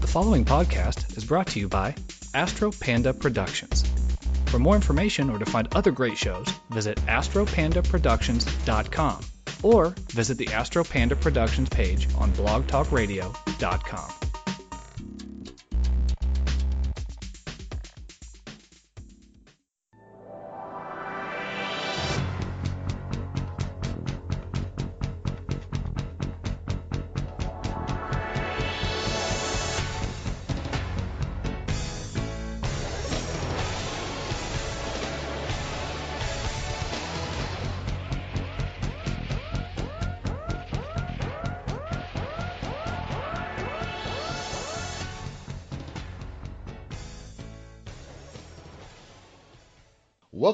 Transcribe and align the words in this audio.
The 0.00 0.06
following 0.06 0.44
podcast 0.44 1.16
is 1.16 1.24
brought 1.24 1.46
to 1.48 1.58
you 1.60 1.68
by 1.68 1.94
Astro 2.34 2.70
Panda 2.72 3.14
Productions. 3.14 3.84
For 4.46 4.58
more 4.58 4.74
information 4.74 5.30
or 5.30 5.38
to 5.38 5.46
find 5.46 5.72
other 5.74 5.92
great 5.92 6.18
shows, 6.18 6.48
visit 6.70 6.98
astropandaproductions.com 7.06 9.24
or 9.62 9.94
visit 10.10 10.38
the 10.38 10.48
Astro 10.48 10.82
Panda 10.84 11.16
Productions 11.16 11.68
page 11.68 12.08
on 12.16 12.32
blogtalkradio.com. 12.32 14.19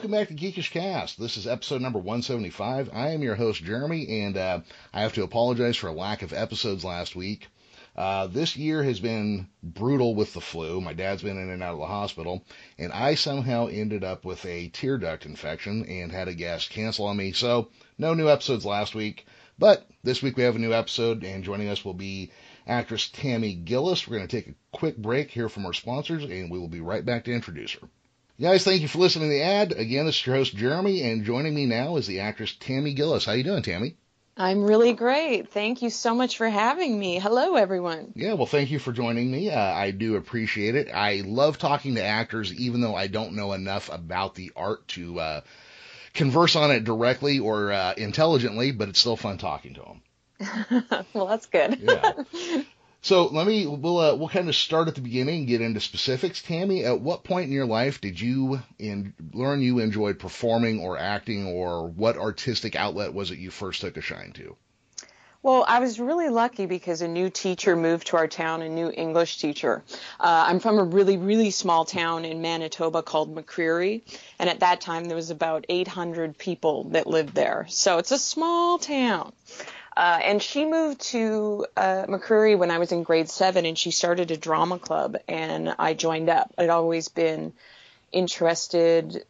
Welcome 0.06 0.20
back 0.20 0.28
to 0.28 0.34
Geekish 0.36 0.70
Cast. 0.70 1.18
This 1.18 1.36
is 1.36 1.48
episode 1.48 1.80
number 1.82 1.98
175. 1.98 2.90
I 2.92 3.08
am 3.08 3.22
your 3.22 3.34
host, 3.34 3.64
Jeremy, 3.64 4.20
and 4.22 4.36
uh, 4.36 4.60
I 4.94 5.00
have 5.00 5.14
to 5.14 5.24
apologize 5.24 5.76
for 5.76 5.88
a 5.88 5.92
lack 5.92 6.22
of 6.22 6.32
episodes 6.32 6.84
last 6.84 7.16
week. 7.16 7.48
Uh, 7.96 8.28
this 8.28 8.56
year 8.56 8.84
has 8.84 9.00
been 9.00 9.48
brutal 9.64 10.14
with 10.14 10.32
the 10.32 10.40
flu. 10.40 10.80
My 10.80 10.92
dad's 10.92 11.24
been 11.24 11.38
in 11.38 11.50
and 11.50 11.60
out 11.60 11.72
of 11.72 11.80
the 11.80 11.86
hospital, 11.86 12.44
and 12.78 12.92
I 12.92 13.16
somehow 13.16 13.66
ended 13.66 14.04
up 14.04 14.24
with 14.24 14.46
a 14.46 14.68
tear 14.68 14.96
duct 14.96 15.26
infection 15.26 15.84
and 15.86 16.12
had 16.12 16.28
a 16.28 16.34
guest 16.34 16.70
cancel 16.70 17.06
on 17.06 17.16
me. 17.16 17.32
So, 17.32 17.70
no 17.98 18.14
new 18.14 18.28
episodes 18.28 18.64
last 18.64 18.94
week. 18.94 19.26
But 19.58 19.90
this 20.04 20.22
week 20.22 20.36
we 20.36 20.44
have 20.44 20.54
a 20.54 20.60
new 20.60 20.72
episode, 20.72 21.24
and 21.24 21.42
joining 21.42 21.68
us 21.68 21.84
will 21.84 21.94
be 21.94 22.30
actress 22.64 23.08
Tammy 23.08 23.54
Gillis. 23.54 24.06
We're 24.06 24.18
going 24.18 24.28
to 24.28 24.36
take 24.36 24.50
a 24.50 24.54
quick 24.70 24.96
break 24.96 25.32
here 25.32 25.48
from 25.48 25.66
our 25.66 25.72
sponsors, 25.72 26.22
and 26.22 26.48
we 26.48 26.60
will 26.60 26.68
be 26.68 26.80
right 26.80 27.04
back 27.04 27.24
to 27.24 27.32
introduce 27.32 27.72
her. 27.72 27.88
Guys, 28.38 28.64
thank 28.64 28.82
you 28.82 28.88
for 28.88 28.98
listening 28.98 29.30
to 29.30 29.34
the 29.34 29.42
ad. 29.42 29.72
Again, 29.72 30.04
this 30.04 30.16
is 30.16 30.26
your 30.26 30.36
host 30.36 30.54
Jeremy, 30.54 31.02
and 31.02 31.24
joining 31.24 31.54
me 31.54 31.64
now 31.64 31.96
is 31.96 32.06
the 32.06 32.20
actress 32.20 32.54
Tammy 32.60 32.92
Gillis. 32.92 33.24
How 33.24 33.32
you 33.32 33.42
doing, 33.42 33.62
Tammy? 33.62 33.96
I'm 34.36 34.62
really 34.62 34.92
great. 34.92 35.48
Thank 35.48 35.80
you 35.80 35.88
so 35.88 36.14
much 36.14 36.36
for 36.36 36.46
having 36.46 36.98
me. 36.98 37.18
Hello, 37.18 37.56
everyone. 37.56 38.12
Yeah, 38.14 38.34
well, 38.34 38.44
thank 38.44 38.70
you 38.70 38.78
for 38.78 38.92
joining 38.92 39.30
me. 39.30 39.50
Uh, 39.50 39.58
I 39.58 39.90
do 39.90 40.16
appreciate 40.16 40.74
it. 40.74 40.90
I 40.92 41.22
love 41.24 41.56
talking 41.56 41.94
to 41.94 42.04
actors, 42.04 42.52
even 42.52 42.82
though 42.82 42.94
I 42.94 43.06
don't 43.06 43.32
know 43.32 43.54
enough 43.54 43.88
about 43.90 44.34
the 44.34 44.52
art 44.54 44.86
to 44.88 45.18
uh, 45.18 45.40
converse 46.12 46.56
on 46.56 46.70
it 46.70 46.84
directly 46.84 47.38
or 47.38 47.72
uh, 47.72 47.94
intelligently, 47.96 48.70
but 48.70 48.90
it's 48.90 49.00
still 49.00 49.16
fun 49.16 49.38
talking 49.38 49.76
to 49.76 49.80
them. 49.80 51.04
well, 51.14 51.26
that's 51.26 51.46
good. 51.46 51.80
yeah. 51.80 52.12
So 53.06 53.28
let 53.28 53.46
me 53.46 53.68
we'll 53.68 53.98
uh, 53.98 54.16
we'll 54.16 54.28
kind 54.28 54.48
of 54.48 54.56
start 54.56 54.88
at 54.88 54.96
the 54.96 55.00
beginning 55.00 55.38
and 55.38 55.46
get 55.46 55.60
into 55.60 55.78
specifics. 55.78 56.42
Tammy, 56.42 56.84
at 56.84 57.00
what 57.00 57.22
point 57.22 57.46
in 57.46 57.52
your 57.52 57.64
life 57.64 58.00
did 58.00 58.20
you 58.20 58.60
in, 58.80 59.14
learn 59.32 59.60
you 59.60 59.78
enjoyed 59.78 60.18
performing 60.18 60.80
or 60.80 60.98
acting, 60.98 61.46
or 61.46 61.86
what 61.86 62.16
artistic 62.16 62.74
outlet 62.74 63.14
was 63.14 63.30
it 63.30 63.38
you 63.38 63.52
first 63.52 63.80
took 63.80 63.96
a 63.96 64.00
shine 64.00 64.32
to? 64.32 64.56
Well, 65.44 65.64
I 65.68 65.78
was 65.78 66.00
really 66.00 66.30
lucky 66.30 66.66
because 66.66 67.00
a 67.00 67.06
new 67.06 67.30
teacher 67.30 67.76
moved 67.76 68.08
to 68.08 68.16
our 68.16 68.26
town, 68.26 68.62
a 68.62 68.68
new 68.68 68.90
English 68.90 69.38
teacher. 69.38 69.84
Uh, 70.18 70.46
I'm 70.48 70.58
from 70.58 70.76
a 70.76 70.82
really, 70.82 71.16
really 71.16 71.52
small 71.52 71.84
town 71.84 72.24
in 72.24 72.42
Manitoba 72.42 73.04
called 73.04 73.32
McCreary, 73.32 74.02
and 74.40 74.50
at 74.50 74.58
that 74.58 74.80
time 74.80 75.04
there 75.04 75.14
was 75.14 75.30
about 75.30 75.64
800 75.68 76.36
people 76.36 76.88
that 76.90 77.06
lived 77.06 77.36
there. 77.36 77.66
So 77.68 77.98
it's 77.98 78.10
a 78.10 78.18
small 78.18 78.78
town. 78.78 79.32
Uh, 79.96 80.20
and 80.22 80.42
she 80.42 80.66
moved 80.66 81.00
to 81.00 81.66
uh, 81.74 82.04
McCreary 82.06 82.58
when 82.58 82.70
I 82.70 82.78
was 82.78 82.92
in 82.92 83.02
grade 83.02 83.30
seven, 83.30 83.64
and 83.64 83.78
she 83.78 83.90
started 83.90 84.30
a 84.30 84.36
drama 84.36 84.78
club, 84.78 85.16
and 85.26 85.74
I 85.78 85.94
joined 85.94 86.28
up. 86.28 86.52
I'd 86.58 86.68
always 86.68 87.08
been 87.08 87.54
interested 88.12 89.24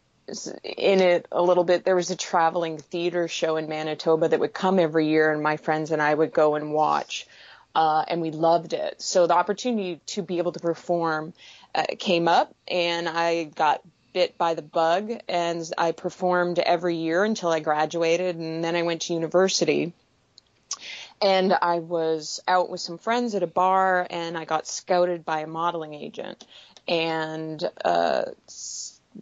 in 0.64 1.00
it 1.00 1.26
a 1.30 1.40
little 1.40 1.62
bit. 1.62 1.84
There 1.84 1.94
was 1.94 2.10
a 2.10 2.16
traveling 2.16 2.78
theater 2.78 3.28
show 3.28 3.56
in 3.56 3.68
Manitoba 3.68 4.28
that 4.28 4.40
would 4.40 4.52
come 4.52 4.80
every 4.80 5.06
year, 5.06 5.32
and 5.32 5.40
my 5.40 5.56
friends 5.56 5.92
and 5.92 6.02
I 6.02 6.12
would 6.12 6.32
go 6.32 6.56
and 6.56 6.72
watch. 6.72 7.28
Uh, 7.76 8.04
and 8.08 8.20
we 8.20 8.32
loved 8.32 8.72
it. 8.72 9.00
So 9.00 9.28
the 9.28 9.34
opportunity 9.34 10.00
to 10.06 10.22
be 10.22 10.38
able 10.38 10.52
to 10.52 10.60
perform 10.60 11.32
uh, 11.76 11.84
came 11.96 12.26
up, 12.26 12.52
and 12.66 13.08
I 13.08 13.44
got 13.44 13.82
bit 14.12 14.36
by 14.36 14.54
the 14.54 14.62
bug, 14.62 15.12
and 15.28 15.70
I 15.78 15.92
performed 15.92 16.58
every 16.58 16.96
year 16.96 17.22
until 17.22 17.50
I 17.50 17.60
graduated, 17.60 18.34
and 18.34 18.64
then 18.64 18.74
I 18.74 18.82
went 18.82 19.02
to 19.02 19.14
university 19.14 19.92
and 21.20 21.52
I 21.52 21.78
was 21.78 22.40
out 22.46 22.70
with 22.70 22.80
some 22.80 22.98
friends 22.98 23.34
at 23.34 23.42
a 23.42 23.46
bar 23.46 24.06
and 24.10 24.36
I 24.36 24.44
got 24.44 24.66
scouted 24.66 25.24
by 25.24 25.40
a 25.40 25.46
modeling 25.46 25.94
agent 25.94 26.44
and 26.86 27.62
uh, 27.84 28.24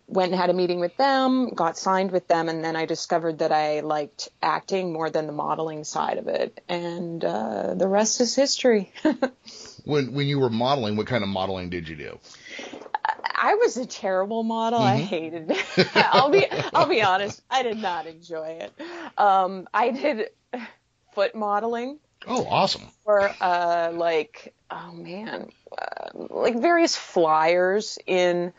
went 0.07 0.33
and 0.33 0.41
had 0.41 0.51
a 0.51 0.55
meeting 0.55 0.81
with 0.81 0.97
them, 0.97 1.51
got 1.51 1.79
signed 1.79 2.11
with 2.11 2.27
them, 2.29 2.49
and 2.49 2.65
then 2.65 2.77
I 2.77 2.85
discovered 2.85 3.39
that 3.39 3.53
I 3.53 3.81
liked 3.81 4.29
acting 4.43 4.93
more 4.93 5.11
than 5.11 5.27
the 5.27 5.33
modeling 5.33 5.85
side 5.85 6.19
of 6.19 6.29
it, 6.29 6.63
and 6.69 7.25
uh, 7.25 7.75
the 7.75 7.89
rest 7.89 8.21
is 8.21 8.35
history. 8.35 8.93
when 9.85 10.13
when 10.13 10.27
you 10.27 10.41
were 10.41 10.51
modeling, 10.51 10.97
what 10.97 11.07
kind 11.07 11.23
of 11.23 11.29
modeling 11.29 11.71
did 11.71 11.89
you 11.89 11.97
do? 11.97 12.19
I 13.37 13.55
was 13.57 13.77
a 13.77 13.87
terrible 13.87 14.43
model. 14.43 14.81
Mm-hmm. 14.81 14.89
I 14.89 15.03
hated 15.03 15.51
it. 15.51 15.89
I'll 15.95 16.31
be 16.31 16.47
I'll 16.73 16.89
be 16.89 17.03
honest. 17.03 17.43
I 17.51 17.63
did 17.63 17.79
not 17.79 18.07
enjoy 18.07 18.61
it. 18.61 18.73
Um, 19.19 19.69
I 19.73 19.91
did 19.91 20.29
foot 21.15 21.35
modeling. 21.35 21.99
Oh, 22.27 22.47
awesome. 22.47 22.83
Or 23.05 23.31
uh, 23.41 23.93
like, 23.93 24.55
oh 24.71 24.93
man, 24.93 25.51
uh, 25.77 26.11
like 26.15 26.59
various 26.61 26.97
flyers 26.97 27.99
in 28.07 28.53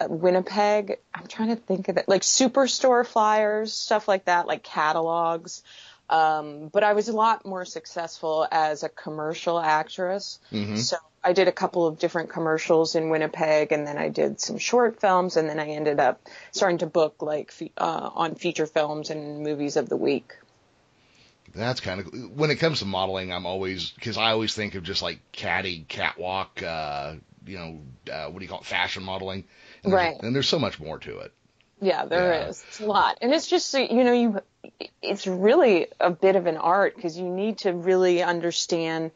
uh, 0.00 0.06
Winnipeg. 0.08 0.98
I'm 1.14 1.26
trying 1.26 1.48
to 1.48 1.56
think 1.56 1.88
of 1.88 1.98
it, 1.98 2.08
like 2.08 2.22
superstore 2.22 3.06
flyers, 3.06 3.72
stuff 3.72 4.08
like 4.08 4.26
that, 4.26 4.46
like 4.46 4.62
catalogs. 4.62 5.62
Um, 6.08 6.68
but 6.68 6.84
I 6.84 6.92
was 6.92 7.08
a 7.08 7.12
lot 7.12 7.46
more 7.46 7.64
successful 7.64 8.46
as 8.50 8.82
a 8.82 8.88
commercial 8.88 9.58
actress. 9.58 10.38
Mm-hmm. 10.52 10.76
So 10.76 10.96
I 11.24 11.32
did 11.32 11.48
a 11.48 11.52
couple 11.52 11.86
of 11.86 11.98
different 11.98 12.30
commercials 12.30 12.94
in 12.94 13.08
Winnipeg, 13.08 13.72
and 13.72 13.86
then 13.86 13.96
I 13.96 14.08
did 14.08 14.40
some 14.40 14.58
short 14.58 15.00
films, 15.00 15.36
and 15.36 15.48
then 15.48 15.60
I 15.60 15.68
ended 15.68 16.00
up 16.00 16.20
starting 16.50 16.78
to 16.78 16.86
book 16.86 17.22
like 17.22 17.52
uh, 17.78 18.10
on 18.14 18.34
feature 18.34 18.66
films 18.66 19.10
and 19.10 19.42
movies 19.42 19.76
of 19.76 19.88
the 19.88 19.96
week. 19.96 20.34
That's 21.54 21.80
kind 21.80 22.00
of 22.00 22.30
when 22.36 22.50
it 22.50 22.56
comes 22.56 22.78
to 22.78 22.86
modeling. 22.86 23.32
I'm 23.32 23.46
always 23.46 23.90
because 23.90 24.16
I 24.16 24.30
always 24.30 24.54
think 24.54 24.74
of 24.74 24.82
just 24.84 25.02
like 25.02 25.20
caddy, 25.32 25.84
catwalk, 25.86 26.62
uh, 26.62 27.14
you 27.46 27.58
know, 27.58 27.80
uh, 28.12 28.26
what 28.30 28.38
do 28.38 28.44
you 28.44 28.48
call 28.48 28.60
it, 28.60 28.66
fashion 28.66 29.02
modeling, 29.02 29.44
and 29.84 29.92
right? 29.92 30.16
and 30.22 30.34
there's 30.34 30.48
so 30.48 30.58
much 30.58 30.80
more 30.80 30.98
to 31.00 31.18
it. 31.18 31.32
Yeah, 31.80 32.06
there 32.06 32.32
yeah. 32.32 32.48
is. 32.48 32.64
It's 32.68 32.80
a 32.80 32.86
lot, 32.86 33.18
and 33.20 33.32
it's 33.32 33.48
just 33.48 33.74
you 33.74 34.04
know 34.04 34.12
you, 34.12 34.40
it's 35.02 35.26
really 35.26 35.88
a 36.00 36.10
bit 36.10 36.36
of 36.36 36.46
an 36.46 36.56
art 36.56 36.96
because 36.96 37.18
you 37.18 37.28
need 37.28 37.58
to 37.58 37.72
really 37.72 38.22
understand 38.22 39.10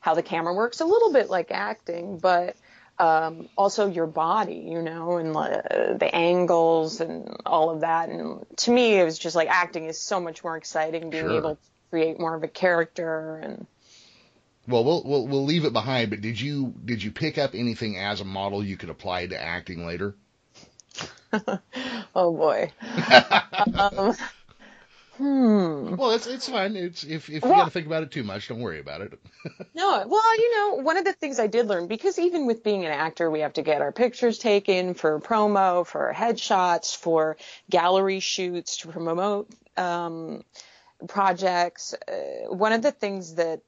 how 0.00 0.14
the 0.14 0.22
camera 0.22 0.54
works. 0.54 0.80
A 0.80 0.86
little 0.86 1.12
bit 1.12 1.28
like 1.28 1.50
acting, 1.50 2.18
but 2.18 2.56
um, 2.98 3.48
also 3.56 3.88
your 3.88 4.06
body, 4.06 4.64
you 4.68 4.80
know, 4.80 5.16
and 5.16 5.36
uh, 5.36 5.94
the 5.98 6.10
angles 6.14 7.00
and 7.00 7.36
all 7.44 7.70
of 7.70 7.80
that. 7.80 8.08
And 8.08 8.44
to 8.58 8.70
me, 8.70 8.98
it 8.98 9.04
was 9.04 9.18
just 9.18 9.34
like 9.34 9.48
acting 9.48 9.86
is 9.86 10.00
so 10.00 10.20
much 10.20 10.44
more 10.44 10.56
exciting, 10.56 11.10
being 11.10 11.24
sure. 11.24 11.36
able 11.36 11.58
create 11.92 12.18
more 12.18 12.34
of 12.34 12.42
a 12.42 12.48
character 12.48 13.36
and 13.36 13.66
well, 14.66 14.84
we'll 14.84 15.02
we'll 15.04 15.26
we'll 15.26 15.44
leave 15.44 15.64
it 15.64 15.72
behind. 15.72 16.10
But 16.10 16.20
did 16.20 16.40
you 16.40 16.72
did 16.84 17.02
you 17.02 17.10
pick 17.10 17.36
up 17.36 17.54
anything 17.54 17.98
as 17.98 18.20
a 18.20 18.24
model 18.24 18.64
you 18.64 18.76
could 18.76 18.90
apply 18.90 19.26
to 19.26 19.40
acting 19.40 19.86
later? 19.86 20.14
oh 22.14 22.32
boy. 22.32 22.70
um, 23.74 24.14
hmm. 25.16 25.96
Well, 25.96 26.12
it's 26.12 26.28
it's 26.28 26.48
fine. 26.48 26.76
It's 26.76 27.02
if 27.02 27.28
if 27.28 27.42
you 27.42 27.50
got 27.50 27.64
to 27.64 27.70
think 27.70 27.86
about 27.86 28.04
it 28.04 28.12
too 28.12 28.22
much, 28.22 28.46
don't 28.46 28.60
worry 28.60 28.78
about 28.78 29.00
it. 29.00 29.18
no, 29.74 30.04
well, 30.06 30.38
you 30.38 30.56
know, 30.56 30.82
one 30.82 30.96
of 30.96 31.04
the 31.04 31.12
things 31.12 31.40
I 31.40 31.48
did 31.48 31.66
learn 31.66 31.88
because 31.88 32.20
even 32.20 32.46
with 32.46 32.62
being 32.62 32.84
an 32.84 32.92
actor, 32.92 33.28
we 33.28 33.40
have 33.40 33.54
to 33.54 33.62
get 33.62 33.82
our 33.82 33.92
pictures 33.92 34.38
taken 34.38 34.94
for 34.94 35.18
promo, 35.18 35.84
for 35.84 36.12
headshots, 36.14 36.96
for 36.96 37.36
gallery 37.68 38.20
shoots 38.20 38.76
to 38.78 38.88
promote. 38.88 39.50
Um, 39.76 40.44
projects, 41.08 41.94
uh, 41.94 42.52
one 42.52 42.72
of 42.72 42.82
the 42.82 42.92
things 42.92 43.34
that 43.36 43.60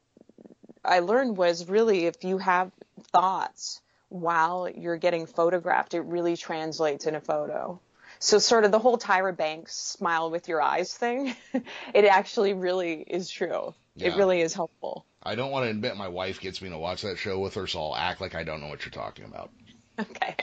I 0.84 1.00
learned 1.00 1.36
was 1.36 1.68
really 1.68 2.06
if 2.06 2.24
you 2.24 2.38
have 2.38 2.70
thoughts 3.12 3.80
while 4.08 4.68
you're 4.68 4.96
getting 4.96 5.26
photographed, 5.26 5.94
it 5.94 6.02
really 6.02 6.36
translates 6.36 7.06
in 7.06 7.14
a 7.14 7.20
photo. 7.20 7.80
So 8.18 8.38
sort 8.38 8.64
of 8.64 8.70
the 8.70 8.78
whole 8.78 8.96
Tyra 8.96 9.36
Banks 9.36 9.74
smile 9.74 10.30
with 10.30 10.48
your 10.48 10.62
eyes 10.62 10.94
thing, 10.94 11.34
it 11.94 12.04
actually 12.04 12.54
really 12.54 13.02
is 13.02 13.28
true. 13.28 13.74
Yeah. 13.96 14.08
It 14.08 14.16
really 14.16 14.40
is 14.40 14.54
helpful. 14.54 15.04
I 15.22 15.34
don't 15.34 15.50
want 15.50 15.64
to 15.64 15.70
admit 15.70 15.96
my 15.96 16.08
wife 16.08 16.40
gets 16.40 16.60
me 16.60 16.68
to 16.70 16.78
watch 16.78 17.02
that 17.02 17.18
show 17.18 17.38
with 17.38 17.54
her, 17.54 17.66
so 17.66 17.80
I'll 17.80 17.96
act 17.96 18.20
like 18.20 18.34
I 18.34 18.44
don't 18.44 18.60
know 18.60 18.68
what 18.68 18.84
you're 18.84 18.92
talking 18.92 19.24
about. 19.24 19.50
Okay. 19.96 20.33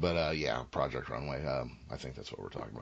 But 0.00 0.16
uh, 0.16 0.32
yeah, 0.34 0.62
Project 0.70 1.08
Runway. 1.08 1.44
Um, 1.44 1.76
I 1.90 1.96
think 1.96 2.14
that's 2.14 2.32
what 2.32 2.40
we're 2.40 2.48
talking 2.48 2.78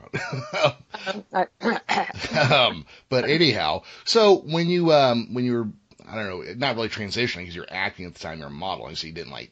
about. 1.31 2.51
um, 2.51 2.85
but 3.09 3.25
anyhow, 3.25 3.83
so 4.05 4.37
when 4.37 4.69
you 4.69 4.91
um, 4.93 5.33
when 5.33 5.45
you 5.45 5.53
were 5.53 5.67
I 6.09 6.15
don't 6.15 6.27
know, 6.27 6.53
not 6.55 6.75
really 6.75 6.89
transitioning 6.89 7.39
because 7.39 7.55
you're 7.55 7.67
acting 7.69 8.05
at 8.05 8.13
the 8.13 8.19
time 8.19 8.39
you're 8.39 8.49
modeling, 8.49 8.95
so 8.95 9.07
you 9.07 9.13
didn't 9.13 9.31
like 9.31 9.51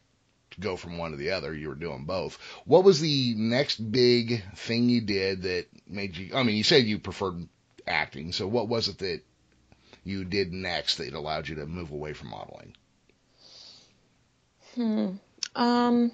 go 0.60 0.75
from 0.75 0.98
one 0.98 1.12
to 1.12 1.18
the 1.18 1.31
other. 1.31 1.54
You 1.54 1.69
were 1.69 1.75
doing 1.75 2.06
both. 2.06 2.40
What 2.66 2.84
was 2.84 3.00
the 3.00 3.36
next 3.38 3.78
big 3.92 4.44
thing 4.56 4.90
you 4.90 5.02
did 5.02 5.44
that 5.44 5.68
made 5.88 6.18
you? 6.18 6.34
I 6.34 6.44
mean, 6.44 6.56
you 6.56 6.64
said 6.64 6.86
you 6.86 7.00
preferred 7.00 7.48
acting, 7.86 8.31
so 8.31 8.48
what 8.48 8.68
was 8.68 8.88
it 8.88 8.98
that 9.00 9.22
you 10.04 10.24
did 10.25 10.52
next 10.52 10.98
that 10.98 11.14
allowed 11.14 11.48
you 11.48 11.56
to 11.56 11.66
move 11.66 11.92
away 11.92 12.14
from 12.14 12.30
modeling? 12.30 12.75
Hmm. 14.75 15.10
Um, 15.56 16.12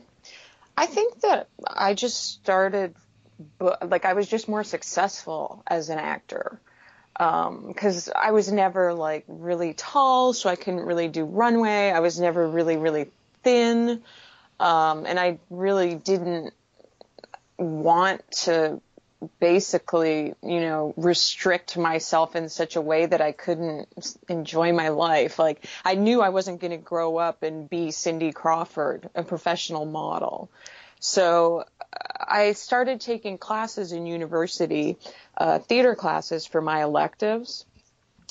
I 0.75 0.85
think 0.85 1.21
that 1.21 1.47
I 1.67 1.93
just 1.93 2.33
started, 2.33 2.95
like 3.59 4.05
I 4.05 4.13
was 4.13 4.27
just 4.27 4.47
more 4.47 4.63
successful 4.63 5.63
as 5.67 5.89
an 5.89 5.99
actor. 5.99 6.59
Because 7.13 8.07
um, 8.07 8.13
I 8.19 8.31
was 8.31 8.51
never 8.51 8.93
like 8.93 9.23
really 9.27 9.75
tall, 9.75 10.33
so 10.33 10.49
I 10.49 10.55
couldn't 10.55 10.85
really 10.85 11.07
do 11.07 11.25
runway. 11.25 11.91
I 11.91 11.99
was 11.99 12.19
never 12.19 12.47
really, 12.47 12.77
really 12.77 13.11
thin. 13.43 14.01
Um, 14.59 15.05
and 15.05 15.19
I 15.19 15.37
really 15.51 15.93
didn't 15.93 16.53
want 17.57 18.23
to 18.43 18.81
basically, 19.39 20.33
you 20.41 20.61
know, 20.61 20.93
restrict 20.97 21.77
myself 21.77 22.35
in 22.35 22.49
such 22.49 22.75
a 22.75 22.81
way 22.81 23.05
that 23.05 23.21
I 23.21 23.31
couldn't 23.31 23.87
enjoy 24.29 24.73
my 24.73 24.89
life. 24.89 25.39
Like 25.39 25.65
I 25.83 25.95
knew 25.95 26.21
I 26.21 26.29
wasn't 26.29 26.61
going 26.61 26.71
to 26.71 26.77
grow 26.77 27.17
up 27.17 27.43
and 27.43 27.69
be 27.69 27.91
Cindy 27.91 28.31
Crawford, 28.31 29.09
a 29.15 29.23
professional 29.23 29.85
model. 29.85 30.49
So 30.99 31.65
I 32.19 32.53
started 32.53 33.01
taking 33.01 33.37
classes 33.37 33.91
in 33.91 34.05
university, 34.05 34.97
uh, 35.37 35.59
theater 35.59 35.95
classes 35.95 36.45
for 36.45 36.61
my 36.61 36.83
electives 36.83 37.65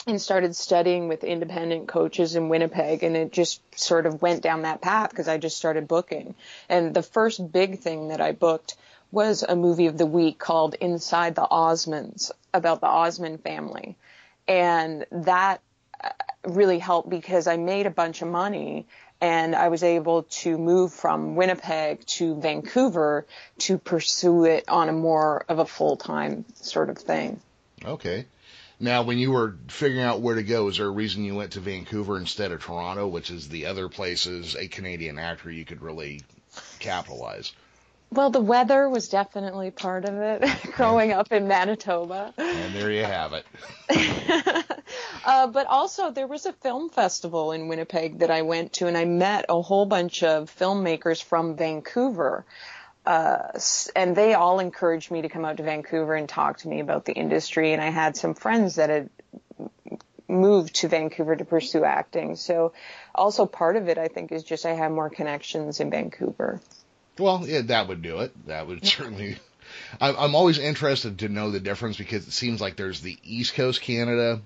and 0.07 0.21
started 0.21 0.57
studying 0.57 1.09
with 1.09 1.23
independent 1.23 1.87
coaches 1.87 2.35
in 2.35 2.49
Winnipeg 2.49 3.03
and 3.03 3.17
it 3.17 3.31
just 3.33 3.61
sort 3.79 4.07
of 4.07 4.21
went 4.21 4.43
down 4.43 4.63
that 4.63 4.81
path 4.81 5.11
because 5.11 5.29
I 5.29 5.39
just 5.39 5.57
started 5.57 5.87
booking. 5.87 6.35
And 6.69 6.95
the 6.95 7.03
first 7.03 7.53
big 7.53 7.81
thing 7.81 8.09
that 8.09 8.21
I 8.21 8.33
booked 8.33 8.77
was 9.13 9.45
a 9.47 9.55
movie 9.55 9.87
of 9.87 9.99
the 9.99 10.07
week 10.07 10.39
called 10.39 10.75
Inside 10.75 11.35
the 11.35 11.47
Osmonds 11.49 12.33
about 12.53 12.81
the 12.81 12.89
Osmond 12.89 13.43
family. 13.43 13.97
And 14.49 15.07
that 15.13 15.61
uh, 16.03 16.09
really 16.45 16.79
helped 16.79 17.11
because 17.11 17.47
I 17.47 17.59
made 17.59 17.87
a 17.87 17.91
bunch 17.91 18.23
of 18.23 18.29
money 18.29 18.87
and 19.21 19.55
I 19.55 19.69
was 19.69 19.85
able 19.85 20.25
to 20.25 20.59
move 20.59 20.93
from 20.93 21.37
Winnipeg 21.37 22.05
to 22.07 22.41
Vancouver 22.41 23.25
to 23.59 23.79
pursue 23.79 24.47
it 24.47 24.65
on 24.69 24.89
a 24.89 24.93
more 24.93 25.45
of 25.49 25.61
a 25.61 25.67
full-time 25.67 26.45
sort 26.55 26.91
of 26.91 26.99
thing. 26.99 27.41
Okay. 27.85 28.27
Now, 28.81 29.05
when 29.05 29.19
you 29.19 29.31
were 29.31 29.55
figuring 29.69 30.03
out 30.03 30.23
where 30.23 30.35
to 30.35 30.43
go, 30.43 30.67
is 30.67 30.79
there 30.79 30.87
a 30.87 30.91
reason 30.91 31.25
you 31.25 31.37
went 31.37 31.53
to 31.53 31.61
Vancouver 31.61 32.17
instead 32.19 32.51
of 32.51 32.63
Toronto, 32.63 33.07
which 33.07 33.31
is 33.31 33.49
the 33.49 33.67
other 33.67 33.89
places 33.89 34.57
a 34.57 34.67
Canadian 34.67 35.21
actor 35.21 35.53
you 35.53 35.65
could 35.65 35.83
really 35.83 36.23
capitalize? 36.81 37.53
Well, 38.13 38.29
the 38.29 38.43
weather 38.43 38.91
was 38.91 39.09
definitely 39.09 39.71
part 39.71 40.05
of 40.05 40.17
it 40.17 40.45
growing 40.77 41.13
up 41.13 41.33
in 41.33 41.49
Manitoba. 41.49 42.35
And 42.37 42.75
there 42.75 42.91
you 42.91 43.05
have 43.05 43.33
it. 43.33 43.47
uh, 45.25 45.47
but 45.47 45.67
also, 45.67 46.11
there 46.11 46.27
was 46.27 46.45
a 46.45 46.53
film 46.53 46.91
festival 46.91 47.53
in 47.53 47.69
Winnipeg 47.69 48.19
that 48.19 48.31
I 48.31 48.43
went 48.43 48.75
to, 48.75 48.87
and 48.87 48.99
I 48.99 49.07
met 49.07 49.47
a 49.49 49.63
whole 49.63 49.87
bunch 49.87 50.23
of 50.23 50.55
filmmakers 50.55 51.23
from 51.23 51.57
Vancouver. 51.57 52.45
Uh, 53.07 53.59
and 53.97 54.15
they 54.15 54.35
all 54.35 54.61
encouraged 54.61 55.11
me 55.11 55.23
to 55.23 55.31
come 55.31 55.47
out 55.47 55.57
to 55.57 55.63
Vancouver 55.63 56.15
and 56.15 56.29
talk 56.29 56.59
to 56.59 56.69
me 56.69 56.81
about 56.81 57.07
the 57.07 57.15
industry. 57.15 57.73
And 57.73 57.81
I 57.81 57.89
had 57.89 58.19
some 58.19 58.35
friends 58.35 58.75
that 58.75 58.91
had 58.91 59.09
moved 60.29 60.75
to 60.75 60.89
Vancouver 60.89 61.35
to 61.35 61.47
pursue 61.47 61.85
acting. 61.85 62.37
So, 62.37 62.75
also 63.15 63.47
part 63.47 63.77
of 63.77 63.89
it, 63.89 63.97
I 63.97 64.09
think, 64.09 64.33
is 64.33 64.45
just 64.45 64.67
I 64.67 64.73
have 64.73 64.93
more 64.93 65.09
connections 65.09 65.81
in 65.81 65.91
Vancouver. 65.91 66.61
Well, 67.19 67.45
yeah, 67.47 67.63
that 67.63 67.89
would 67.89 68.03
do 68.03 68.21
it. 68.21 68.47
That 68.47 68.67
would 68.67 68.85
certainly. 68.87 69.39
I'm 70.01 70.35
always 70.35 70.59
interested 70.59 71.21
to 71.21 71.29
know 71.29 71.51
the 71.51 71.61
difference 71.61 71.97
because 71.97 72.27
it 72.27 72.33
seems 72.33 72.61
like 72.61 72.77
there's 72.77 73.01
the 73.01 73.19
East 73.23 73.55
Coast 73.55 73.81
Canada 73.81 74.41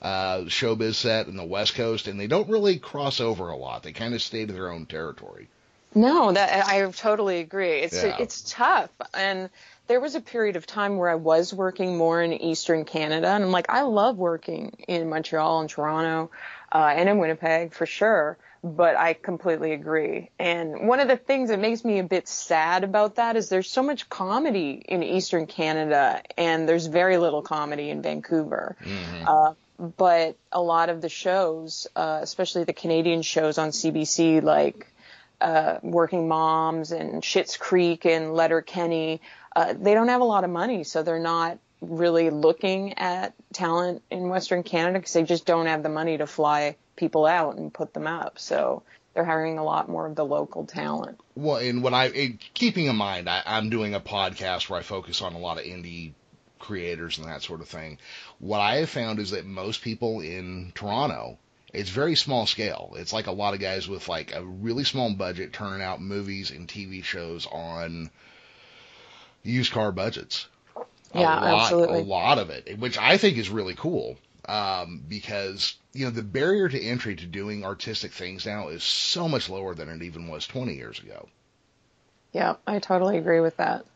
uh, 0.00 0.40
showbiz 0.42 0.94
set 0.94 1.26
and 1.26 1.38
the 1.38 1.44
West 1.44 1.74
Coast, 1.74 2.06
and 2.06 2.18
they 2.18 2.26
don't 2.26 2.48
really 2.48 2.78
cross 2.78 3.20
over 3.20 3.48
a 3.48 3.56
lot. 3.56 3.82
They 3.82 3.92
kind 3.92 4.14
of 4.14 4.22
stay 4.22 4.46
to 4.46 4.52
their 4.52 4.70
own 4.70 4.86
territory. 4.86 5.48
No, 5.94 6.32
that 6.32 6.66
I 6.66 6.90
totally 6.90 7.40
agree. 7.40 7.80
It's 7.80 8.02
yeah. 8.02 8.16
it's 8.18 8.50
tough, 8.50 8.90
and 9.14 9.48
there 9.86 10.00
was 10.00 10.14
a 10.14 10.20
period 10.20 10.56
of 10.56 10.66
time 10.66 10.98
where 10.98 11.08
I 11.08 11.14
was 11.14 11.54
working 11.54 11.96
more 11.96 12.22
in 12.22 12.32
Eastern 12.34 12.84
Canada, 12.84 13.28
and 13.28 13.44
I'm 13.44 13.50
like, 13.50 13.70
I 13.70 13.82
love 13.82 14.18
working 14.18 14.84
in 14.88 15.08
Montreal 15.08 15.60
and 15.60 15.70
Toronto, 15.70 16.30
uh, 16.72 16.92
and 16.94 17.08
in 17.08 17.18
Winnipeg 17.18 17.72
for 17.72 17.86
sure 17.86 18.36
but 18.74 18.96
I 18.96 19.12
completely 19.12 19.72
agree. 19.72 20.30
And 20.40 20.88
one 20.88 20.98
of 20.98 21.06
the 21.06 21.16
things 21.16 21.50
that 21.50 21.60
makes 21.60 21.84
me 21.84 22.00
a 22.00 22.02
bit 22.02 22.26
sad 22.26 22.82
about 22.82 23.14
that 23.14 23.36
is 23.36 23.48
there's 23.48 23.70
so 23.70 23.82
much 23.82 24.08
comedy 24.08 24.82
in 24.88 25.04
Eastern 25.04 25.46
Canada 25.46 26.20
and 26.36 26.68
there's 26.68 26.86
very 26.86 27.16
little 27.16 27.42
comedy 27.42 27.90
in 27.90 28.02
Vancouver. 28.02 28.76
Mm-hmm. 28.82 29.24
Uh, 29.28 29.54
but 29.96 30.36
a 30.50 30.60
lot 30.60 30.88
of 30.88 31.00
the 31.00 31.08
shows, 31.08 31.86
uh, 31.94 32.18
especially 32.22 32.64
the 32.64 32.72
Canadian 32.72 33.22
shows 33.22 33.56
on 33.58 33.70
CBC, 33.70 34.42
like 34.42 34.88
uh, 35.40 35.78
Working 35.82 36.26
Moms 36.26 36.90
and 36.90 37.22
Schitt's 37.22 37.56
Creek 37.56 38.04
and 38.04 38.34
Letterkenny, 38.34 39.20
uh, 39.54 39.74
they 39.78 39.94
don't 39.94 40.08
have 40.08 40.22
a 40.22 40.24
lot 40.24 40.42
of 40.42 40.50
money, 40.50 40.82
so 40.82 41.02
they're 41.02 41.18
not 41.18 41.58
really 41.80 42.30
looking 42.30 42.94
at 42.94 43.32
talent 43.52 44.02
in 44.10 44.28
Western 44.28 44.62
Canada 44.64 44.98
because 44.98 45.12
they 45.12 45.22
just 45.22 45.46
don't 45.46 45.66
have 45.66 45.82
the 45.82 45.88
money 45.88 46.18
to 46.18 46.26
fly 46.26 46.74
people 46.96 47.26
out 47.26 47.56
and 47.56 47.72
put 47.72 47.94
them 47.94 48.06
up. 48.06 48.38
So 48.38 48.82
they're 49.14 49.24
hiring 49.24 49.58
a 49.58 49.64
lot 49.64 49.88
more 49.88 50.06
of 50.06 50.14
the 50.14 50.24
local 50.24 50.66
talent. 50.66 51.18
Well, 51.34 51.56
and 51.56 51.82
what 51.82 51.94
I 51.94 52.38
keeping 52.54 52.86
in 52.86 52.96
mind, 52.96 53.30
I, 53.30 53.42
I'm 53.46 53.70
doing 53.70 53.94
a 53.94 54.00
podcast 54.00 54.68
where 54.68 54.78
I 54.78 54.82
focus 54.82 55.22
on 55.22 55.34
a 55.34 55.38
lot 55.38 55.58
of 55.58 55.64
indie 55.64 56.12
creators 56.58 57.18
and 57.18 57.26
that 57.26 57.42
sort 57.42 57.60
of 57.60 57.68
thing. 57.68 57.98
What 58.38 58.60
I 58.60 58.76
have 58.76 58.90
found 58.90 59.18
is 59.18 59.30
that 59.30 59.46
most 59.46 59.82
people 59.82 60.20
in 60.20 60.72
Toronto, 60.74 61.38
it's 61.72 61.90
very 61.90 62.14
small 62.14 62.46
scale. 62.46 62.94
It's 62.96 63.12
like 63.12 63.26
a 63.26 63.32
lot 63.32 63.54
of 63.54 63.60
guys 63.60 63.88
with 63.88 64.08
like 64.08 64.34
a 64.34 64.44
really 64.44 64.84
small 64.84 65.12
budget 65.14 65.52
turning 65.52 65.82
out 65.82 66.00
movies 66.00 66.50
and 66.50 66.68
TV 66.68 67.02
shows 67.02 67.46
on 67.46 68.10
used 69.42 69.72
car 69.72 69.92
budgets. 69.92 70.46
Yeah, 71.14 71.40
lot, 71.40 71.62
absolutely. 71.62 72.00
A 72.00 72.04
lot 72.04 72.38
of 72.38 72.50
it, 72.50 72.78
which 72.78 72.98
I 72.98 73.16
think 73.16 73.38
is 73.38 73.48
really 73.48 73.74
cool 73.74 74.18
um, 74.46 75.02
because 75.08 75.76
you 75.92 76.04
know 76.04 76.10
the 76.10 76.22
barrier 76.22 76.68
to 76.68 76.80
entry 76.80 77.16
to 77.16 77.26
doing 77.26 77.64
artistic 77.64 78.12
things 78.12 78.46
now 78.46 78.68
is 78.68 78.82
so 78.82 79.28
much 79.28 79.48
lower 79.48 79.74
than 79.74 79.88
it 79.88 80.02
even 80.02 80.28
was 80.28 80.46
20 80.46 80.74
years 80.74 80.98
ago. 81.00 81.28
Yeah, 82.32 82.56
I 82.66 82.78
totally 82.78 83.18
agree 83.18 83.40
with 83.40 83.56
that. 83.56 83.86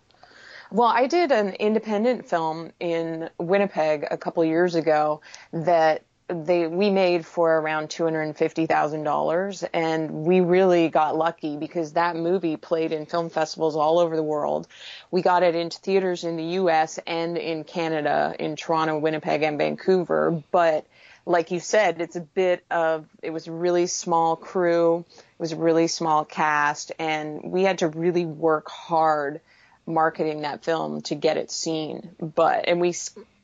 Well, 0.72 0.88
I 0.88 1.08
did 1.08 1.32
an 1.32 1.54
independent 1.54 2.28
film 2.28 2.72
in 2.78 3.28
Winnipeg 3.38 4.06
a 4.10 4.16
couple 4.16 4.44
years 4.44 4.76
ago 4.76 5.20
that 5.52 6.04
they 6.30 6.66
we 6.66 6.90
made 6.90 7.26
for 7.26 7.58
around 7.58 7.90
two 7.90 8.04
hundred 8.04 8.22
and 8.22 8.36
fifty 8.36 8.66
thousand 8.66 9.04
dollars, 9.04 9.64
and 9.72 10.10
we 10.24 10.40
really 10.40 10.88
got 10.88 11.16
lucky 11.16 11.56
because 11.56 11.92
that 11.92 12.16
movie 12.16 12.56
played 12.56 12.92
in 12.92 13.06
film 13.06 13.30
festivals 13.30 13.76
all 13.76 13.98
over 13.98 14.16
the 14.16 14.22
world. 14.22 14.68
We 15.10 15.22
got 15.22 15.42
it 15.42 15.54
into 15.54 15.78
theaters 15.78 16.24
in 16.24 16.36
the 16.36 16.44
U.S. 16.44 16.98
and 17.06 17.36
in 17.36 17.64
Canada, 17.64 18.34
in 18.38 18.56
Toronto, 18.56 18.98
Winnipeg, 18.98 19.42
and 19.42 19.58
Vancouver. 19.58 20.42
But 20.50 20.86
like 21.26 21.50
you 21.50 21.60
said, 21.60 22.00
it's 22.00 22.16
a 22.16 22.20
bit 22.20 22.64
of 22.70 23.06
it 23.22 23.30
was 23.30 23.46
a 23.46 23.52
really 23.52 23.86
small 23.86 24.36
crew, 24.36 25.04
it 25.08 25.40
was 25.40 25.52
a 25.52 25.56
really 25.56 25.86
small 25.86 26.24
cast, 26.24 26.92
and 26.98 27.42
we 27.44 27.62
had 27.62 27.78
to 27.78 27.88
really 27.88 28.26
work 28.26 28.68
hard 28.70 29.40
marketing 29.86 30.42
that 30.42 30.64
film 30.64 31.02
to 31.02 31.14
get 31.14 31.36
it 31.36 31.50
seen. 31.50 32.10
But 32.20 32.68
and 32.68 32.80
we 32.80 32.94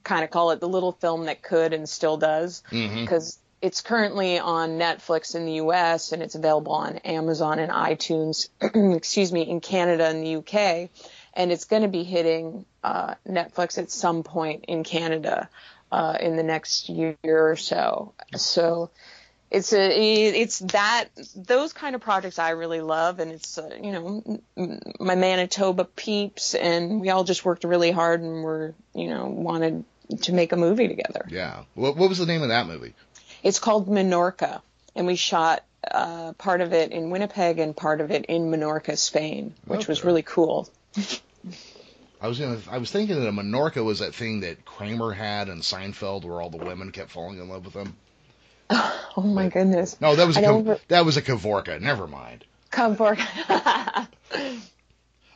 kind 0.06 0.24
of 0.24 0.30
call 0.30 0.52
it 0.52 0.60
the 0.60 0.68
little 0.68 0.92
film 0.92 1.26
that 1.26 1.42
could 1.42 1.72
and 1.72 1.88
still 1.88 2.16
does 2.16 2.62
because 2.70 3.36
mm-hmm. 3.36 3.66
it's 3.66 3.80
currently 3.80 4.38
on 4.38 4.78
Netflix 4.78 5.34
in 5.34 5.44
the 5.44 5.54
US 5.54 6.12
and 6.12 6.22
it's 6.22 6.36
available 6.36 6.72
on 6.72 6.98
Amazon 6.98 7.58
and 7.58 7.72
iTunes, 7.72 8.48
excuse 8.96 9.32
me, 9.32 9.42
in 9.42 9.60
Canada 9.60 10.06
and 10.06 10.24
the 10.24 10.36
UK. 10.36 10.90
And 11.34 11.52
it's 11.52 11.64
going 11.64 11.82
to 11.82 11.88
be 11.88 12.04
hitting 12.04 12.64
uh, 12.82 13.16
Netflix 13.28 13.76
at 13.76 13.90
some 13.90 14.22
point 14.22 14.66
in 14.68 14.84
Canada 14.84 15.50
uh, 15.92 16.16
in 16.20 16.36
the 16.36 16.42
next 16.42 16.88
year 16.88 17.16
or 17.24 17.56
so. 17.56 18.14
So 18.36 18.90
it's 19.50 19.72
a 19.72 20.26
it's 20.40 20.58
that 20.58 21.06
those 21.36 21.72
kind 21.72 21.94
of 21.94 22.00
projects 22.00 22.38
I 22.38 22.50
really 22.50 22.80
love, 22.80 23.20
and 23.20 23.30
it's 23.30 23.58
uh, 23.58 23.70
you 23.80 23.92
know 23.92 24.40
my 24.98 25.14
Manitoba 25.14 25.84
peeps, 25.84 26.54
and 26.54 27.00
we 27.00 27.10
all 27.10 27.22
just 27.22 27.44
worked 27.44 27.62
really 27.62 27.92
hard, 27.92 28.22
and 28.22 28.42
we're 28.42 28.74
you 28.92 29.08
know 29.08 29.26
wanted 29.26 29.84
to 30.22 30.32
make 30.32 30.52
a 30.52 30.56
movie 30.56 30.88
together. 30.88 31.26
Yeah. 31.28 31.64
What, 31.74 31.96
what 31.96 32.08
was 32.08 32.18
the 32.18 32.26
name 32.26 32.42
of 32.42 32.48
that 32.48 32.66
movie? 32.66 32.94
It's 33.42 33.58
called 33.58 33.88
Menorca, 33.88 34.60
and 34.94 35.06
we 35.06 35.16
shot 35.16 35.64
uh, 35.88 36.32
part 36.34 36.60
of 36.60 36.72
it 36.72 36.92
in 36.92 37.10
Winnipeg 37.10 37.58
and 37.58 37.76
part 37.76 38.00
of 38.00 38.10
it 38.10 38.26
in 38.26 38.50
Menorca, 38.50 38.96
Spain, 38.96 39.54
which 39.66 39.86
was 39.86 40.04
really 40.04 40.22
cool. 40.22 40.68
I 42.20 42.28
was 42.28 42.38
gonna. 42.40 42.58
I 42.70 42.78
was 42.78 42.90
thinking 42.90 43.20
that 43.20 43.28
a 43.28 43.32
Menorca 43.32 43.84
was 43.84 43.98
that 43.98 44.14
thing 44.14 44.40
that 44.40 44.64
Kramer 44.64 45.12
had 45.12 45.48
in 45.48 45.60
Seinfeld, 45.60 46.24
where 46.24 46.40
all 46.40 46.48
the 46.50 46.56
women 46.56 46.90
kept 46.90 47.10
falling 47.10 47.38
in 47.38 47.48
love 47.48 47.64
with 47.64 47.74
him. 47.74 47.96
Oh 49.18 49.22
my 49.22 49.48
goodness. 49.48 49.98
No, 49.98 50.14
that 50.14 50.26
was 50.26 50.36
a 50.36 50.78
that 50.88 51.06
was 51.06 51.16
a 51.16 51.22
Kavorka. 51.22 51.80
Never 51.80 52.06
mind. 52.06 52.44
For 52.70 53.16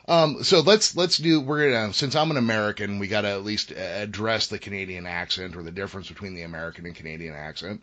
Um, 0.07 0.43
so 0.43 0.61
let's 0.61 0.95
let's 0.95 1.17
do. 1.17 1.39
We're 1.41 1.71
gonna 1.71 1.93
since 1.93 2.15
I'm 2.15 2.31
an 2.31 2.37
American, 2.37 2.99
we 2.99 3.07
got 3.07 3.21
to 3.21 3.29
at 3.29 3.43
least 3.43 3.71
address 3.71 4.47
the 4.47 4.59
Canadian 4.59 5.05
accent 5.05 5.55
or 5.55 5.63
the 5.63 5.71
difference 5.71 6.07
between 6.07 6.33
the 6.33 6.41
American 6.43 6.85
and 6.85 6.95
Canadian 6.95 7.35
accent. 7.35 7.81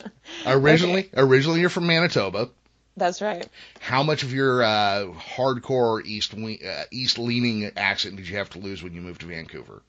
Originally, 0.46 1.08
originally 1.14 1.60
you're 1.60 1.70
from 1.70 1.86
Manitoba. 1.86 2.50
That's 2.96 3.20
right. 3.20 3.48
How 3.80 4.02
much 4.02 4.22
of 4.22 4.32
your 4.32 4.62
uh, 4.62 5.06
hardcore 5.14 6.04
east 6.04 6.34
uh, 6.34 6.84
east 6.90 7.18
leaning 7.18 7.70
accent 7.76 8.16
did 8.16 8.28
you 8.28 8.36
have 8.36 8.50
to 8.50 8.58
lose 8.58 8.82
when 8.82 8.94
you 8.94 9.00
moved 9.00 9.22
to 9.22 9.26
Vancouver? 9.26 9.82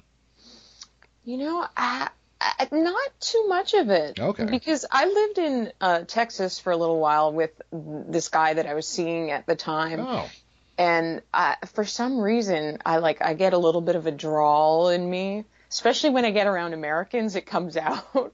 You 1.24 1.38
know, 1.38 1.68
I, 1.76 2.10
I, 2.40 2.68
not 2.72 3.12
too 3.20 3.48
much 3.48 3.74
of 3.74 3.90
it. 3.90 4.20
Okay. 4.20 4.46
Because 4.46 4.86
I 4.90 5.06
lived 5.06 5.38
in 5.38 5.72
uh, 5.82 6.00
Texas 6.08 6.60
for 6.60 6.72
a 6.72 6.78
little 6.78 7.00
while 7.00 7.34
with 7.34 7.52
this 7.72 8.30
guy 8.30 8.54
that 8.54 8.66
I 8.66 8.74
was 8.74 8.88
seeing 8.88 9.32
at 9.32 9.46
the 9.46 9.56
time, 9.56 10.00
Oh, 10.00 10.30
and 10.78 11.22
I, 11.34 11.56
for 11.74 11.86
some 11.86 12.20
reason, 12.20 12.80
I 12.86 12.98
like 12.98 13.22
I 13.22 13.34
get 13.34 13.54
a 13.54 13.58
little 13.58 13.82
bit 13.82 13.96
of 13.96 14.08
a 14.08 14.12
drawl 14.12 14.90
in 14.90 15.10
me, 15.10 15.46
especially 15.70 16.10
when 16.12 16.26
I 16.26 16.32
get 16.32 16.48
around 16.48 16.74
Americans. 16.74 17.36
It 17.36 17.46
comes 17.46 17.78
out. 17.78 18.34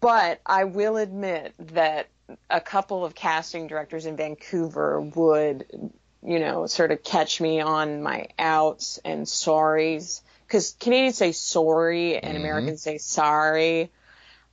but 0.00 0.40
I 0.46 0.64
will 0.64 0.96
admit 0.96 1.54
that 1.58 2.08
a 2.50 2.60
couple 2.60 3.04
of 3.04 3.14
casting 3.14 3.66
directors 3.66 4.06
in 4.06 4.16
Vancouver 4.16 5.00
would, 5.00 5.66
you 6.22 6.38
know, 6.38 6.66
sort 6.66 6.90
of 6.90 7.02
catch 7.02 7.40
me 7.40 7.60
on 7.60 8.02
my 8.02 8.26
outs 8.38 8.98
and 9.04 9.26
sorries. 9.26 10.22
Because 10.46 10.76
Canadians 10.78 11.16
say 11.18 11.32
sorry 11.32 12.18
and 12.18 12.36
Mhm. 12.36 12.40
Americans 12.40 12.82
say 12.82 12.98
sorry. 12.98 13.90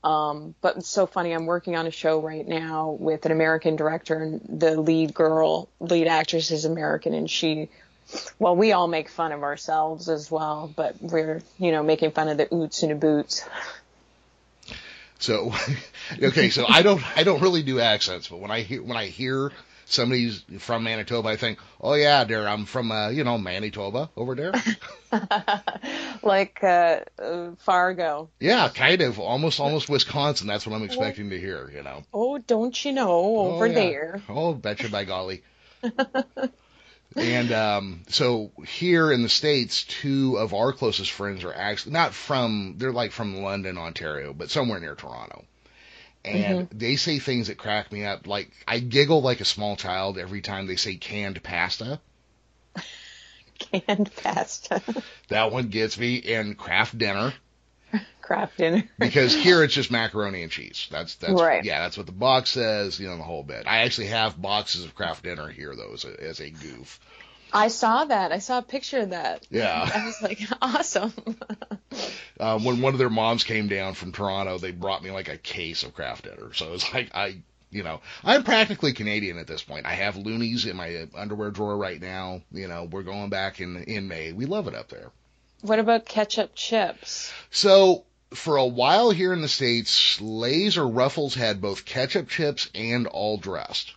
Um, 0.04 0.54
but 0.62 0.78
it's 0.78 0.90
so 0.90 1.06
funny. 1.06 1.32
I'm 1.32 1.46
working 1.46 1.76
on 1.76 1.88
a 1.88 1.92
show 1.92 2.20
right 2.20 2.46
now 2.46 2.98
with 3.00 3.26
an 3.26 3.32
American 3.32 3.78
director, 3.78 4.16
and 4.18 4.42
the 4.60 4.80
lead 4.80 5.14
girl, 5.14 5.70
lead 5.80 6.08
actress 6.08 6.52
is 6.52 6.66
American, 6.66 7.14
and 7.14 7.30
she, 7.30 7.70
well, 8.38 8.56
we 8.56 8.74
all 8.74 8.88
make 8.88 9.08
fun 9.08 9.32
of 9.32 9.44
ourselves 9.44 10.10
as 10.10 10.30
well, 10.30 10.72
but 10.76 11.02
we're, 11.02 11.42
you 11.58 11.72
know, 11.72 11.84
making 11.84 12.12
fun 12.12 12.28
of 12.28 12.38
the 12.38 12.48
oots 12.48 12.84
and 12.84 12.92
the 12.92 12.96
boots. 12.96 13.46
so 15.20 15.54
okay, 16.22 16.50
so 16.50 16.66
I 16.68 16.82
don't 16.82 17.02
I 17.18 17.24
don't 17.24 17.42
really 17.42 17.64
do 17.64 17.80
accents, 17.80 18.28
but 18.28 18.40
when 18.40 18.52
I 18.52 18.62
hear 18.62 18.84
when 18.84 18.98
I 18.98 19.06
hear 19.06 19.54
somebody's 19.86 20.44
from 20.60 20.84
Manitoba, 20.84 21.30
I 21.30 21.38
think, 21.38 21.60
oh 21.80 21.94
yeah, 21.94 22.26
there 22.26 22.48
I'm 22.48 22.66
from 22.66 22.92
uh, 22.92 23.10
you 23.10 23.24
know 23.24 23.38
Manitoba 23.38 24.10
over 24.18 24.36
there. 24.36 24.52
like 26.24 26.64
uh, 26.64 27.00
uh, 27.20 27.52
Fargo. 27.60 28.30
yeah, 28.40 28.70
kind 28.70 29.02
of 29.02 29.20
almost 29.20 29.60
almost 29.60 29.90
Wisconsin. 29.90 30.48
That's 30.48 30.66
what 30.66 30.76
I'm 30.76 30.84
expecting 30.84 31.30
to 31.32 31.40
hear. 31.40 31.70
You 31.74 31.84
know. 31.84 32.04
Oh, 32.14 32.38
don't 32.38 32.84
you 32.86 32.92
know, 32.92 33.10
over 33.38 33.66
Oh, 33.66 33.68
yeah. 33.68 33.74
there. 33.74 34.22
Oh, 34.30 34.54
betcha 34.54 34.90
by 34.90 35.04
golly. 35.06 35.44
and 37.16 37.52
um, 37.52 38.02
so 38.08 38.52
here 38.66 39.12
in 39.12 39.22
the 39.22 39.30
states, 39.30 39.84
two 39.84 40.38
of 40.38 40.54
our 40.54 40.74
closest 40.74 41.12
friends 41.12 41.44
are 41.44 41.54
actually 41.54 41.94
not 41.94 42.14
from. 42.14 42.76
They're 42.78 42.92
like 42.94 43.12
from 43.12 43.42
London, 43.44 43.78
Ontario, 43.78 44.34
but 44.34 44.50
somewhere 44.50 44.80
near 44.80 44.96
Toronto. 44.96 45.46
And 46.26 46.70
they 46.72 46.96
say 46.96 47.20
things 47.20 47.48
that 47.48 47.58
crack 47.58 47.92
me 47.92 48.06
up. 48.06 48.28
Like 48.28 48.50
I 48.66 48.80
giggle 48.80 49.22
like 49.22 49.42
a 49.42 49.46
small 49.46 49.76
child 49.76 50.18
every 50.18 50.40
time 50.42 50.68
they 50.68 50.78
say 50.78 50.96
canned 50.96 51.44
pasta. 51.44 52.00
Canned 53.72 54.12
pasta, 54.16 54.82
That 55.30 55.52
one 55.52 55.70
gets 55.70 55.98
me. 55.98 56.22
And 56.34 56.58
Kraft 56.58 56.98
Dinner 56.98 57.34
Kraft 58.24 58.58
Dinner. 58.58 58.84
because 59.00 59.36
here 59.36 59.64
it's 59.64 59.74
just 59.74 59.92
macaroni 59.92 60.42
and 60.42 60.52
cheese. 60.52 60.88
That's 60.90 61.16
that's 61.16 61.40
Right. 61.40 61.64
yeah, 61.64 61.82
that's 61.82 61.98
what 61.98 62.06
the 62.08 62.12
box 62.12 62.50
says. 62.50 63.00
You 63.00 63.10
know 63.10 63.18
the 63.18 63.24
whole 63.24 63.44
bit. 63.44 63.68
I 63.68 63.80
actually 63.80 64.08
have 64.08 64.42
boxes 64.42 64.86
of 64.86 64.96
Kraft 64.96 65.24
Dinner 65.24 65.50
here 65.50 65.76
though, 65.76 65.94
as 65.94 66.06
a, 66.06 66.24
as 66.24 66.40
a 66.40 66.50
goof. 66.50 67.00
I 67.56 67.68
saw 67.68 68.06
that. 68.06 68.32
I 68.32 68.40
saw 68.40 68.58
a 68.58 68.64
picture 68.64 69.02
of 69.02 69.12
that. 69.12 69.46
Yeah. 69.52 69.88
I 69.94 70.06
was 70.08 70.20
like, 70.24 70.40
awesome. 70.60 71.14
um, 72.40 72.64
when 72.64 72.82
one 72.82 72.94
of 72.94 73.00
their 73.00 73.12
moms 73.12 73.44
came 73.44 73.68
down 73.68 73.94
from 73.94 74.12
Toronto, 74.12 74.58
they 74.58 74.72
brought 74.72 75.04
me 75.04 75.12
like 75.12 75.30
a 75.30 75.38
case 75.38 75.84
of 75.84 75.94
Kraft 75.94 76.24
Dinner. 76.24 76.52
So 76.54 76.70
it 76.70 76.72
was 76.72 76.92
like 76.92 77.12
I, 77.14 77.38
you 77.74 77.84
know, 77.84 78.02
I'm 78.24 78.44
practically 78.44 78.94
Canadian 78.94 79.38
at 79.38 79.48
this 79.48 79.64
point. 79.64 79.86
I 79.86 79.94
have 79.94 80.16
loonies 80.16 80.66
in 80.66 80.78
my 80.78 81.08
underwear 81.16 81.52
drawer 81.52 81.78
right 81.78 82.02
now. 82.02 82.42
You 82.52 82.68
know, 82.68 82.86
we're 82.86 83.04
going 83.04 83.30
back 83.30 83.60
in 83.60 83.84
in 83.84 84.08
May. 84.08 84.32
We 84.32 84.46
love 84.46 84.68
it 84.68 84.76
up 84.76 84.90
there. 84.90 85.12
what 85.62 85.80
about 85.80 86.06
ketchup 86.06 86.52
chips? 86.56 87.34
So 87.50 88.06
for 88.34 88.58
a 88.58 88.66
while 88.66 89.12
here 89.12 89.34
in 89.34 89.42
the 89.42 89.48
states, 89.48 90.20
Lay's 90.22 90.78
or 90.78 90.88
Ruffles 90.88 91.36
had 91.36 91.62
both 91.62 91.86
ketchup 91.86 92.30
chips 92.30 92.70
and 92.74 93.08
all 93.08 93.38
dressed. 93.38 93.94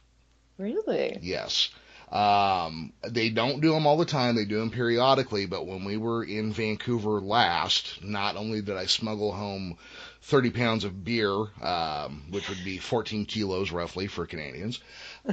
Really? 0.59 1.19
Yes. 1.21 1.71
Um, 2.11 2.93
they 3.03 3.31
don't 3.31 3.61
do 3.61 3.73
them 3.73 3.87
all 3.87 3.97
the 3.97 4.05
time. 4.05 4.37
They 4.37 4.45
do 4.45 4.61
them 4.61 4.71
periodically. 4.71 5.47
But 5.47 5.67
when 5.67 5.85
we 5.85 5.97
were 5.97 6.23
in 6.23 6.53
Vancouver 6.53 7.21
last, 7.21 8.03
not 8.03 8.37
only 8.37 8.63
did 8.63 8.77
I 8.77 8.87
smuggle 8.87 9.33
home 9.33 9.77
30 10.23 10.51
pounds 10.51 10.85
of 10.85 11.05
beer, 11.05 11.31
um, 11.63 12.25
which 12.31 12.49
would 12.49 12.65
be 12.65 12.79
14 12.79 13.27
kilos 13.27 13.71
roughly 13.71 14.07
for 14.07 14.27
Canadians, 14.27 14.81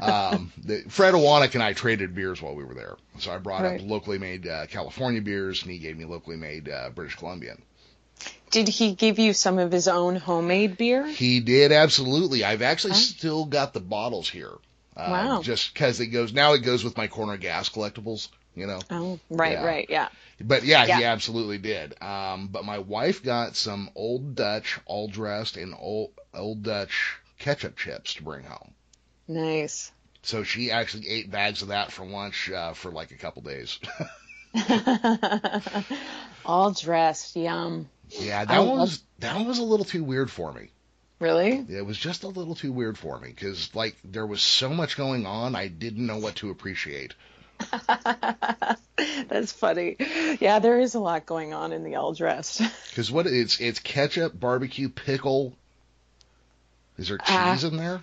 um, 0.02 0.52
the, 0.64 0.84
Fred 0.90 1.14
Ewanuick 1.16 1.54
and 1.56 1.64
I 1.64 1.74
traded 1.74 2.14
beers 2.14 2.42
while 2.42 2.56
we 2.56 2.64
were 2.64 2.76
there. 2.76 2.96
So 3.20 3.32
I 3.32 3.38
brought 3.38 3.64
Right. 3.64 3.80
up 3.82 3.88
locally 3.88 4.18
made 4.20 4.48
uh, 4.48 4.68
California 4.68 5.22
beers, 5.22 5.64
and 5.64 5.72
he 5.72 5.80
gave 5.80 5.98
me 5.98 6.06
locally 6.06 6.38
made 6.38 6.70
uh, 6.70 6.90
British 6.90 7.16
Columbian. 7.16 7.62
Did 8.52 8.68
he 8.68 8.94
give 8.94 9.18
you 9.18 9.34
some 9.34 9.58
of 9.58 9.72
his 9.72 9.88
own 9.88 10.16
homemade 10.16 10.78
beer? 10.78 11.08
He 11.08 11.40
did 11.40 11.72
absolutely. 11.72 12.44
I've 12.44 12.62
actually 12.62 12.94
still 12.94 13.46
got 13.46 13.74
the 13.74 13.80
bottles 13.80 14.30
here. 14.30 14.52
Uh, 14.96 15.08
Wow. 15.10 15.42
Just 15.42 15.74
because 15.74 16.00
it 16.00 16.08
goes 16.08 16.34
now, 16.34 16.54
it 16.54 16.60
goes 16.60 16.84
with 16.84 16.96
my 16.96 17.08
corner 17.08 17.36
gas 17.38 17.68
collectibles. 17.70 18.28
You 18.56 18.68
know. 18.68 18.80
Oh, 18.92 19.20
right, 19.30 19.54
Yeah. 19.54 19.66
right, 19.66 19.88
yeah. 19.90 20.10
But 20.40 20.64
yeah, 20.64 20.86
he 20.86 21.04
absolutely 21.04 21.58
did. 21.58 22.02
Um, 22.02 22.48
but 22.48 22.66
my 22.66 22.80
wife 22.80 23.24
got 23.24 23.56
some 23.56 23.90
Old 23.96 24.36
Dutch, 24.36 24.80
all 24.86 25.08
dressed 25.08 25.58
in 25.58 25.74
old 25.74 26.12
Old 26.34 26.64
Dutch 26.64 27.18
ketchup 27.40 27.78
chips 27.78 28.14
to 28.16 28.24
bring 28.24 28.44
home. 28.44 28.74
Nice. 29.28 29.92
So 30.22 30.44
she 30.44 30.72
actually 30.72 31.08
ate 31.10 31.32
bags 31.32 31.62
of 31.62 31.70
that 31.70 31.92
for 31.92 32.06
lunch 32.06 32.50
uh, 32.52 32.74
for 32.74 32.92
like 32.92 33.12
a 33.12 33.16
couple 33.18 33.42
days. 33.42 33.80
All 36.46 36.72
dressed, 36.72 37.36
yum. 37.36 37.90
yeah, 38.10 38.42
I 38.42 38.46
that 38.46 38.60
one 38.60 38.68
love- 38.70 38.80
was 38.80 39.04
that 39.20 39.36
one 39.36 39.48
was 39.48 39.60
a 39.60 39.64
little 39.64 39.86
too 39.86 40.04
weird 40.04 40.30
for 40.30 40.52
me. 40.52 40.70
Really? 41.20 41.66
It 41.70 41.86
was 41.86 41.98
just 41.98 42.24
a 42.24 42.28
little 42.28 42.54
too 42.56 42.72
weird 42.74 42.98
for 42.98 43.18
me 43.20 43.30
because 43.30 43.74
like 43.74 43.96
there 44.04 44.26
was 44.28 44.42
so 44.42 44.70
much 44.70 44.98
going 44.98 45.26
on, 45.26 45.56
I 45.56 45.68
didn't 45.70 46.06
know 46.06 46.18
what 46.18 46.36
to 46.38 46.50
appreciate. 46.50 47.14
That's 49.28 49.52
funny. 49.52 49.96
Yeah, 50.40 50.60
there 50.60 50.80
is 50.80 50.96
a 50.96 51.00
lot 51.00 51.26
going 51.26 51.54
on 51.54 51.72
in 51.74 51.84
the 51.84 51.96
all 51.96 52.14
dressed. 52.14 52.62
Because 52.90 53.12
what 53.12 53.26
it's 53.28 53.60
it's 53.60 53.80
ketchup, 53.80 54.40
barbecue, 54.40 54.90
pickle. 54.90 55.56
Is 56.98 57.08
there 57.10 57.18
Uh, 57.26 57.54
cheese 57.56 57.64
in 57.64 57.78
there? 57.78 58.02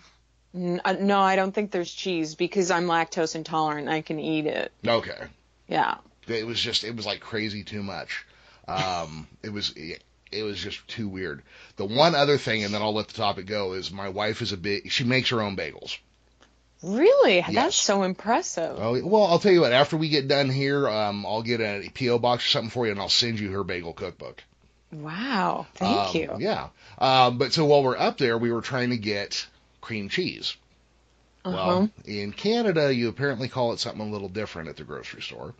N- 0.55 0.81
uh, 0.85 0.95
no, 0.99 1.21
I 1.21 1.37
don't 1.37 1.53
think 1.53 1.71
there's 1.71 1.93
cheese 1.93 2.35
because 2.35 2.71
I'm 2.71 2.87
lactose 2.87 3.37
intolerant. 3.37 3.89
I 3.89 4.01
can 4.01 4.19
eat 4.19 4.47
it. 4.47 4.73
Okay. 4.87 5.29
Yeah. 5.69 5.99
it 6.27 6.47
was 6.47 6.61
just 6.61 6.83
it 6.85 6.97
was 6.97 7.07
like 7.07 7.21
crazy 7.21 7.63
too 7.63 7.83
much. 7.83 8.27
Um, 8.67 9.29
it 9.43 9.53
was 9.53 9.73
it 9.77 10.43
was 10.43 10.59
just 10.61 10.87
too 10.89 11.09
weird. 11.09 11.43
The 11.77 11.85
one 11.85 12.15
other 12.15 12.37
thing, 12.39 12.65
and 12.65 12.73
then 12.75 12.83
I'll 12.83 12.95
let 12.95 13.09
the 13.09 13.15
topic 13.15 13.47
go, 13.47 13.73
is 13.75 13.91
my 13.93 14.09
wife 14.09 14.43
is 14.43 14.53
a 14.53 14.57
big. 14.57 14.91
She 14.91 15.05
makes 15.05 15.31
her 15.31 15.41
own 15.41 15.57
bagels. 15.57 15.97
Really? 16.83 17.37
Yes. 17.37 17.55
That's 17.55 17.77
so 17.77 18.03
impressive. 18.05 18.77
Oh 18.79 19.01
well, 19.05 19.25
I'll 19.25 19.39
tell 19.39 19.53
you 19.53 19.61
what. 19.61 19.73
After 19.73 19.97
we 19.97 20.09
get 20.09 20.29
done 20.29 20.49
here, 20.49 20.89
um, 20.89 21.27
I'll 21.27 21.43
get 21.43 21.61
a 21.61 21.89
PO 21.95 22.19
box 22.19 22.47
or 22.47 22.49
something 22.49 22.71
for 22.71 22.87
you, 22.87 22.93
and 22.93 23.01
I'll 23.01 23.09
send 23.09 23.39
you 23.39 23.51
her 23.53 23.65
bagel 23.65 23.93
cookbook. 23.93 24.43
Wow. 24.93 25.67
Thank 25.75 26.15
Um, 26.15 26.17
you. 26.17 26.37
Yeah. 26.39 26.69
Um, 26.99 27.39
but 27.39 27.53
so 27.53 27.65
while 27.67 27.83
we're 27.83 27.97
up 27.99 28.19
there, 28.19 28.37
we 28.39 28.51
were 28.51 28.63
trying 28.63 28.91
to 28.91 28.97
get 28.97 29.47
cream 29.81 30.09
cheese. 30.09 30.57
Uh-huh. 31.45 31.57
Well, 31.57 31.91
in 32.07 32.33
Canada, 32.33 32.93
you 32.93 33.09
apparently 33.09 33.49
call 33.49 33.73
it 33.73 33.81
something 33.81 34.07
a 34.09 34.11
little 34.11 34.29
different 34.29 34.69
at 34.69 34.77
the 34.77 34.85
grocery 34.85 35.23
store. 35.23 35.55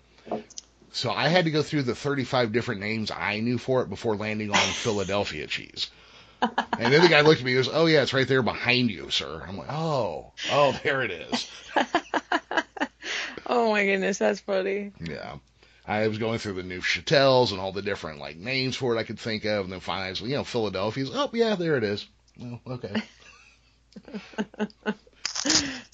So 0.93 1.11
I 1.11 1.29
had 1.29 1.45
to 1.45 1.51
go 1.51 1.63
through 1.63 1.85
the 1.85 1.95
35 1.95 2.53
different 2.53 2.81
names 2.81 3.11
I 3.11 3.41
knew 3.41 3.57
for 3.59 3.83
it 3.83 3.89
before 3.89 4.17
landing 4.17 4.51
on 4.51 4.57
Philadelphia 4.57 5.47
cheese. 5.47 5.89
And 6.43 6.93
then 6.93 7.03
the 7.03 7.09
guy 7.09 7.21
looked 7.21 7.41
at 7.41 7.47
me 7.47 7.55
and 7.55 7.65
goes, 7.65 7.73
Oh, 7.73 7.87
yeah, 7.87 8.03
it's 8.03 8.13
right 8.13 8.27
there 8.27 8.43
behind 8.43 8.91
you, 8.91 9.11
sir. 9.11 9.45
I'm 9.47 9.57
like, 9.59 9.71
Oh, 9.71 10.33
oh, 10.51 10.79
there 10.83 11.03
it 11.03 11.11
is. 11.11 11.51
oh 13.47 13.71
my 13.71 13.85
goodness, 13.85 14.19
that's 14.19 14.41
funny. 14.41 14.93
Yeah. 15.01 15.37
I 15.87 16.07
was 16.09 16.19
going 16.19 16.39
through 16.39 16.55
the 16.55 16.63
Neufchatels 16.63 17.51
and 17.51 17.61
all 17.61 17.73
the 17.73 17.83
different 17.83 18.21
like 18.21 18.37
names 18.37 18.77
for 18.77 18.95
it 18.95 18.99
I 18.99 19.03
could 19.03 19.19
think 19.19 19.45
of, 19.45 19.65
and 19.65 19.73
then 19.73 19.81
finally, 19.81 20.11
was, 20.11 20.21
you 20.21 20.37
know, 20.37 20.45
Philadelphia's. 20.45 21.11
Oh, 21.13 21.31
yeah, 21.33 21.57
there 21.57 21.77
it 21.77 21.85
is. 21.85 22.07
well, 22.39 22.61
okay. 22.67 23.03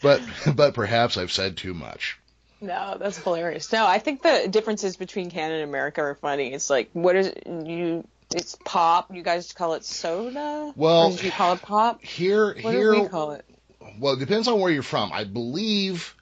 but 0.03 0.23
but 0.55 0.75
perhaps 0.75 1.17
I've 1.17 1.33
said 1.33 1.57
too 1.57 1.73
much. 1.75 2.19
No, 2.61 2.97
that's 2.99 3.19
hilarious. 3.19 3.73
No, 3.73 3.87
I 3.87 3.99
think 3.99 4.23
the 4.23 4.49
differences 4.51 4.97
between 4.97 5.31
Canada 5.31 5.63
and 5.63 5.69
America 5.69 6.03
are 6.03 6.15
funny. 6.15 6.53
It's 6.53 6.71
like 6.71 6.91
what 6.93 7.17
is 7.17 7.33
you? 7.47 8.07
It's 8.35 8.57
pop. 8.65 9.15
You 9.15 9.23
guys 9.23 9.53
call 9.53 9.75
it 9.75 9.85
soda. 9.85 10.73
Well, 10.77 11.13
you 11.13 11.31
call 11.31 11.55
it 11.55 11.63
pop? 11.63 12.03
Here, 12.03 12.55
What 12.61 12.75
here. 12.75 12.93
do 12.95 13.03
we 13.03 13.09
call 13.09 13.33
it? 13.33 13.45
Well, 13.99 14.15
it 14.15 14.19
depends 14.19 14.49
on 14.49 14.61
where 14.61 14.71
you're 14.71 14.83
from. 14.83 15.13
I 15.13 15.25
believe 15.25 16.15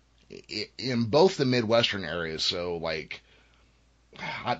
in 0.78 1.04
both 1.04 1.37
the 1.37 1.44
Midwestern 1.46 2.04
areas, 2.04 2.44
so 2.44 2.76
like 2.76 3.23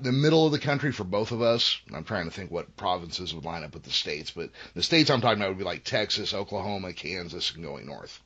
the 0.01 0.11
middle 0.13 0.47
of 0.47 0.53
the 0.53 0.59
country 0.59 0.91
for 0.91 1.05
both 1.05 1.31
of 1.33 1.43
us. 1.43 1.79
I'm 1.95 2.05
trying 2.05 2.25
to 2.25 2.31
think 2.31 2.51
what 2.51 2.77
provinces 2.77 3.35
would 3.35 3.45
line 3.45 3.63
up 3.63 3.75
with 3.75 3.83
the 3.85 3.91
states, 3.91 4.31
but 4.31 4.51
the 4.75 4.83
states 4.83 5.11
I'm 5.11 5.21
talking 5.21 5.39
about 5.39 5.51
would 5.51 5.59
be 5.59 5.65
like 5.65 5.85
Texas, 5.85 6.33
Oklahoma, 6.35 6.93
Kansas, 6.93 7.53
and 7.55 7.63
going 7.63 7.87
north. 7.87 8.21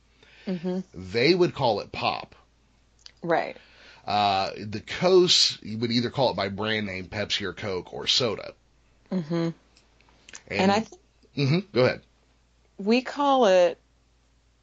hmm 0.45 0.79
They 0.93 1.35
would 1.35 1.53
call 1.53 1.81
it 1.81 1.91
pop. 1.91 2.35
Right. 3.21 3.57
Uh, 4.07 4.51
the 4.57 4.79
coast 4.79 5.61
you 5.61 5.77
would 5.77 5.91
either 5.91 6.09
call 6.09 6.31
it 6.31 6.35
by 6.37 6.47
brand 6.49 6.87
name, 6.87 7.05
Pepsi 7.05 7.41
or 7.43 7.53
Coke, 7.53 7.93
or 7.93 8.07
soda. 8.07 8.53
Hmm 9.11 9.33
And, 9.33 9.53
And 10.49 10.71
I 10.71 10.79
think 10.81 11.01
Mhm, 11.37 11.71
go 11.71 11.85
ahead. 11.85 12.01
we 12.77 13.01
call 13.01 13.45
it. 13.45 13.77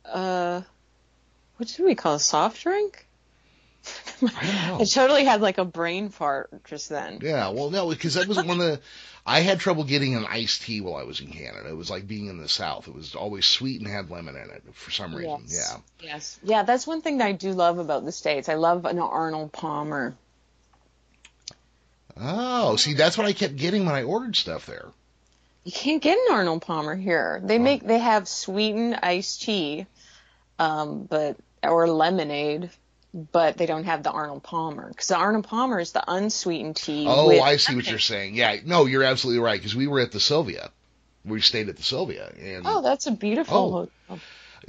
Uh, 0.05 0.63
what 1.57 1.73
do 1.77 1.85
we 1.85 1.95
call 1.95 2.15
a 2.15 2.21
soft 2.21 2.63
drink? 2.63 3.07
I 4.23 4.47
don't 4.47 4.55
know. 4.69 4.79
I 4.81 4.85
totally 4.85 5.25
had 5.25 5.41
like 5.41 5.59
a 5.59 5.65
brain 5.65 6.11
fart 6.11 6.65
just 6.65 6.89
then. 6.89 7.21
Yeah, 7.23 7.49
well, 7.51 7.71
no, 7.71 7.89
because 7.89 8.15
that 8.15 8.29
was 8.29 8.39
one 8.39 8.61
of 8.61 8.67
the. 8.67 8.81
I 9.25 9.41
had 9.41 9.59
trouble 9.59 9.85
getting 9.85 10.15
an 10.15 10.25
iced 10.25 10.63
tea 10.63 10.81
while 10.81 10.95
I 10.95 11.03
was 11.03 11.21
in 11.21 11.29
Canada. 11.29 11.69
It 11.69 11.77
was 11.77 11.91
like 11.91 12.07
being 12.07 12.27
in 12.29 12.39
the 12.39 12.49
South. 12.49 12.87
It 12.87 12.95
was 12.95 13.15
always 13.17 13.45
sweet 13.47 13.81
and 13.81 13.91
had 13.91 14.11
lemon 14.11 14.37
in 14.37 14.51
it 14.51 14.63
for 14.75 14.91
some 14.93 15.15
reason. 15.15 15.43
Yes. 15.49 15.77
Yes. 16.01 16.39
Yeah, 16.45 16.63
that's 16.63 16.87
one 16.87 17.03
thing 17.03 17.19
that 17.19 17.27
I 17.27 17.33
do 17.33 17.53
love 17.53 17.79
about 17.79 18.05
the 18.05 18.13
States. 18.13 18.49
I 18.49 18.55
love 18.55 18.85
an 18.85 18.99
Arnold 18.99 19.53
Palmer. 19.53 20.15
Oh, 22.19 22.77
see, 22.77 22.95
that's 22.95 23.19
what 23.19 23.27
I 23.27 23.33
kept 23.33 23.57
getting 23.57 23.85
when 23.85 23.95
I 23.95 24.03
ordered 24.03 24.37
stuff 24.37 24.67
there. 24.67 24.87
You 25.65 25.73
can't 25.73 26.03
get 26.03 26.17
an 26.17 26.35
Arnold 26.35 26.63
Palmer 26.63 26.95
here. 26.95 27.41
They 27.45 27.59
make 27.59 27.85
they 27.85 27.99
have 27.99 28.29
sweetened 28.29 29.01
iced 29.03 29.43
tea, 29.43 29.87
um, 30.59 31.05
but 31.05 31.37
or 31.63 31.89
lemonade, 31.89 32.71
but 33.13 33.57
they 33.57 33.67
don't 33.67 33.85
have 33.85 34.03
the 34.03 34.11
Arnold 34.11 34.45
Palmer 34.45 34.89
because 34.89 35.09
the 35.09 35.17
Arnold 35.17 35.49
Palmer 35.49 35.81
is 35.81 35.93
the 35.93 36.05
unsweetened 36.07 36.77
tea. 36.77 37.07
Oh, 37.09 37.29
with 37.29 37.43
I 37.43 37.57
see 37.57 37.75
what 37.75 37.91
you're 37.91 37.99
saying. 37.99 38.37
Yeah, 38.37 38.57
no, 38.65 38.87
you're 38.87 39.03
absolutely 39.03 39.43
right 39.43 39.59
because 39.59 39.75
we 39.75 39.89
were 39.89 40.01
at 40.01 40.13
the 40.13 40.21
Sylvia. 40.21 40.71
We 41.25 41.41
stayed 41.41 41.69
at 41.69 41.77
the 41.77 41.83
Sylvia, 41.83 42.33
and 42.41 42.63
Oh, 42.65 42.83
that's 42.83 43.09
a 43.09 43.11
beautiful. 43.11 43.57
Oh. 44.09 44.15
hotel. 44.15 44.21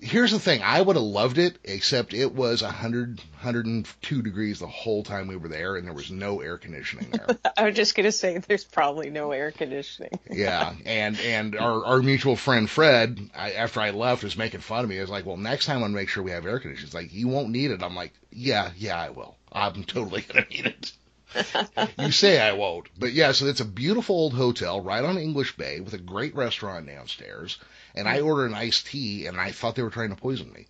Here's 0.02 0.32
the 0.32 0.40
thing: 0.40 0.62
I 0.64 0.82
would 0.82 0.96
have 0.96 1.04
loved 1.04 1.38
it, 1.38 1.58
except 1.64 2.14
it 2.14 2.34
was 2.34 2.62
100, 2.62 3.20
102 3.20 4.22
degrees 4.22 4.60
the 4.60 4.68
whole 4.68 5.04
time 5.04 5.28
we 5.28 5.36
were 5.36 5.48
there, 5.48 5.76
and 5.76 5.86
there 5.86 5.94
was 5.94 6.12
no 6.12 6.42
air 6.42 6.58
conditioning 6.58 7.10
there. 7.12 7.28
I 7.58 7.66
was 7.66 7.76
just 7.76 7.96
gonna 7.96 8.12
say 8.12 8.38
there's 8.38 8.64
probably 8.64 9.10
no 9.10 9.32
air 9.32 9.52
conditioning. 9.52 10.20
Yeah, 10.30 10.74
and 10.86 11.20
and 11.20 11.56
our, 11.56 11.86
our 11.86 12.02
mutual 12.02 12.36
friend 12.36 12.70
Fred, 12.70 13.30
I, 13.36 13.52
after 13.52 13.80
I 13.80 13.92
left, 13.92 14.24
was 14.24 14.38
making 14.38 14.62
fun 14.62 14.84
of 14.84 14.90
me. 14.90 14.98
I 14.98 15.02
was 15.02 15.10
like, 15.10 15.26
"Well, 15.26 15.38
next 15.38 15.66
time 15.66 15.84
I'm 15.84 15.94
make 15.94 16.10
sure 16.10 16.24
we 16.24 16.32
have 16.32 16.46
air 16.46 16.60
conditioning." 16.60 16.88
He's 16.88 16.94
like, 16.94 17.14
"You 17.14 17.28
won't 17.28 17.50
need 17.50 17.72
it." 17.72 17.84
I'm 17.84 17.96
like, 17.96 18.14
"Yeah, 18.32 18.72
yeah, 18.78 19.00
I 19.00 19.10
will. 19.10 19.36
I'm 19.52 19.84
totally 19.84 20.22
gonna 20.28 20.46
need 20.50 20.66
it." 20.66 20.92
you 22.00 22.12
say 22.12 22.40
I 22.40 22.54
won't, 22.54 22.88
but 22.98 23.14
yeah. 23.14 23.32
So 23.32 23.46
it's 23.48 23.60
a 23.62 23.66
beautiful 23.66 24.16
old 24.16 24.34
hotel 24.34 24.82
right 24.82 25.04
on 25.04 25.18
English 25.18 25.58
Bay 25.58 25.80
with 25.80 25.94
a 25.94 25.98
great 26.00 26.36
restaurant 26.36 26.88
downstairs. 26.88 27.58
And 27.96 28.08
I 28.08 28.22
ordered 28.22 28.48
an 28.48 28.56
iced 28.56 28.88
tea, 28.88 29.26
and 29.26 29.40
I 29.40 29.52
thought 29.52 29.76
they 29.76 29.84
were 29.84 29.90
trying 29.90 30.10
to 30.10 30.16
poison 30.16 30.54
me. 30.54 30.68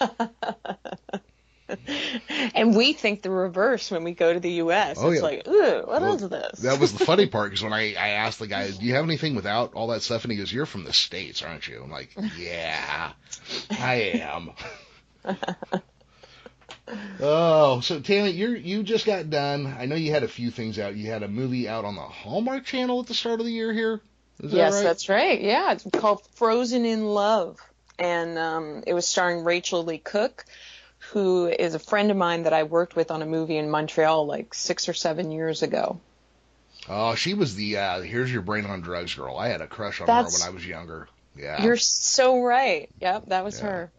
And 2.54 2.74
we 2.74 2.92
think 2.92 3.22
the 3.22 3.30
reverse 3.30 3.90
when 3.90 4.02
we 4.02 4.12
go 4.12 4.32
to 4.32 4.40
the 4.40 4.50
U.S. 4.54 4.96
Oh, 5.00 5.10
it's 5.10 5.20
yeah. 5.20 5.22
like, 5.22 5.48
ooh, 5.48 5.82
what 5.86 6.02
Well, 6.02 6.14
is 6.16 6.28
this? 6.28 6.60
That 6.60 6.80
was 6.80 6.92
the 6.92 7.04
funny 7.04 7.26
part 7.26 7.50
because 7.50 7.62
when 7.62 7.72
I, 7.72 7.94
I 7.94 8.08
asked 8.08 8.38
the 8.38 8.46
guy, 8.46 8.70
"Do 8.70 8.84
you 8.84 8.94
have 8.94 9.04
anything 9.04 9.34
without 9.34 9.74
all 9.74 9.88
that 9.88 10.02
stuff?" 10.02 10.24
and 10.24 10.32
he 10.32 10.38
goes, 10.38 10.52
"You're 10.52 10.66
from 10.66 10.84
the 10.84 10.92
states, 10.92 11.42
aren't 11.42 11.68
you?" 11.68 11.82
I'm 11.82 11.90
like, 11.90 12.10
"Yeah, 12.36 13.12
I 13.70 13.94
am." 14.14 14.50
oh, 17.22 17.80
so 17.80 18.00
Tammy, 18.00 18.30
you 18.30 18.50
you 18.50 18.82
just 18.82 19.06
got 19.06 19.30
done. 19.30 19.66
I 19.78 19.86
know 19.86 19.94
you 19.96 20.10
had 20.12 20.22
a 20.22 20.28
few 20.28 20.50
things 20.50 20.78
out. 20.78 20.96
You 20.96 21.10
had 21.10 21.22
a 21.22 21.28
movie 21.28 21.68
out 21.68 21.84
on 21.84 21.94
the 21.94 22.02
Hallmark 22.02 22.64
Channel 22.64 23.00
at 23.00 23.06
the 23.06 23.14
start 23.14 23.40
of 23.40 23.46
the 23.46 23.52
year 23.52 23.72
here. 23.72 24.00
Is 24.42 24.50
that 24.52 24.56
yes, 24.56 24.74
right? 24.74 24.82
that's 24.84 25.08
right. 25.08 25.40
Yeah, 25.40 25.72
it's 25.72 25.86
called 25.92 26.26
Frozen 26.34 26.84
in 26.86 27.04
Love, 27.04 27.58
and 27.98 28.38
um, 28.38 28.82
it 28.86 28.94
was 28.94 29.06
starring 29.06 29.44
Rachael 29.44 29.84
Leigh 29.84 29.98
Cook, 29.98 30.44
who 31.12 31.46
is 31.46 31.74
a 31.74 31.78
friend 31.78 32.10
of 32.10 32.16
mine 32.16 32.44
that 32.44 32.52
I 32.52 32.62
worked 32.62 32.96
with 32.96 33.10
on 33.10 33.22
a 33.22 33.26
movie 33.26 33.56
in 33.58 33.70
Montreal 33.70 34.26
like 34.26 34.54
six 34.54 34.88
or 34.88 34.94
seven 34.94 35.30
years 35.30 35.62
ago. 35.62 36.00
Oh, 36.88 37.14
she 37.14 37.34
was 37.34 37.54
the 37.54 37.76
uh, 37.76 38.00
here's 38.00 38.32
your 38.32 38.42
brain 38.42 38.64
on 38.64 38.80
drugs 38.80 39.14
girl. 39.14 39.36
I 39.36 39.48
had 39.48 39.60
a 39.60 39.66
crush 39.66 40.00
on 40.00 40.06
That's- 40.06 40.38
her 40.40 40.44
when 40.44 40.52
I 40.52 40.54
was 40.54 40.66
younger. 40.66 41.08
Yeah. 41.36 41.62
You're 41.62 41.76
so 41.76 42.42
right. 42.42 42.88
Yep, 43.00 43.26
that 43.26 43.44
was 43.44 43.60
Yeah. 43.60 43.66
her. 43.66 43.92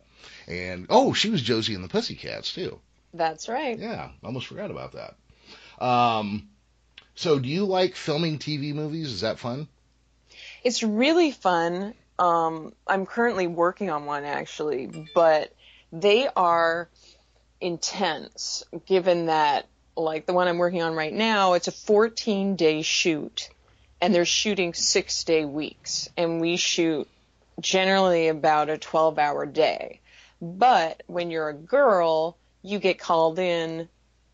And 0.47 0.88
oh, 0.89 1.13
she 1.13 1.29
was 1.29 1.41
Josie 1.41 1.75
and 1.75 1.84
the 1.84 1.88
Pussycats 1.88 2.53
too. 2.53 2.79
That's 3.13 3.50
right. 3.50 3.78
Yeah, 3.78 4.10
almost 4.24 4.47
forgot 4.47 4.71
about 4.71 4.93
that. 4.93 5.15
Um, 5.84 6.50
so 7.15 7.39
do 7.39 7.50
you 7.50 7.65
like 7.65 7.95
filming 7.95 8.39
TV 8.39 8.74
movies? 8.74 9.12
Is 9.12 9.21
that 9.21 9.39
fun? 9.39 9.67
It's 10.63 10.84
really 10.84 11.32
fun. 11.32 11.93
Um, 12.19 12.74
I'm 12.88 13.06
currently 13.06 13.47
working 13.47 13.89
on 13.89 14.06
one 14.06 14.24
actually, 14.24 15.08
but 15.13 15.54
they 15.91 16.28
are 16.36 16.89
intense 17.60 18.63
given 18.86 19.28
that 19.28 19.67
like 19.95 20.26
the 20.26 20.34
one 20.34 20.47
I'm 20.47 20.58
working 20.58 20.82
on 20.82 20.95
right 20.95 21.13
now, 21.13 21.54
it's 21.54 21.67
a 21.67 21.71
14 21.71 22.56
day 22.56 22.82
shoot 22.82 23.50
and 24.02 24.13
they're 24.15 24.26
shooting 24.26 24.74
six 24.74 25.24
day 25.24 25.45
weeks 25.45 26.10
and 26.17 26.41
we 26.41 26.58
shoot 26.58 27.08
generally 27.60 28.28
about 28.30 28.69
a 28.69 28.78
12 28.78 29.19
hour 29.19 29.45
day. 29.45 30.00
But 30.41 31.04
when 31.08 31.30
you're 31.30 31.50
a 31.50 31.54
girl, 31.54 32.38
you 32.63 32.80
get 32.80 33.00
called 33.00 33.39
in 33.39 33.88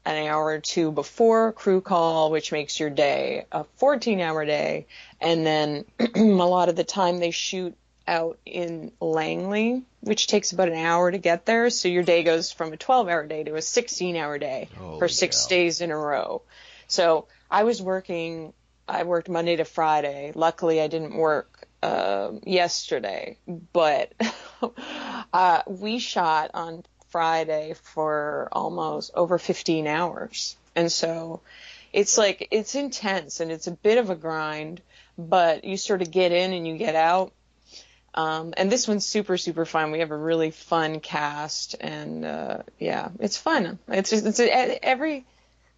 an 0.06 0.28
hour 0.28 0.46
or 0.46 0.60
two 0.60 0.92
before 0.92 1.52
crew 1.52 1.82
call, 1.82 2.32
which 2.32 2.52
makes 2.52 2.80
your 2.80 2.90
day 2.90 3.46
a 3.52 3.66
14 3.78 4.22
hour 4.22 4.46
day. 4.46 4.88
And 5.20 5.46
then 5.46 5.86
a 6.16 6.22
lot 6.22 6.70
of 6.70 6.76
the 6.76 6.84
time 6.84 7.18
they 7.18 7.32
shoot 7.32 7.76
out 8.08 8.40
in 8.46 8.94
Langley, 9.02 9.84
which 10.00 10.28
takes 10.28 10.54
about 10.54 10.70
an 10.70 10.78
hour 10.78 11.12
to 11.12 11.18
get 11.18 11.46
there. 11.46 11.70
So 11.70 11.90
your 11.90 12.04
day 12.04 12.24
goes 12.24 12.52
from 12.54 12.72
a 12.72 12.78
12 12.78 13.10
hour 13.10 13.26
day 13.28 13.44
to 13.44 13.56
a 13.56 13.62
16 13.62 14.16
hour 14.16 14.38
day 14.38 14.70
Oh, 14.80 14.98
for 14.98 15.10
six 15.10 15.46
days 15.48 15.82
in 15.82 15.92
a 15.92 15.98
row. 15.98 16.42
So 16.88 17.28
I 17.52 17.64
was 17.64 17.82
working, 17.82 18.54
I 18.88 19.04
worked 19.04 19.28
Monday 19.28 19.58
to 19.58 19.66
Friday. 19.66 20.32
Luckily, 20.36 20.82
I 20.82 20.88
didn't 20.88 21.16
work 21.16 21.68
um 21.84 22.40
yesterday, 22.44 23.38
but 23.74 24.12
uh, 25.34 25.62
we 25.68 26.00
shot 26.00 26.52
on 26.54 26.84
Friday 27.18 27.74
for 27.82 28.48
almost 28.52 29.10
over 29.16 29.40
15 29.40 29.88
hours. 29.88 30.56
And 30.76 30.92
so 30.92 31.42
it's 31.92 32.16
like, 32.16 32.50
it's 32.52 32.76
intense 32.76 33.40
and 33.40 33.52
it's 33.52 33.66
a 33.66 33.72
bit 33.72 33.98
of 33.98 34.12
a 34.12 34.16
grind, 34.16 34.82
but 35.18 35.64
you 35.64 35.78
sort 35.78 36.04
of 36.04 36.12
get 36.12 36.32
in 36.32 36.54
and 36.54 36.68
you 36.68 36.78
get 36.78 36.94
out. 36.94 37.32
Um, 38.14 38.54
and 38.56 38.72
this 38.72 38.88
one's 38.88 39.04
super, 39.04 39.36
super 39.36 39.66
fun. 39.66 39.90
We 39.90 40.02
have 40.02 40.12
a 40.12 40.16
really 40.16 40.52
fun 40.52 41.00
cast 41.00 41.76
and, 41.82 42.24
uh, 42.24 42.60
yeah, 42.78 43.10
it's 43.20 43.36
fun. 43.36 43.80
It's, 43.88 44.14
it's 44.14 44.40
a, 44.40 44.86
every, 44.86 45.26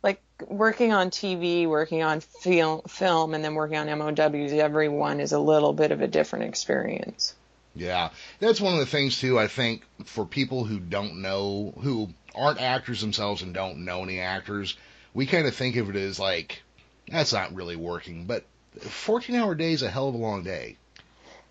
like 0.03 0.21
working 0.45 0.91
on 0.91 1.09
TV, 1.09 1.69
working 1.69 2.03
on 2.03 2.19
film, 2.19 2.81
film, 2.81 3.33
and 3.33 3.41
then 3.45 3.55
working 3.55 3.77
on 3.77 3.87
MOWs, 3.97 4.51
everyone 4.51 5.21
is 5.21 5.31
a 5.31 5.39
little 5.39 5.71
bit 5.71 5.93
of 5.93 6.01
a 6.01 6.07
different 6.07 6.49
experience. 6.49 7.33
Yeah, 7.79 8.09
that's 8.39 8.61
one 8.61 8.73
of 8.73 8.79
the 8.79 8.85
things 8.85 9.19
too. 9.19 9.39
I 9.39 9.47
think 9.47 9.83
for 10.05 10.25
people 10.25 10.65
who 10.65 10.79
don't 10.79 11.21
know, 11.21 11.73
who 11.79 12.09
aren't 12.35 12.61
actors 12.61 13.01
themselves 13.01 13.41
and 13.41 13.53
don't 13.53 13.85
know 13.85 14.03
any 14.03 14.19
actors, 14.19 14.77
we 15.13 15.25
kind 15.25 15.47
of 15.47 15.55
think 15.55 15.75
of 15.75 15.89
it 15.89 15.95
as 15.95 16.19
like 16.19 16.61
that's 17.07 17.33
not 17.33 17.53
really 17.53 17.75
working. 17.75 18.25
But 18.25 18.45
14 18.79 19.35
hour 19.35 19.55
day 19.55 19.73
is 19.73 19.81
a 19.81 19.89
hell 19.89 20.09
of 20.09 20.15
a 20.15 20.17
long 20.17 20.43
day. 20.43 20.77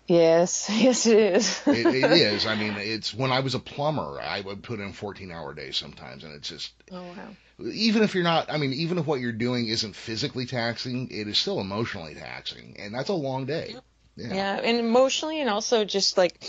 Yes, 0.07 0.69
yes, 0.73 1.05
it 1.05 1.19
is. 1.19 1.67
It, 1.67 1.85
it 1.85 2.11
is. 2.11 2.45
I 2.45 2.55
mean, 2.55 2.73
it's 2.77 3.13
when 3.13 3.31
I 3.31 3.41
was 3.41 3.55
a 3.55 3.59
plumber, 3.59 4.19
I 4.19 4.41
would 4.41 4.63
put 4.63 4.79
in 4.79 4.93
14 4.93 5.31
hour 5.31 5.53
days 5.53 5.77
sometimes, 5.77 6.23
and 6.23 6.33
it's 6.33 6.49
just 6.49 6.73
oh 6.91 7.01
wow. 7.01 7.35
even 7.71 8.03
if 8.03 8.15
you're 8.15 8.23
not. 8.23 8.51
I 8.51 8.57
mean, 8.57 8.73
even 8.73 8.97
if 8.97 9.05
what 9.05 9.19
you're 9.19 9.31
doing 9.31 9.67
isn't 9.67 9.95
physically 9.95 10.45
taxing, 10.45 11.09
it 11.11 11.27
is 11.27 11.37
still 11.37 11.59
emotionally 11.59 12.15
taxing, 12.15 12.75
and 12.79 12.93
that's 12.93 13.09
a 13.09 13.13
long 13.13 13.45
day. 13.45 13.75
Yeah. 14.19 14.33
Yeah, 14.33 14.59
and 14.63 14.77
emotionally, 14.79 15.39
and 15.39 15.49
also 15.49 15.85
just 15.85 16.17
like 16.17 16.43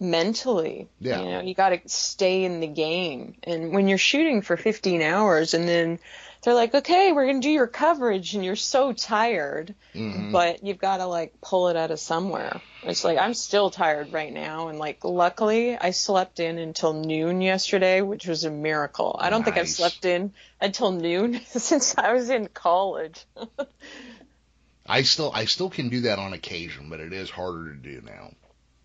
mentally. 0.00 0.88
Yeah. 1.00 1.20
You 1.22 1.30
know, 1.30 1.40
you 1.42 1.54
got 1.54 1.70
to 1.70 1.80
stay 1.88 2.44
in 2.44 2.60
the 2.60 2.66
game. 2.66 3.36
And 3.44 3.72
when 3.72 3.88
you're 3.88 3.98
shooting 3.98 4.42
for 4.42 4.56
15 4.56 5.00
hours 5.02 5.54
and 5.54 5.68
then 5.68 5.98
they're 6.42 6.52
like, 6.54 6.74
okay, 6.74 7.12
we're 7.12 7.24
going 7.24 7.40
to 7.40 7.46
do 7.48 7.50
your 7.50 7.66
coverage 7.68 8.34
and 8.34 8.44
you're 8.44 8.56
so 8.56 8.92
tired, 8.92 9.74
Mhm. 9.94 10.30
but 10.32 10.62
you've 10.62 10.78
got 10.78 10.98
to 10.98 11.06
like 11.06 11.40
pull 11.40 11.68
it 11.68 11.76
out 11.76 11.90
of 11.90 11.98
somewhere. 12.00 12.60
It's 12.82 13.02
like, 13.04 13.16
I'm 13.16 13.32
still 13.32 13.70
tired 13.70 14.12
right 14.12 14.32
now. 14.32 14.68
And 14.68 14.78
like, 14.78 15.04
luckily 15.04 15.74
I 15.78 15.92
slept 15.92 16.40
in 16.40 16.58
until 16.58 16.92
noon 16.92 17.40
yesterday, 17.40 18.02
which 18.02 18.26
was 18.26 18.44
a 18.44 18.50
miracle. 18.50 19.16
I 19.18 19.30
don't 19.30 19.42
think 19.44 19.56
I've 19.56 19.70
slept 19.70 20.04
in 20.04 20.34
until 20.60 20.90
noon 20.92 21.40
since 21.46 21.96
I 21.96 22.12
was 22.12 22.28
in 22.28 22.48
college. 22.48 23.24
I 24.86 25.02
still 25.02 25.30
I 25.34 25.46
still 25.46 25.70
can 25.70 25.88
do 25.88 26.02
that 26.02 26.18
on 26.18 26.32
occasion, 26.32 26.88
but 26.90 27.00
it 27.00 27.12
is 27.12 27.30
harder 27.30 27.72
to 27.72 27.76
do 27.76 28.02
now. 28.04 28.32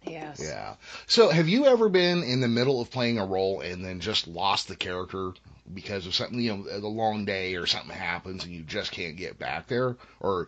yes. 0.04 0.40
Yeah. 0.42 0.76
So 1.08 1.30
have 1.30 1.50
you 1.50 1.66
ever 1.66 1.90
been 1.90 2.24
in 2.24 2.40
the 2.40 2.48
middle 2.48 2.80
of 2.82 2.90
playing 2.92 3.20
a 3.20 3.26
role 3.26 3.62
and 3.62 3.84
then 3.84 4.00
just 4.00 4.28
lost 4.28 4.68
the 4.68 4.76
character 4.76 5.34
because 5.74 6.08
of 6.08 6.16
something, 6.16 6.40
you 6.40 6.56
know, 6.56 6.66
a 6.72 6.80
long 6.80 7.26
day 7.26 7.56
or 7.56 7.66
something 7.66 7.96
happens 7.96 8.46
and 8.46 8.54
you 8.54 8.64
just 8.64 8.92
can't 8.92 9.18
get 9.18 9.38
back 9.38 9.68
there? 9.68 9.98
Or 10.20 10.48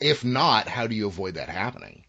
if 0.00 0.24
not, 0.24 0.68
how 0.68 0.86
do 0.86 0.96
you 0.96 1.06
avoid 1.06 1.34
that 1.34 1.48
happening? 1.48 2.04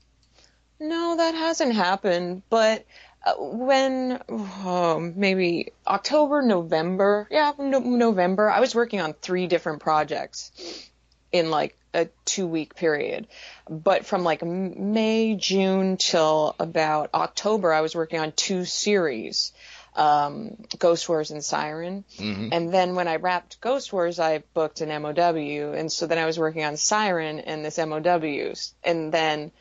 No, 0.80 1.16
that 1.18 1.36
hasn't 1.36 1.76
happened. 1.76 2.42
But 2.50 2.86
uh, 3.24 3.34
when 3.38 4.20
um, 4.30 5.14
maybe 5.16 5.74
October, 5.86 6.42
November, 6.42 7.28
yeah, 7.30 7.52
no, 7.58 7.80
November, 7.80 8.50
I 8.50 8.62
was 8.62 8.74
working 8.74 9.02
on 9.02 9.14
three 9.14 9.48
different 9.48 9.82
projects 9.82 10.90
in 11.32 11.52
like 11.52 11.78
a 11.94 12.08
two 12.26 12.48
week 12.48 12.76
period. 12.76 13.28
But 13.70 14.06
from 14.06 14.24
like 14.24 14.44
May, 14.44 15.36
June 15.36 15.98
till 15.98 16.56
about 16.60 17.10
October, 17.14 17.74
I 17.74 17.82
was 17.82 17.96
working 17.96 18.20
on 18.20 18.32
two 18.32 18.66
series. 18.66 19.52
Um, 19.96 20.56
Ghost 20.78 21.10
Wars 21.10 21.32
and 21.32 21.44
Siren. 21.44 22.06
hmm 22.18 22.50
And 22.52 22.72
then 22.72 22.96
when 22.96 23.08
I 23.08 23.18
wrapped 23.18 23.60
Ghost 23.60 23.92
Wars, 23.92 24.20
I 24.20 24.44
booked 24.54 24.82
an 24.82 25.02
MOW. 25.02 25.74
And 25.74 25.92
so 25.92 26.08
then 26.08 26.18
I 26.20 26.26
was 26.26 26.38
working 26.40 26.64
on 26.64 26.78
Siren 26.78 27.40
and 27.40 27.66
this 27.66 27.78
MOW. 27.78 28.54
And 28.84 29.12
then 29.12 29.52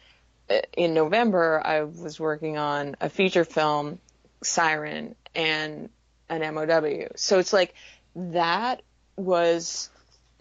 uh, 0.51 0.61
in 0.77 0.95
November, 0.95 1.61
I 1.65 1.83
was 1.83 2.21
working 2.21 2.57
on 2.57 2.95
a 3.01 3.09
feature 3.09 3.45
film, 3.45 3.99
Siren, 4.43 5.17
and 5.35 5.89
an 6.29 6.55
MOW. 6.55 7.09
So 7.17 7.39
it's 7.39 7.53
like 7.53 7.75
that 8.15 8.83
was 9.17 9.91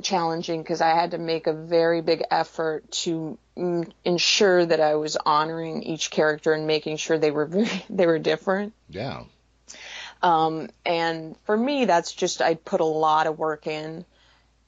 challenging 0.02 0.62
because 0.62 0.82
I 0.82 0.90
had 0.90 1.12
to 1.12 1.18
make 1.18 1.48
a 1.48 1.54
very 1.54 2.02
big 2.02 2.24
effort 2.30 2.90
to 3.04 3.38
mm, 3.58 3.92
ensure 4.06 4.66
that 4.66 4.80
I 4.80 4.96
was 4.96 5.18
honoring 5.18 5.84
each 5.84 6.12
character 6.12 6.54
and 6.54 6.68
making 6.68 6.98
sure 6.98 7.18
they 7.18 7.32
were 7.32 7.46
very, 7.48 7.84
they 7.90 8.08
were 8.08 8.20
different. 8.20 8.74
Yeah. 8.90 9.24
Um, 10.22 10.70
and 10.86 11.36
for 11.46 11.56
me, 11.56 11.86
that's 11.86 12.14
just 12.14 12.42
I 12.42 12.56
put 12.56 12.82
a 12.82 12.86
lot 12.86 13.28
of 13.28 13.38
work 13.38 13.68
in 13.68 14.06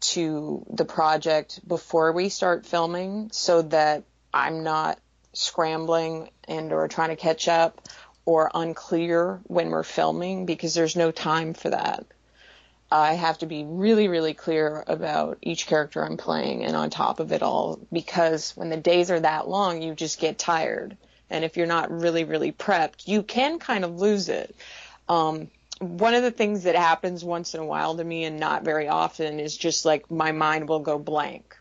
to 0.02 0.66
the 0.70 0.86
project 0.86 1.68
before 1.68 2.12
we 2.12 2.30
start 2.30 2.66
filming, 2.66 3.30
so 3.32 3.64
that 3.64 4.04
I'm 4.34 4.64
not 4.64 5.00
scrambling 5.34 6.30
and 6.48 6.72
or 6.72 6.88
trying 6.88 7.10
to 7.10 7.16
catch 7.16 7.48
up 7.48 7.82
or 8.26 8.52
unclear 8.54 9.40
when 9.46 9.70
we're 9.70 9.84
filming 9.84 10.46
because 10.46 10.74
there's 10.74 10.96
no 10.96 11.12
time 11.12 11.54
for 11.54 11.70
that. 11.70 12.06
I 12.92 13.14
have 13.14 13.38
to 13.40 13.46
be 13.46 13.64
really, 13.66 14.08
really 14.08 14.34
clear 14.34 14.84
about 14.88 15.38
each 15.42 15.68
character 15.68 16.04
I'm 16.04 16.18
playing 16.18 16.64
and 16.64 16.76
on 16.76 16.90
top 16.90 17.20
of 17.20 17.32
it 17.32 17.44
all 17.44 17.80
because 17.92 18.56
when 18.58 18.70
the 18.70 18.78
days 18.78 19.12
are 19.12 19.20
that 19.20 19.48
long, 19.48 19.82
you 19.82 19.94
just 19.94 20.20
get 20.20 20.40
tired. 20.40 20.98
And 21.30 21.46
if 21.46 21.56
you're 21.56 21.68
not 21.68 21.92
really, 21.92 22.24
really 22.24 22.52
prepped, 22.52 23.08
you 23.08 23.22
can 23.22 23.60
kind 23.60 23.86
of 23.86 24.00
lose 24.00 24.30
it. 24.30 24.56
Um, 25.08 25.50
one 25.80 26.16
of 26.16 26.24
the 26.24 26.32
things 26.32 26.64
that 26.64 26.76
happens 26.76 27.24
once 27.24 27.54
in 27.54 27.62
a 27.62 27.66
while 27.66 27.96
to 27.96 28.04
me 28.04 28.26
and 28.26 28.40
not 28.40 28.64
very 28.64 28.88
often 28.88 29.40
is 29.40 29.56
just 29.56 29.86
like 29.86 30.10
my 30.10 30.32
mind 30.32 30.68
will 30.68 30.80
go 30.80 30.98
blank 30.98 31.56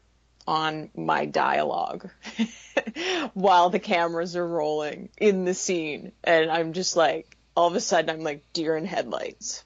on 0.47 0.89
my 0.97 1.27
dialogue 1.27 2.09
while 3.35 3.69
the 3.69 3.79
cameras 3.79 4.35
are 4.35 4.47
rolling 4.47 5.11
in 5.19 5.45
the 5.45 5.55
scene. 5.55 6.13
And 6.25 6.51
I'm 6.51 6.73
just 6.73 6.97
like, 6.97 7.37
all 7.55 7.69
of 7.69 7.75
a 7.75 7.81
sudden, 7.81 8.09
I'm 8.09 8.23
like 8.23 8.45
deer 8.55 8.77
in 8.77 8.87
headlights. 8.87 9.63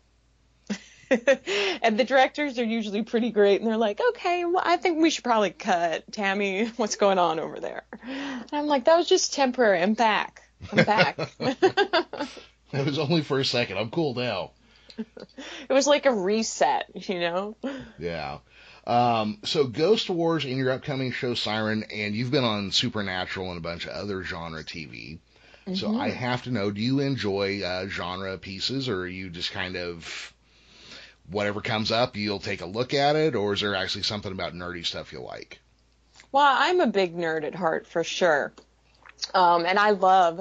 and 1.82 1.98
the 1.98 2.04
directors 2.04 2.58
are 2.58 2.64
usually 2.64 3.02
pretty 3.02 3.30
great 3.30 3.60
and 3.60 3.68
they're 3.68 3.76
like, 3.76 4.00
okay, 4.10 4.44
well, 4.44 4.62
I 4.64 4.76
think 4.76 5.00
we 5.00 5.10
should 5.10 5.24
probably 5.24 5.50
cut. 5.50 6.10
Tammy, 6.12 6.66
what's 6.76 6.96
going 6.96 7.18
on 7.18 7.38
over 7.38 7.60
there? 7.60 7.82
And 8.02 8.46
I'm 8.52 8.66
like, 8.66 8.84
that 8.84 8.96
was 8.96 9.08
just 9.08 9.34
temporary. 9.34 9.80
I'm 9.82 9.94
back. 9.94 10.42
I'm 10.72 10.84
back. 10.84 11.18
It 12.72 12.86
was 12.86 12.98
only 12.98 13.20
for 13.20 13.38
a 13.38 13.44
second. 13.44 13.76
I'm 13.76 13.90
cool 13.90 14.14
now. 14.14 14.52
it 14.96 15.72
was 15.72 15.86
like 15.86 16.06
a 16.06 16.12
reset, 16.12 16.86
you 16.94 17.20
know? 17.20 17.56
Yeah. 17.98 18.38
Um, 18.86 19.40
so 19.44 19.64
Ghost 19.66 20.08
Wars 20.08 20.46
in 20.46 20.56
your 20.56 20.70
upcoming 20.70 21.12
show 21.12 21.34
Siren, 21.34 21.84
and 21.94 22.14
you've 22.14 22.30
been 22.30 22.44
on 22.44 22.72
Supernatural 22.72 23.50
and 23.50 23.58
a 23.58 23.60
bunch 23.60 23.84
of 23.84 23.90
other 23.92 24.24
genre 24.24 24.64
TV. 24.64 25.18
So 25.74 25.96
I 25.96 26.10
have 26.10 26.42
to 26.44 26.50
know, 26.50 26.72
do 26.72 26.80
you 26.80 26.98
enjoy 26.98 27.62
uh, 27.62 27.86
genre 27.86 28.36
pieces, 28.36 28.88
or 28.88 29.02
are 29.02 29.06
you 29.06 29.30
just 29.30 29.52
kind 29.52 29.76
of 29.76 30.34
whatever 31.32 31.60
comes 31.60 31.90
up, 31.90 32.16
you'll 32.16 32.38
take 32.38 32.60
a 32.60 32.66
look 32.66 32.94
at 32.94 33.16
it, 33.16 33.34
or 33.34 33.52
is 33.52 33.60
there 33.60 33.74
actually 33.74 34.04
something 34.04 34.32
about 34.32 34.54
nerdy 34.54 34.86
stuff 34.86 35.12
you 35.12 35.20
like? 35.20 35.60
Well, 36.30 36.46
I'm 36.46 36.80
a 36.80 36.86
big 36.86 37.16
nerd 37.16 37.44
at 37.44 37.54
heart 37.54 37.86
for 37.86 38.04
sure. 38.04 38.52
Um, 39.34 39.66
and 39.66 39.78
I 39.78 39.90
love 39.90 40.40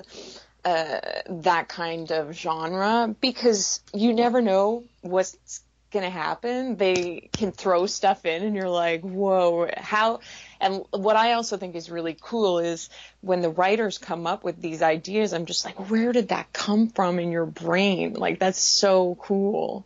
uh, 0.64 1.00
that 1.30 1.68
kind 1.68 2.12
of 2.12 2.34
genre 2.34 3.16
because 3.20 3.82
you 3.94 4.14
never 4.14 4.42
know 4.42 4.84
what's 5.02 5.62
going 5.92 6.06
to 6.06 6.10
happen. 6.10 6.78
They 6.78 7.30
can 7.34 7.52
throw 7.52 7.86
stuff 7.86 8.26
in 8.26 8.44
and 8.44 8.56
you're 8.56 8.70
like, 8.70 9.02
whoa, 9.02 9.70
how? 9.76 10.22
And 10.60 10.86
what 10.92 11.16
I 11.16 11.34
also 11.34 11.58
think 11.58 11.76
is 11.76 11.90
really 11.90 12.16
cool 12.20 12.60
is 12.60 12.90
when 13.20 13.42
the 13.42 13.50
writers 13.50 13.98
come 13.98 14.26
up 14.26 14.44
with 14.44 14.62
these 14.62 14.82
ideas, 14.82 15.34
I'm 15.34 15.46
just 15.46 15.66
like, 15.66 15.90
where 15.90 16.14
did 16.14 16.30
that 16.30 16.54
come 16.54 16.90
from 16.90 17.20
in 17.20 17.32
your 17.32 17.46
brain? 17.46 18.14
Like, 18.14 18.40
that's 18.40 18.62
so 18.62 19.16
cool. 19.20 19.86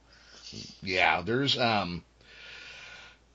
Yeah, 0.82 1.22
there's 1.22 1.58
um. 1.58 2.04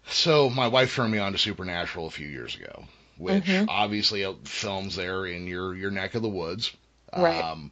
So 0.08 0.50
my 0.50 0.68
wife 0.68 0.94
turned 0.94 1.12
me 1.12 1.18
on 1.18 1.32
to 1.32 1.38
Supernatural 1.38 2.06
a 2.06 2.10
few 2.10 2.26
years 2.26 2.56
ago, 2.56 2.84
which 3.16 3.44
Mhm. 3.44 3.66
obviously 3.68 4.24
uh, 4.24 4.34
films 4.44 4.96
there 4.96 5.24
in 5.26 5.46
your 5.46 5.74
your 5.74 5.90
neck 5.90 6.14
of 6.14 6.22
the 6.22 6.28
woods. 6.28 6.72
Right. 7.16 7.42
Um, 7.42 7.70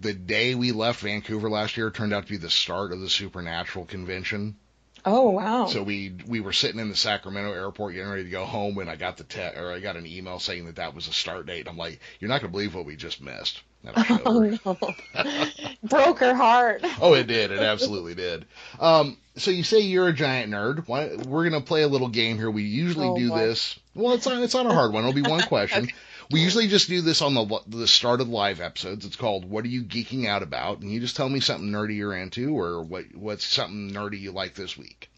the 0.00 0.14
day 0.14 0.54
we 0.54 0.72
left 0.72 1.00
Vancouver 1.00 1.50
last 1.50 1.76
year 1.76 1.90
turned 1.90 2.14
out 2.14 2.24
to 2.24 2.30
be 2.30 2.38
the 2.38 2.50
start 2.50 2.92
of 2.92 3.00
the 3.00 3.10
Supernatural 3.10 3.84
convention. 3.84 4.56
Oh, 5.04 5.30
wow. 5.30 5.66
So 5.66 5.82
we 5.84 6.16
we 6.26 6.40
were 6.40 6.52
sitting 6.52 6.80
in 6.80 6.88
the 6.88 6.96
Sacramento 6.96 7.52
airport 7.52 7.94
getting 7.94 8.08
ready 8.10 8.24
to 8.24 8.30
go 8.30 8.44
home, 8.44 8.78
and 8.78 8.90
I 8.90 8.96
got 8.96 9.16
the 9.16 9.24
te- 9.24 9.56
or 9.56 9.70
I 9.70 9.78
got 9.78 9.94
an 9.96 10.06
email 10.06 10.40
saying 10.40 10.66
that 10.66 10.76
that 10.76 10.94
was 10.94 11.06
a 11.06 11.12
start 11.12 11.46
date. 11.46 11.68
I'm 11.68 11.76
like, 11.76 12.00
you're 12.18 12.28
not 12.28 12.40
gonna 12.40 12.50
believe 12.50 12.74
what 12.74 12.86
we 12.86 12.96
just 12.96 13.20
missed. 13.20 13.62
And 13.86 13.96
I 13.96 14.02
showed 14.04 14.16
her. 14.18 14.22
oh, 14.26 14.58
no. 14.64 14.94
Broke 15.84 16.18
her 16.18 16.34
heart. 16.34 16.84
Oh, 17.00 17.14
it 17.14 17.26
did. 17.26 17.50
It 17.52 17.60
absolutely 17.60 18.14
did. 18.14 18.46
Um, 18.80 19.16
so 19.36 19.50
you 19.50 19.62
say 19.62 19.80
you're 19.80 20.08
a 20.08 20.12
giant 20.12 20.52
nerd. 20.52 20.86
Why, 20.88 21.14
we're 21.26 21.44
gonna 21.48 21.60
play 21.60 21.82
a 21.82 21.88
little 21.88 22.08
game 22.08 22.36
here. 22.38 22.50
We 22.50 22.62
usually 22.64 23.06
Oh, 23.06 23.16
do 23.16 23.28
boy. 23.30 23.38
this. 23.38 23.78
Well, 23.94 24.14
it's 24.14 24.26
not. 24.26 24.42
It's 24.42 24.54
not 24.54 24.66
a 24.66 24.72
hard 24.72 24.92
one. 24.92 25.04
It'll 25.04 25.14
be 25.14 25.22
one 25.28 25.42
question. 25.42 25.88
We 26.28 26.40
usually 26.40 26.66
just 26.66 26.88
do 26.88 27.02
this 27.02 27.22
on 27.22 27.34
the 27.34 27.60
the 27.68 27.86
start 27.86 28.20
of 28.20 28.28
live 28.28 28.60
episodes. 28.60 29.06
It's 29.06 29.14
called 29.14 29.44
"What 29.48 29.64
are 29.64 29.68
you 29.68 29.84
geeking 29.84 30.26
out 30.26 30.42
about?" 30.42 30.80
And 30.80 30.90
you 30.90 30.98
just 30.98 31.14
tell 31.14 31.28
me 31.28 31.38
something 31.38 31.70
nerdy 31.70 31.94
you're 31.98 32.16
into, 32.16 32.58
or 32.58 32.82
what 32.82 33.04
what's 33.14 33.46
something 33.46 33.92
nerdy 33.92 34.18
you 34.18 34.32
like 34.32 34.54
this 34.56 34.76
week. 34.76 35.08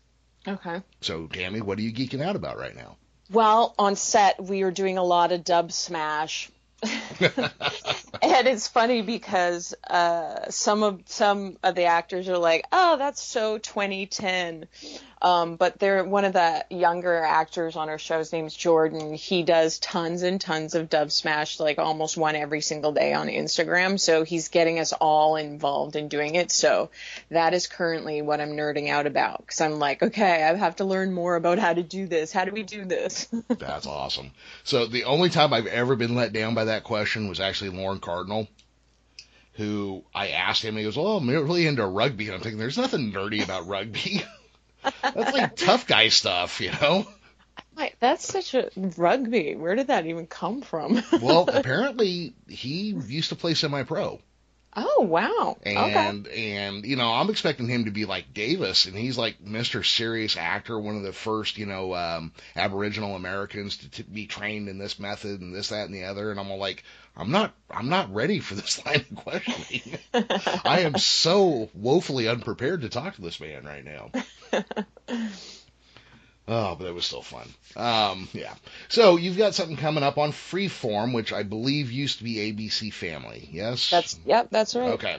Okay. 0.46 0.83
So, 1.00 1.26
Tammy, 1.28 1.62
what 1.62 1.78
are 1.78 1.81
you 1.81 1.94
geeking 1.94 2.22
out 2.22 2.37
about 2.37 2.59
right 2.59 2.76
now? 2.76 2.98
Well, 3.31 3.74
on 3.78 3.96
set, 3.96 4.38
we 4.44 4.61
are 4.64 4.70
doing 4.70 4.98
a 4.98 5.02
lot 5.02 5.33
of 5.33 5.44
Dubsmash. 5.44 6.50
and 8.22 8.48
it's 8.48 8.68
funny 8.68 9.02
because 9.02 9.74
uh, 9.88 10.50
some 10.50 10.83
of 10.83 11.02
some 11.07 11.57
of 11.62 11.74
the 11.74 11.85
actors 11.85 12.28
are 12.28 12.38
like, 12.38 12.64
"Oh, 12.72 12.96
that's 12.96 13.22
so 13.22 13.59
2010," 13.59 14.66
um, 15.20 15.57
but 15.57 15.78
they're 15.78 16.04
one 16.04 16.24
of 16.24 16.33
the 16.33 16.64
younger 16.70 17.16
actors 17.16 17.76
on 17.76 17.88
our 17.88 17.98
show's 17.98 18.33
name's 18.33 18.54
Jordan. 18.54 19.14
He 19.14 19.42
does 19.42 19.78
tons 19.78 20.22
and 20.22 20.40
tons 20.40 20.74
of 20.74 20.88
Dubsmash, 20.88 21.59
like 21.59 21.78
almost 21.78 22.16
one 22.16 22.37
every 22.37 22.61
single 22.61 22.92
day 22.92 23.12
on 23.12 23.26
Instagram. 23.28 23.98
So 23.98 24.22
he's 24.22 24.48
getting 24.48 24.78
us 24.78 24.92
all 24.92 25.37
involved 25.37 25.96
in 25.96 26.09
doing 26.09 26.37
it. 26.37 26.52
So 26.52 26.90
that 27.31 27.52
is 27.52 27.66
currently 27.66 28.22
what 28.22 28.40
I'm 28.40 28.52
nerding 28.52 28.88
out 28.88 29.07
about 29.07 29.38
because 29.38 29.61
I'm 29.61 29.78
like, 29.78 30.02
okay, 30.02 30.44
I 30.44 30.54
have 30.54 30.76
to 30.76 30.85
learn 30.85 31.12
more 31.12 31.35
about 31.35 31.59
how 31.59 31.72
to 31.72 31.83
do 31.83 32.07
this. 32.07 32.33
How 32.33 32.44
do 32.44 32.52
we 32.52 32.62
do 32.62 32.85
this? 32.85 33.26
That's 33.48 33.87
awesome. 33.87 34.31
So 34.62 34.87
the 34.87 35.04
only 35.04 35.31
time 35.31 35.52
I've 35.52 35.66
ever 35.66 35.96
been 35.96 36.14
let 36.14 36.33
down 36.33 36.54
by 36.54 36.66
that 36.66 36.85
question 36.85 37.28
was 37.28 37.40
actually 37.40 37.70
Lorne 37.70 37.98
Cardinal, 37.98 38.48
who 39.54 40.04
I 40.14 40.28
asked 40.28 40.62
him, 40.62 40.76
he 40.76 40.85
goes, 40.85 40.96
"Oh, 40.96 41.16
I'm 41.16 41.28
really 41.28 41.66
into 41.66 41.85
rugby," 41.85 42.26
and 42.26 42.37
I'm 42.37 42.40
thinking, 42.40 42.61
"There's 42.61 42.78
nothing 42.78 43.12
nerdy 43.12 43.42
about 43.42 43.66
rugby. 43.66 44.22
That's 44.82 45.32
like 45.32 45.56
tough 45.56 45.86
guy 45.86 46.08
stuff, 46.08 46.60
you 46.60 46.70
know." 46.72 47.06
Wait, 47.76 47.94
that's 48.00 48.26
such 48.26 48.54
a 48.54 48.70
rugby. 48.96 49.54
Where 49.54 49.76
did 49.76 49.86
that 49.86 50.06
even 50.06 50.26
come 50.26 50.62
from? 50.62 51.00
well, 51.22 51.48
apparently 51.48 52.34
he 52.48 52.90
used 53.06 53.28
to 53.28 53.36
play 53.36 53.54
semi-pro. 53.54 54.20
Oh 54.76 55.02
wow! 55.02 55.56
And 55.62 56.26
okay. 56.26 56.56
and 56.56 56.84
you 56.84 56.96
know 56.96 57.08
I'm 57.08 57.30
expecting 57.30 57.68
him 57.68 57.86
to 57.86 57.90
be 57.90 58.04
like 58.04 58.34
Davis, 58.34 58.86
and 58.86 58.96
he's 58.96 59.16
like 59.16 59.42
Mr. 59.42 59.84
Serious 59.84 60.36
Actor, 60.36 60.78
one 60.78 60.96
of 60.96 61.02
the 61.02 61.12
first 61.12 61.56
you 61.56 61.66
know 61.66 61.94
um, 61.94 62.32
Aboriginal 62.54 63.16
Americans 63.16 63.78
to, 63.78 63.90
to 63.90 64.04
be 64.04 64.26
trained 64.26 64.68
in 64.68 64.78
this 64.78 64.98
method 64.98 65.40
and 65.40 65.54
this 65.54 65.70
that 65.70 65.86
and 65.86 65.94
the 65.94 66.04
other, 66.04 66.30
and 66.30 66.38
I'm 66.38 66.50
all 66.50 66.58
like 66.58 66.84
I'm 67.18 67.33
not 67.33 67.52
I'm 67.68 67.88
not 67.88 68.14
ready 68.14 68.38
for 68.38 68.54
this 68.54 68.85
line 68.87 69.04
of 69.11 69.16
questioning. 69.16 69.98
I 70.64 70.81
am 70.81 70.96
so 70.96 71.68
woefully 71.74 72.28
unprepared 72.28 72.83
to 72.83 72.88
talk 72.88 73.16
to 73.16 73.22
this 73.22 73.40
man 73.40 73.64
right 73.64 73.85
now. 73.85 74.11
Oh, 76.50 76.76
but 76.76 76.87
it 76.87 76.94
was 76.94 77.04
still 77.04 77.20
fun. 77.20 77.46
Um, 77.76 78.26
yeah. 78.33 78.54
So 78.88 79.18
you've 79.18 79.37
got 79.37 79.54
something 79.54 79.76
coming 79.76 80.02
up 80.02 80.16
on 80.16 80.33
Freeform, 80.33 81.12
which 81.12 81.31
I 81.31 81.42
believe 81.42 81.92
used 81.92 82.18
to 82.18 82.24
be 82.24 82.37
ABC 82.37 82.90
Family. 82.90 83.50
Yes. 83.52 83.90
That's 83.90 84.18
yep. 84.24 84.48
That's 84.50 84.74
right. 84.74 84.92
Okay. 84.92 85.18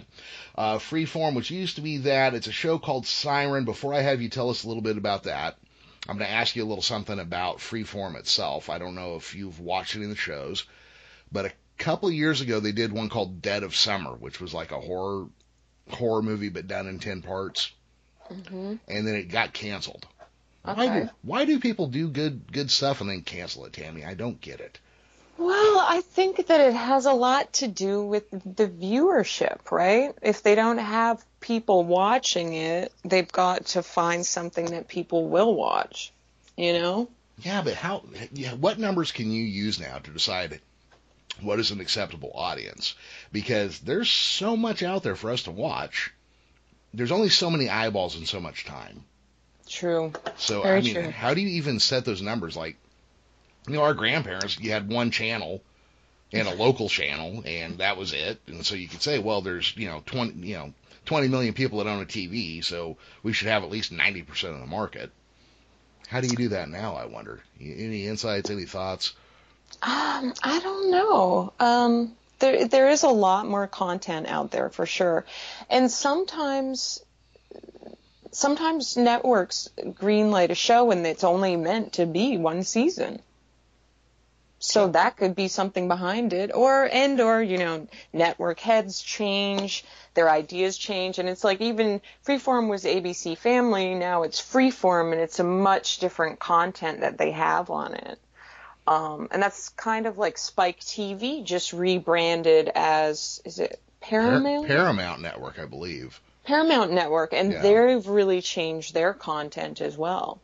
Uh, 0.55 0.79
Freeform, 0.79 1.35
which 1.35 1.51
used 1.51 1.75
to 1.75 1.83
be 1.83 1.99
that. 1.99 2.33
It's 2.33 2.47
a 2.47 2.51
show 2.51 2.79
called 2.79 3.05
Siren. 3.05 3.63
Before 3.63 3.93
I 3.93 4.01
have 4.01 4.23
you 4.23 4.29
tell 4.29 4.49
us 4.49 4.63
a 4.63 4.67
little 4.67 4.81
bit 4.81 4.97
about 4.97 5.23
that, 5.23 5.59
I'm 6.07 6.17
going 6.17 6.27
to 6.27 6.33
ask 6.33 6.55
you 6.55 6.63
a 6.63 6.65
little 6.65 6.81
something 6.81 7.19
about 7.19 7.59
Freeform 7.59 8.17
itself. 8.17 8.67
I 8.67 8.79
don't 8.79 8.95
know 8.95 9.15
if 9.15 9.35
you've 9.35 9.59
watched 9.59 9.95
any 9.95 10.05
of 10.05 10.09
the 10.09 10.15
shows, 10.15 10.65
but 11.31 11.45
a 11.45 11.51
couple 11.79 12.09
of 12.09 12.13
years 12.13 12.41
ago 12.41 12.59
they 12.59 12.71
did 12.71 12.91
one 12.91 13.09
called 13.09 13.41
Dead 13.41 13.63
of 13.63 13.75
Summer, 13.75 14.11
which 14.11 14.39
was 14.39 14.53
like 14.53 14.71
a 14.71 14.79
horror 14.79 15.27
horror 15.89 16.21
movie 16.21 16.49
but 16.49 16.67
done 16.67 16.87
in 16.87 16.99
ten 16.99 17.21
parts, 17.21 17.71
hmm 18.27 18.75
and 18.87 19.07
then 19.07 19.15
it 19.15 19.29
got 19.29 19.53
canceled. 19.53 20.05
Why 20.63 20.99
do 20.99 21.09
why 21.23 21.45
do 21.45 21.59
people 21.59 21.87
do 21.87 22.09
good 22.09 22.51
good 22.51 22.69
stuff 22.69 23.01
and 23.01 23.09
then 23.09 23.21
cancel 23.21 23.65
it, 23.65 23.73
Tammy? 23.73 24.05
I 24.05 24.13
don't 24.13 24.39
get 24.39 24.59
it. 24.59 24.77
Well, 25.37 25.79
I 25.79 26.01
think 26.01 26.47
that 26.47 26.59
it 26.59 26.73
has 26.73 27.05
a 27.05 27.13
lot 27.13 27.53
to 27.53 27.67
do 27.69 28.03
with 28.03 28.29
the 28.29 28.67
viewership, 28.67 29.71
right? 29.71 30.13
If 30.21 30.43
they 30.43 30.53
don't 30.53 30.79
have 30.79 31.23
people 31.39 31.85
watching 31.85 32.53
it, 32.53 32.91
they've 33.05 33.31
got 33.31 33.67
to 33.67 33.81
find 33.81 34.25
something 34.25 34.65
that 34.65 34.89
people 34.89 35.29
will 35.29 35.55
watch. 35.55 36.11
You 36.57 36.73
know? 36.73 37.09
Yeah, 37.41 37.61
but 37.61 37.75
how? 37.75 38.03
Yeah, 38.33 38.53
what 38.55 38.79
numbers 38.79 39.13
can 39.13 39.31
you 39.31 39.45
use 39.45 39.79
now 39.79 39.99
to 39.99 40.11
decide 40.11 40.59
what 41.41 41.59
is 41.59 41.71
an 41.71 41.79
acceptable 41.81 42.31
audience? 42.33 42.95
Because 43.31 43.79
there's 43.79 44.09
so 44.09 44.55
much 44.57 44.83
out 44.83 45.03
there 45.03 45.15
for 45.15 45.31
us 45.31 45.43
to 45.43 45.51
watch. 45.51 46.11
There's 46.93 47.11
only 47.11 47.29
so 47.29 47.49
many 47.49 47.69
eyeballs 47.69 48.15
and 48.15 48.27
so 48.27 48.39
much 48.39 48.65
time. 48.65 49.03
True. 49.67 50.13
So 50.37 50.63
Very 50.63 50.77
I 50.77 50.81
mean, 50.81 50.93
true. 50.95 51.09
how 51.11 51.33
do 51.33 51.41
you 51.41 51.49
even 51.57 51.79
set 51.79 52.05
those 52.05 52.21
numbers? 52.21 52.57
Like, 52.57 52.77
you 53.67 53.73
know, 53.73 53.83
our 53.83 53.93
grandparents, 53.93 54.59
you 54.59 54.71
had 54.71 54.89
one 54.89 55.11
channel 55.11 55.61
and 56.31 56.47
a 56.47 56.55
local 56.55 56.89
channel, 56.89 57.43
and 57.45 57.77
that 57.79 57.97
was 57.97 58.13
it. 58.13 58.39
And 58.47 58.65
so 58.65 58.75
you 58.75 58.87
could 58.87 59.01
say, 59.01 59.19
well, 59.19 59.41
there's 59.41 59.75
you 59.77 59.87
know 59.87 60.01
twenty 60.05 60.47
you 60.47 60.55
know 60.55 60.73
twenty 61.05 61.27
million 61.27 61.53
people 61.53 61.79
that 61.79 61.87
own 61.87 62.01
a 62.01 62.05
TV, 62.05 62.63
so 62.63 62.97
we 63.23 63.33
should 63.33 63.47
have 63.47 63.63
at 63.63 63.69
least 63.69 63.91
ninety 63.91 64.23
percent 64.23 64.53
of 64.53 64.59
the 64.59 64.67
market. 64.67 65.11
How 66.07 66.21
do 66.21 66.27
you 66.27 66.35
do 66.35 66.49
that 66.49 66.69
now? 66.69 66.95
I 66.95 67.05
wonder. 67.05 67.39
Any 67.59 68.07
insights? 68.07 68.49
Any 68.49 68.65
thoughts? 68.65 69.13
Um, 69.81 70.33
I 70.43 70.59
don't 70.61 70.91
know. 70.91 71.53
Um, 71.59 72.15
there 72.39 72.67
there 72.67 72.89
is 72.89 73.03
a 73.03 73.09
lot 73.09 73.47
more 73.47 73.67
content 73.67 74.27
out 74.27 74.51
there 74.51 74.69
for 74.69 74.85
sure, 74.85 75.25
and 75.69 75.89
sometimes 75.89 77.01
sometimes 78.31 78.97
networks 78.97 79.69
greenlight 79.77 80.49
a 80.49 80.55
show 80.55 80.91
and 80.91 81.05
it's 81.05 81.23
only 81.23 81.55
meant 81.55 81.93
to 81.93 82.05
be 82.05 82.37
one 82.37 82.63
season. 82.63 83.21
So 84.59 84.89
that 84.89 85.15
could 85.15 85.35
be 85.35 85.47
something 85.47 85.87
behind 85.87 86.33
it, 86.33 86.51
or 86.53 86.89
and 86.91 87.19
or 87.21 87.41
you 87.41 87.57
know 87.57 87.87
network 88.11 88.59
heads 88.59 89.01
change, 89.01 89.85
their 90.15 90.29
ideas 90.29 90.77
change, 90.77 91.17
and 91.17 91.29
it's 91.29 91.45
like 91.45 91.61
even 91.61 92.01
Freeform 92.25 92.69
was 92.69 92.83
ABC 92.83 93.37
Family, 93.37 93.95
now 93.95 94.23
it's 94.23 94.41
Freeform, 94.41 95.13
and 95.13 95.21
it's 95.21 95.39
a 95.39 95.45
much 95.45 95.99
different 95.99 96.39
content 96.39 96.99
that 96.99 97.17
they 97.17 97.31
have 97.31 97.69
on 97.69 97.93
it. 97.93 98.19
Um, 98.89 99.27
and 99.29 99.41
that's 99.43 99.69
kind 99.69 100.07
of 100.07 100.17
like 100.17 100.37
Spike 100.39 100.79
TV 100.79 101.43
just 101.43 101.73
rebranded 101.73 102.71
as 102.73 103.39
is 103.45 103.59
it 103.59 103.79
Par- 104.01 104.21
Paramount? 104.21 104.67
Paramount 104.67 105.21
Network, 105.21 105.59
I 105.59 105.65
believe. 105.65 106.19
Paramount 106.43 106.91
Network, 106.91 107.31
and 107.33 107.51
Yeah. 107.53 107.61
they've 107.61 108.07
really 108.07 108.41
changed 108.41 108.95
their 108.95 109.13
content 109.13 109.79
as 109.81 109.95
well. 109.95 110.41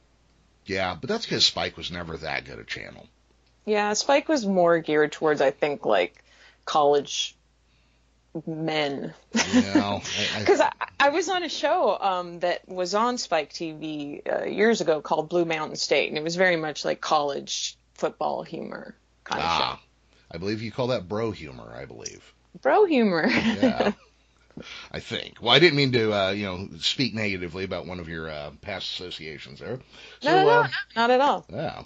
Yeah, 0.66 0.96
but 1.00 1.10
that's 1.10 1.26
because 1.26 1.46
Spike 1.46 1.76
was 1.76 1.90
never 1.90 2.18
that 2.18 2.46
good 2.46 2.60
a 2.60 2.64
channel. 2.64 3.08
Yeah, 3.66 3.94
Spike 3.94 4.30
was 4.30 4.46
more 4.46 4.78
geared 4.80 5.12
towards, 5.12 5.42
I 5.42 5.50
think, 5.50 5.84
like 5.84 6.24
college 6.66 7.36
men. 8.46 9.14
Know, 9.34 10.02
I, 10.36 10.40
Because 10.40 10.60
I, 10.62 10.72
I 11.00 11.10
was 11.10 11.30
on 11.30 11.42
a 11.42 11.50
show 11.50 11.98
um, 12.00 12.40
that 12.42 12.68
was 12.68 12.94
on 12.94 13.18
Spike 13.18 13.52
TV 13.54 14.22
uh, 14.32 14.46
years 14.46 14.82
ago 14.82 15.02
called 15.02 15.30
Blue 15.30 15.46
Mountain 15.46 15.78
State, 15.78 16.10
and 16.10 16.18
it 16.18 16.24
was 16.24 16.36
very 16.36 16.58
much 16.58 16.86
like 16.86 17.02
college 17.02 17.76
football 17.96 18.44
humor 18.44 18.96
kind 19.24 19.42
of 19.42 19.48
ah, 19.48 19.82
I 20.32 20.38
believe 20.38 20.62
you 20.62 20.72
call 20.72 20.88
that 20.88 21.08
bro 21.08 21.32
humor. 21.32 21.74
I 21.76 21.86
believe. 21.86 22.34
Bro 22.62 22.86
humor. 22.86 23.28
Yeah. 23.28 23.92
I 24.92 25.00
think. 25.02 25.42
Well, 25.42 25.54
I 25.54 25.60
didn't 25.60 25.76
mean 25.76 25.92
to, 25.92 26.14
uh, 26.14 26.32
you 26.32 26.46
know, 26.46 26.70
speak 26.80 27.14
negatively 27.14 27.66
about 27.66 27.86
one 27.86 28.00
of 28.00 28.08
your 28.08 28.30
uh, 28.30 28.52
past 28.62 28.90
associations 28.94 29.60
there. 29.60 29.80
So, 30.22 30.30
no, 30.32 30.44
no, 30.46 30.50
uh, 30.50 30.64
no, 30.64 30.70
not 30.96 31.12
at 31.12 31.20
all. 31.22 31.46
yeah. 31.52 31.84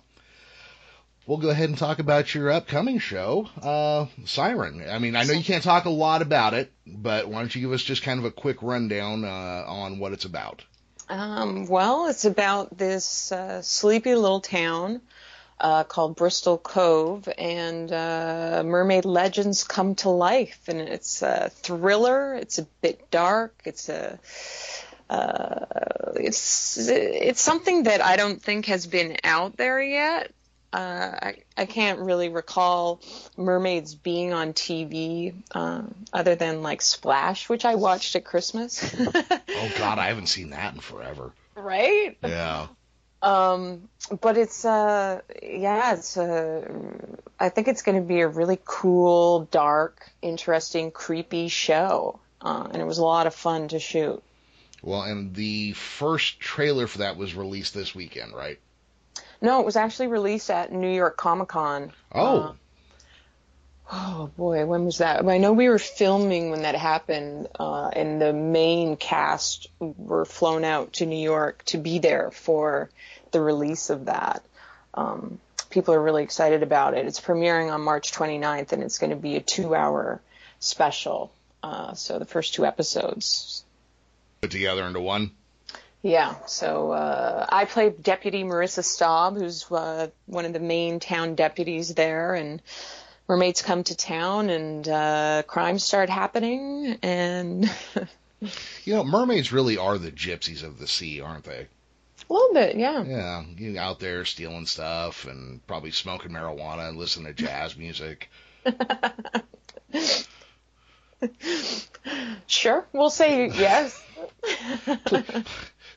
We'll 1.26 1.38
go 1.38 1.50
ahead 1.50 1.69
and 1.69 1.78
talk 1.78 2.00
about 2.00 2.34
your 2.34 2.50
upcoming 2.50 2.98
show, 2.98 3.48
uh, 3.62 4.08
Siren. 4.26 4.84
I 4.89 4.98
mean, 4.98 5.15
I 5.15 5.24
know 5.24 5.34
you 5.34 5.43
can't 5.43 5.63
talk 5.63 5.86
a 5.86 5.91
lot 5.91 6.24
about 6.24 6.56
it, 6.56 6.72
but 6.88 7.28
why 7.28 7.39
don't 7.39 7.54
you 7.54 7.62
give 7.62 7.72
us 7.72 7.84
just 7.84 8.02
kind 8.02 8.17
of 8.17 8.26
a 8.26 8.32
quick 8.32 8.63
rundown 8.63 9.24
uh, 9.24 9.63
on 9.67 10.00
what 10.00 10.13
it's 10.13 10.26
about? 10.26 10.63
Um, 11.08 11.67
well, 11.67 12.08
it's 12.08 12.26
about 12.26 12.76
this 12.76 13.32
uh, 13.32 13.62
sleepy 13.62 14.15
little 14.15 14.41
town 14.41 15.02
uh, 15.60 15.84
called 15.84 16.15
Bristol 16.15 16.58
Cove, 16.58 17.28
and 17.38 17.91
uh, 17.91 18.63
mermaid 18.65 19.06
legends 19.06 19.63
come 19.63 19.95
to 19.95 20.10
life. 20.10 20.60
And 20.67 20.80
it's 20.80 21.22
a 21.22 21.50
thriller. 21.50 22.36
It's 22.36 22.58
a 22.60 22.63
bit 22.82 23.12
dark. 23.12 23.62
It's 23.65 23.89
a 23.89 24.19
uh, 25.10 25.65
it's 26.15 26.78
it's 26.88 27.41
something 27.41 27.84
that 27.84 28.02
I 28.02 28.15
don't 28.15 28.41
think 28.41 28.67
has 28.67 28.86
been 28.88 29.17
out 29.24 29.58
there 29.58 29.82
yet. 29.82 30.32
Uh, 30.72 31.17
I, 31.19 31.36
I 31.58 31.65
can't 31.65 32.00
really 32.02 32.30
recall 32.30 33.02
mermaids 33.36 33.95
being 33.95 34.34
on 34.34 34.54
TV 34.54 35.34
um, 35.56 35.95
other 36.13 36.36
than 36.36 36.62
like 36.62 36.84
Splash, 36.84 37.50
which 37.50 37.65
I 37.65 37.74
watched 37.74 38.15
at 38.15 38.24
Christmas. 38.24 38.95
Oh, 39.62 39.72
God, 39.78 40.00
I 40.00 40.08
haven't 40.08 40.28
seen 40.28 40.52
that 40.52 40.74
in 40.74 40.80
forever. 40.80 41.34
right? 41.56 42.17
Yeah. 42.24 42.67
Um, 43.21 43.89
but 44.21 44.38
it's 44.38 44.63
uh, 44.63 45.21
yeah, 45.43 45.93
it's 45.93 46.17
uh, 46.17 46.67
I 47.39 47.49
think 47.49 47.67
it's 47.67 47.82
going 47.82 47.97
to 47.97 48.08
be 48.08 48.21
a 48.21 48.27
really 48.27 48.60
cool, 48.63 49.41
dark, 49.51 50.10
interesting, 50.21 50.91
creepy 50.91 51.49
show, 51.49 52.19
uh, 52.41 52.67
and 52.71 52.82
it 52.82 52.86
was 52.86 52.97
a 52.97 53.03
lot 53.03 53.27
of 53.27 53.36
fun 53.36 53.67
to 53.69 53.79
shoot. 53.79 54.23
Well, 54.82 55.01
and 55.01 55.36
the 55.36 55.73
first 55.73 56.39
trailer 56.39 56.88
for 56.88 56.99
that 56.99 57.17
was 57.17 57.36
released 57.36 57.73
this 57.73 57.93
weekend, 57.93 58.34
right? 58.34 58.60
No, 59.41 59.60
it 59.60 59.65
was 59.65 59.75
actually 59.75 60.08
released 60.08 60.49
at 60.49 60.71
New 60.71 60.91
York 60.91 61.17
Comic 61.17 61.49
Con. 61.49 61.91
Oh, 62.13 62.55
Oh 63.91 64.30
boy, 64.38 64.65
when 64.67 64.86
was 64.86 64.99
that? 64.99 65.25
I 65.25 65.39
know 65.39 65.54
we 65.54 65.67
were 65.67 65.80
filming 65.80 66.52
when 66.52 66.62
that 66.62 66.75
happened, 66.75 67.47
uh, 67.60 67.88
and 67.88 68.21
the 68.21 68.34
main 68.34 68.97
cast 68.97 69.67
were 69.80 70.25
flown 70.25 70.63
out 70.63 70.93
to 70.93 71.08
New 71.08 71.17
York 71.17 71.63
to 71.65 71.78
be 71.80 71.97
there 71.97 72.30
for 72.30 72.91
the 73.32 73.41
release 73.41 73.89
of 73.89 74.06
that. 74.06 74.43
Um, 74.93 75.39
people 75.71 75.95
are 75.95 76.02
really 76.02 76.23
excited 76.23 76.62
about 76.62 76.93
it. 76.93 77.08
It's 77.08 77.19
premiering 77.19 77.73
on 77.73 77.82
March 77.82 78.12
29th, 78.12 78.73
and 78.73 78.84
it's 78.84 78.99
going 78.99 79.10
to 79.10 79.15
be 79.15 79.38
a 79.38 79.41
two-hour 79.41 80.21
special. 80.60 81.32
Uh, 81.63 81.93
so 81.95 82.19
the 82.19 82.25
first 82.25 82.54
two 82.54 82.65
episodes. 82.65 83.63
put 84.41 84.52
together 84.52 84.84
into 84.84 85.02
one. 85.02 85.32
Yeah, 86.02 86.36
so 86.45 86.91
uh, 86.91 87.45
I 87.49 87.65
play 87.65 87.89
Deputy 87.89 88.43
Marissa 88.43 88.84
Staub, 88.84 89.36
who's 89.36 89.69
uh, 89.69 90.08
one 90.28 90.45
of 90.45 90.54
the 90.54 90.60
main 90.60 90.99
town 91.02 91.36
deputies 91.36 91.93
there, 91.93 92.36
and 92.36 92.62
mermaids 93.29 93.61
come 93.61 93.83
to 93.85 93.95
town 93.95 94.49
and 94.49 94.89
uh, 94.89 95.43
crimes 95.47 95.83
start 95.83 96.09
happening, 96.09 96.97
and 97.01 97.71
You 98.85 98.95
know, 98.95 99.03
mermaids 99.03 99.51
really 99.51 99.77
are 99.77 99.97
the 99.97 100.11
gypsies 100.11 100.63
of 100.63 100.79
the 100.79 100.87
sea, 100.87 101.21
aren't 101.21 101.43
they? 101.43 101.67
a 102.29 102.33
little 102.33 102.53
bit, 102.53 102.75
yeah. 102.75 103.03
Yeah, 103.03 103.43
you 103.57 103.79
out 103.79 103.99
there 103.99 104.23
stealing 104.23 104.65
stuff 104.65 105.25
and 105.25 105.65
probably 105.65 105.91
smoking 105.91 106.31
marijuana 106.31 106.89
and 106.89 106.97
listening 106.97 107.33
to 107.33 107.33
jazz 107.33 107.77
music. 107.77 108.29
Sure, 112.47 112.87
we'll 112.93 113.09
say 113.09 113.49
yes. 113.49 114.01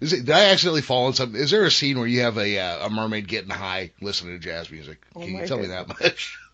Is 0.01 0.13
it? 0.13 0.25
Did 0.27 0.31
I 0.31 0.47
accidentally 0.47 0.83
fall 0.83 1.07
in 1.07 1.13
something? 1.15 1.41
Is 1.41 1.53
there 1.53 1.65
a 1.65 1.71
scene 1.71 1.97
where 1.97 2.09
you 2.09 2.23
have 2.23 2.37
a 2.39 2.59
uh, 2.59 2.87
a 2.87 2.91
mermaid 2.91 3.29
getting 3.29 3.51
high 3.51 3.93
listening 4.01 4.35
to 4.35 4.45
jazz 4.45 4.71
music? 4.71 5.01
Oh 5.15 5.21
Can 5.21 5.31
you 5.31 5.39
my 5.39 5.47
tell 5.47 5.59
me 5.59 5.69
that 5.69 5.89
much? 5.89 6.37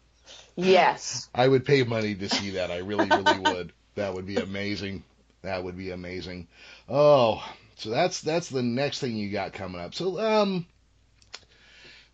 Yes. 0.59 1.31
I 1.33 1.47
would 1.47 1.65
pay 1.65 1.85
money 1.85 2.17
to 2.17 2.29
see 2.29 2.51
that. 2.51 2.73
I 2.73 2.79
really, 2.79 3.09
really 3.09 3.39
would. 3.53 3.73
That 3.95 4.15
would 4.15 4.27
be 4.27 4.37
amazing. 4.37 5.05
That 5.43 5.63
would 5.63 5.77
be 5.77 5.91
amazing. 5.91 6.49
Oh, 6.89 7.45
so 7.77 7.91
that's 7.91 8.21
that's 8.23 8.49
the 8.49 8.63
next 8.63 8.99
thing 8.99 9.17
you 9.17 9.31
got 9.31 9.53
coming 9.53 9.81
up. 9.81 9.95
So 9.95 10.19
um, 10.21 10.67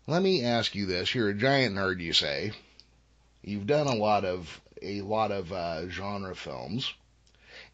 let 0.05 0.21
me 0.21 0.43
ask 0.43 0.75
you 0.75 0.85
this: 0.85 1.15
You're 1.15 1.29
a 1.29 1.33
giant 1.33 1.75
nerd, 1.75 1.99
you 1.99 2.13
say. 2.13 2.51
You've 3.41 3.65
done 3.65 3.87
a 3.87 3.95
lot 3.95 4.25
of 4.25 4.61
a 4.79 5.01
lot 5.01 5.31
of 5.31 5.51
uh, 5.51 5.89
genre 5.89 6.35
films. 6.35 6.93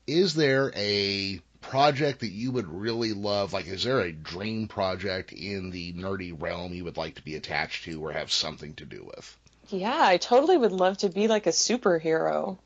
Is 0.07 0.35
there 0.35 0.71
a 0.75 1.41
project 1.59 2.21
that 2.21 2.31
you 2.31 2.51
would 2.51 2.67
really 2.69 3.11
love? 3.11 3.51
Like, 3.51 3.67
is 3.67 3.83
there 3.83 3.99
a 3.99 4.13
dream 4.13 4.69
project 4.69 5.33
in 5.33 5.69
the 5.69 5.91
nerdy 5.93 6.33
realm 6.37 6.73
you 6.73 6.85
would 6.85 6.97
like 6.97 7.15
to 7.15 7.23
be 7.23 7.35
attached 7.35 7.83
to 7.85 8.03
or 8.05 8.13
have 8.13 8.31
something 8.31 8.73
to 8.75 8.85
do 8.85 9.03
with? 9.03 9.37
Yeah, 9.71 9.97
I 9.99 10.17
totally 10.17 10.57
would 10.57 10.71
love 10.71 10.97
to 10.99 11.09
be 11.09 11.27
like 11.27 11.47
a 11.47 11.51
superhero. 11.51 12.57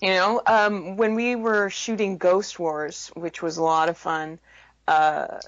You 0.00 0.10
know, 0.10 0.42
um, 0.46 0.96
when 0.96 1.14
we 1.14 1.36
were 1.36 1.70
shooting 1.70 2.18
Ghost 2.18 2.58
Wars, 2.58 3.10
which 3.14 3.40
was 3.40 3.56
a 3.56 3.62
lot 3.62 3.88
of 3.88 3.96
fun, 3.96 4.38
uh, 4.86 5.38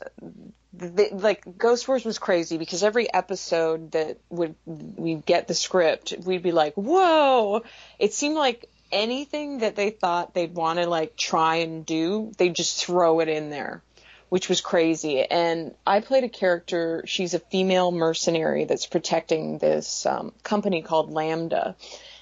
the, 0.73 1.11
like 1.13 1.59
Ghost 1.59 1.87
Wars 1.87 2.05
was 2.05 2.19
crazy 2.19 2.57
because 2.57 2.83
every 2.83 3.13
episode 3.13 3.93
that 3.93 4.19
would 4.31 4.55
we'd 4.65 5.27
get 5.27 5.49
the 5.49 5.55
script, 5.55 6.15
we'd 6.25 6.43
be 6.43 6.53
like, 6.53 6.75
"Whoa!" 6.75 7.63
It 7.99 8.15
seemed 8.15 8.37
like 8.37 8.69
anything 8.91 9.59
that 9.59 9.77
they 9.77 9.91
thought 9.91 10.35
they'd 10.35 10.55
want 10.55 10.79
to 10.79 10.87
like 10.87 11.17
try 11.17 11.57
and 11.57 11.85
do, 11.85 12.33
they 12.39 12.49
just 12.49 12.85
throw 12.85 13.21
it 13.21 13.29
in 13.29 13.51
there, 13.51 13.83
which 14.29 14.49
was 14.49 14.61
crazy. 14.61 15.23
And 15.23 15.75
I 15.87 16.01
played 16.01 16.25
a 16.25 16.29
character. 16.29 17.03
She's 17.07 17.35
a 17.35 17.39
female 17.39 17.91
mercenary 17.93 18.65
that's 18.65 18.87
protecting 18.87 19.59
this 19.59 20.07
um, 20.07 20.33
company 20.43 20.83
called 20.83 21.11
Lambda 21.11 21.77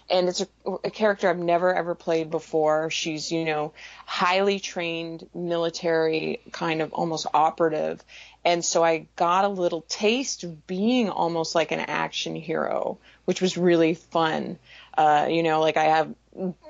and 0.08 0.28
it's 0.28 0.40
a, 0.40 0.48
a 0.84 0.90
character 0.90 1.28
I've 1.28 1.38
never 1.38 1.74
ever 1.74 1.94
played 1.94 2.30
before. 2.30 2.90
She's, 2.90 3.32
you 3.32 3.44
know, 3.44 3.72
highly 4.04 4.60
trained 4.60 5.28
military 5.34 6.40
kind 6.52 6.80
of 6.80 6.92
almost 6.92 7.26
operative. 7.34 8.02
And 8.44 8.64
so 8.64 8.84
I 8.84 9.08
got 9.16 9.44
a 9.44 9.48
little 9.48 9.82
taste 9.82 10.44
of 10.44 10.66
being 10.66 11.10
almost 11.10 11.54
like 11.54 11.72
an 11.72 11.80
action 11.80 12.36
hero, 12.36 12.98
which 13.24 13.42
was 13.42 13.56
really 13.56 13.94
fun. 13.94 14.58
Uh, 14.96 15.26
you 15.28 15.42
know, 15.42 15.60
like 15.60 15.76
I 15.76 15.84
have 15.84 16.14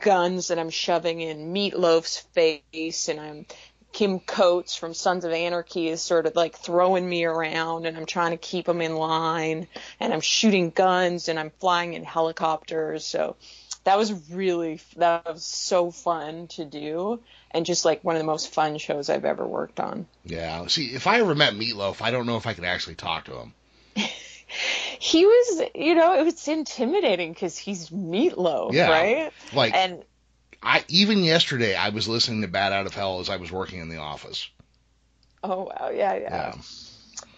guns 0.00 0.48
that 0.48 0.58
I'm 0.58 0.70
shoving 0.70 1.20
in 1.20 1.52
Meatloaf's 1.52 2.18
face 2.18 3.08
and 3.08 3.20
I'm 3.20 3.46
Kim 3.96 4.20
Coates 4.20 4.76
from 4.76 4.92
Sons 4.92 5.24
of 5.24 5.32
Anarchy 5.32 5.88
is 5.88 6.02
sort 6.02 6.26
of 6.26 6.36
like 6.36 6.54
throwing 6.54 7.08
me 7.08 7.24
around 7.24 7.86
and 7.86 7.96
I'm 7.96 8.04
trying 8.04 8.32
to 8.32 8.36
keep 8.36 8.66
them 8.66 8.82
in 8.82 8.94
line 8.94 9.68
and 9.98 10.12
I'm 10.12 10.20
shooting 10.20 10.68
guns 10.68 11.30
and 11.30 11.38
I'm 11.38 11.48
flying 11.60 11.94
in 11.94 12.04
helicopters. 12.04 13.06
So 13.06 13.36
that 13.84 13.96
was 13.96 14.12
really, 14.30 14.80
that 14.96 15.24
was 15.24 15.46
so 15.46 15.90
fun 15.90 16.48
to 16.48 16.66
do 16.66 17.20
and 17.52 17.64
just 17.64 17.86
like 17.86 18.04
one 18.04 18.16
of 18.16 18.20
the 18.20 18.26
most 18.26 18.52
fun 18.52 18.76
shows 18.76 19.08
I've 19.08 19.24
ever 19.24 19.46
worked 19.46 19.80
on. 19.80 20.06
Yeah. 20.26 20.66
See, 20.66 20.88
if 20.94 21.06
I 21.06 21.20
ever 21.20 21.34
met 21.34 21.54
Meatloaf, 21.54 22.02
I 22.02 22.10
don't 22.10 22.26
know 22.26 22.36
if 22.36 22.46
I 22.46 22.52
could 22.52 22.64
actually 22.64 22.96
talk 22.96 23.24
to 23.24 23.32
him. 23.38 23.54
He 24.98 25.26
was, 25.26 25.62
you 25.74 25.94
know, 25.96 26.14
it 26.18 26.24
was 26.24 26.46
intimidating 26.46 27.32
because 27.32 27.58
he's 27.58 27.90
Meatloaf, 27.90 28.72
Yeah. 28.72 28.90
right? 28.90 29.32
Like, 29.52 29.74
And 29.74 30.04
I 30.62 30.84
even 30.88 31.22
yesterday 31.24 31.74
I 31.74 31.90
was 31.90 32.08
listening 32.08 32.42
to 32.42 32.48
Bat 32.48 32.72
Out 32.72 32.86
of 32.86 32.94
Hell 32.94 33.20
as 33.20 33.28
I 33.28 33.36
was 33.36 33.52
working 33.52 33.80
in 33.80 33.88
the 33.88 33.98
office. 33.98 34.48
oh 35.42 35.64
wow, 35.64 35.90
yeah, 35.94 36.14
Yeah. 36.14 36.20
yeah. 36.20 36.54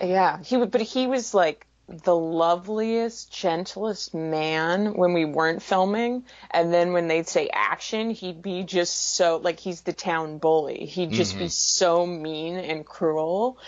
Yeah, 0.00 0.42
he 0.42 0.56
would, 0.56 0.70
but 0.70 0.80
he 0.80 1.06
was 1.08 1.34
like 1.34 1.66
the 1.88 2.14
loveliest, 2.14 3.32
gentlest 3.32 4.14
man 4.14 4.92
when 4.94 5.12
we 5.12 5.24
weren't 5.24 5.62
filming, 5.62 6.24
and 6.50 6.72
then 6.72 6.92
when 6.92 7.08
they'd 7.08 7.26
say 7.26 7.48
action, 7.52 8.10
he'd 8.10 8.42
be 8.42 8.62
just 8.62 9.16
so 9.16 9.38
like 9.38 9.58
he's 9.58 9.80
the 9.80 9.92
town 9.92 10.38
bully. 10.38 10.84
He'd 10.86 11.12
just 11.12 11.38
be 11.38 11.48
so 11.48 12.06
mean 12.06 12.56
and 12.56 12.84
cruel. 12.84 13.58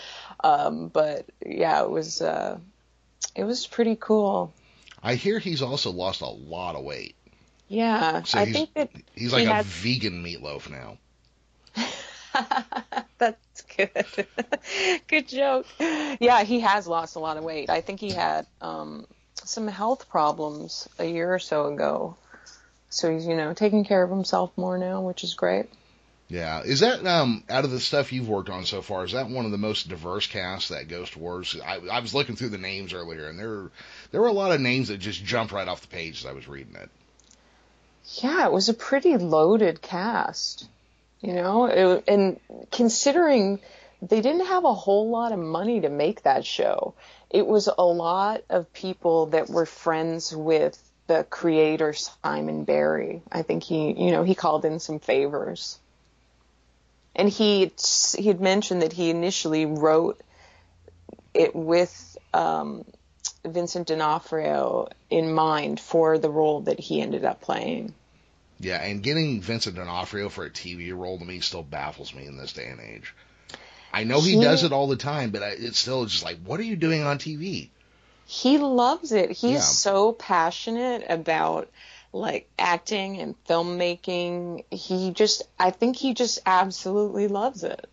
Um, 0.43 0.87
but 0.87 1.25
yeah, 1.45 1.83
it 1.83 1.89
was 1.89 2.21
uh, 2.21 2.59
it 3.35 3.43
was 3.43 3.67
pretty 3.67 3.97
cool. 3.99 4.53
I 5.03 5.15
hear 5.15 5.39
he's 5.39 5.61
also 5.61 5.91
lost 5.91 6.21
a 6.21 6.27
lot 6.27 6.75
of 6.75 6.83
weight. 6.83 7.15
Yeah, 7.71 8.23
So 8.23 8.37
I 8.37 8.51
think 8.51 8.73
that 8.73 8.89
He's 9.15 9.31
like 9.31 9.45
a 9.47 9.53
had- 9.53 9.65
vegan 9.65 10.21
meatloaf 10.23 10.69
now. 10.69 10.97
That's 13.17 13.61
good. 13.77 14.27
good 15.07 15.27
joke. 15.29 15.65
Yeah, 15.79 16.43
he 16.43 16.59
has 16.59 16.85
lost 16.85 17.15
a 17.15 17.19
lot 17.19 17.37
of 17.37 17.43
weight. 17.45 17.69
I 17.69 17.79
think 17.79 18.01
he 18.01 18.11
had 18.11 18.45
um, 18.61 19.07
some 19.43 19.67
health 19.69 20.09
problems 20.09 20.89
a 20.99 21.05
year 21.05 21.33
or 21.33 21.39
so 21.39 21.67
ago. 21.67 22.17
So 22.89 23.09
he's, 23.13 23.25
you 23.25 23.37
know, 23.37 23.53
taking 23.53 23.85
care 23.85 24.03
of 24.03 24.09
himself 24.09 24.51
more 24.57 24.77
now, 24.77 25.01
which 25.01 25.23
is 25.23 25.33
great. 25.33 25.67
Yeah. 26.27 26.63
Is 26.63 26.81
that 26.81 27.05
um 27.07 27.43
out 27.49 27.63
of 27.63 27.71
the 27.71 27.79
stuff 27.79 28.11
you've 28.11 28.27
worked 28.29 28.49
on 28.49 28.65
so 28.65 28.81
far? 28.81 29.05
Is 29.05 29.13
that 29.13 29.29
one 29.29 29.45
of 29.45 29.51
the 29.51 29.57
most 29.57 29.87
diverse 29.87 30.27
casts 30.27 30.69
that 30.69 30.89
Ghost 30.89 31.15
Wars? 31.15 31.55
I, 31.65 31.77
I 31.89 31.99
was 32.01 32.13
looking 32.13 32.35
through 32.35 32.49
the 32.49 32.57
names 32.57 32.93
earlier, 32.93 33.27
and 33.27 33.39
there 33.39 33.69
there 34.11 34.19
were 34.21 34.27
a 34.27 34.33
lot 34.33 34.51
of 34.51 34.59
names 34.59 34.89
that 34.89 34.97
just 34.97 35.23
jumped 35.23 35.53
right 35.53 35.67
off 35.67 35.81
the 35.81 35.87
page 35.87 36.19
as 36.19 36.25
I 36.25 36.33
was 36.33 36.47
reading 36.49 36.75
it. 36.75 36.89
Yeah, 38.21 38.45
it 38.45 38.51
was 38.51 38.69
a 38.69 38.73
pretty 38.73 39.17
loaded 39.17 39.81
cast, 39.81 40.67
you 41.21 41.33
know, 41.33 41.65
it, 41.65 42.03
and 42.07 42.39
considering 42.71 43.59
they 44.01 44.21
didn't 44.21 44.47
have 44.47 44.65
a 44.65 44.73
whole 44.73 45.09
lot 45.09 45.31
of 45.31 45.39
money 45.39 45.81
to 45.81 45.89
make 45.89 46.23
that 46.23 46.45
show, 46.45 46.95
it 47.29 47.45
was 47.45 47.67
a 47.67 47.83
lot 47.83 48.43
of 48.49 48.73
people 48.73 49.27
that 49.27 49.49
were 49.49 49.65
friends 49.65 50.35
with 50.35 50.77
the 51.07 51.23
creator 51.29 51.93
Simon 51.93 52.63
Barry. 52.63 53.21
I 53.31 53.43
think 53.43 53.63
he, 53.63 53.91
you 53.91 54.11
know, 54.11 54.23
he 54.23 54.35
called 54.35 54.65
in 54.65 54.79
some 54.79 54.99
favors. 54.99 55.77
And 57.15 57.29
he 57.29 57.71
he 58.17 58.27
had 58.27 58.39
mentioned 58.39 58.81
that 58.81 58.93
he 58.93 59.09
initially 59.09 59.65
wrote 59.65 60.21
it 61.33 61.55
with 61.55 62.17
um, 62.33 62.85
Vincent 63.45 63.87
D'Onofrio 63.87 64.87
in 65.09 65.33
mind 65.33 65.79
for 65.79 66.17
the 66.17 66.29
role 66.29 66.61
that 66.61 66.79
he 66.79 67.01
ended 67.01 67.25
up 67.25 67.41
playing. 67.41 67.93
Yeah, 68.59 68.81
and 68.81 69.01
getting 69.01 69.41
Vincent 69.41 69.75
D'Onofrio 69.75 70.29
for 70.29 70.45
a 70.45 70.49
TV 70.51 70.95
role 70.95 71.17
to 71.17 71.25
me 71.25 71.39
still 71.39 71.63
baffles 71.63 72.13
me 72.13 72.25
in 72.27 72.37
this 72.37 72.53
day 72.53 72.67
and 72.67 72.79
age. 72.79 73.15
I 73.91 74.03
know 74.03 74.21
he 74.21 74.35
He- 74.37 74.41
does 74.43 74.63
it 74.63 74.71
all 74.71 74.87
the 74.87 74.95
time, 74.95 75.31
but 75.31 75.41
I, 75.43 75.47
it's 75.49 75.79
still 75.79 76.05
just 76.05 76.23
like, 76.23 76.37
what 76.45 76.59
are 76.59 76.63
you 76.63 76.75
doing 76.75 77.01
on 77.03 77.17
TV? 77.17 77.69
He 78.27 78.57
loves 78.59 79.11
it. 79.11 79.31
He's 79.31 79.51
Yeah. 79.53 79.59
so 79.59 80.13
passionate 80.13 81.03
about 81.09 81.69
like 82.13 82.49
acting 82.59 83.19
and 83.19 83.35
filmmaking. 83.45 84.63
He 84.69 85.11
just 85.11 85.43
I 85.59 85.71
think 85.71 85.95
he 85.97 86.13
just 86.13 86.39
absolutely 86.45 87.27
loves 87.27 87.63
it. 87.63 87.89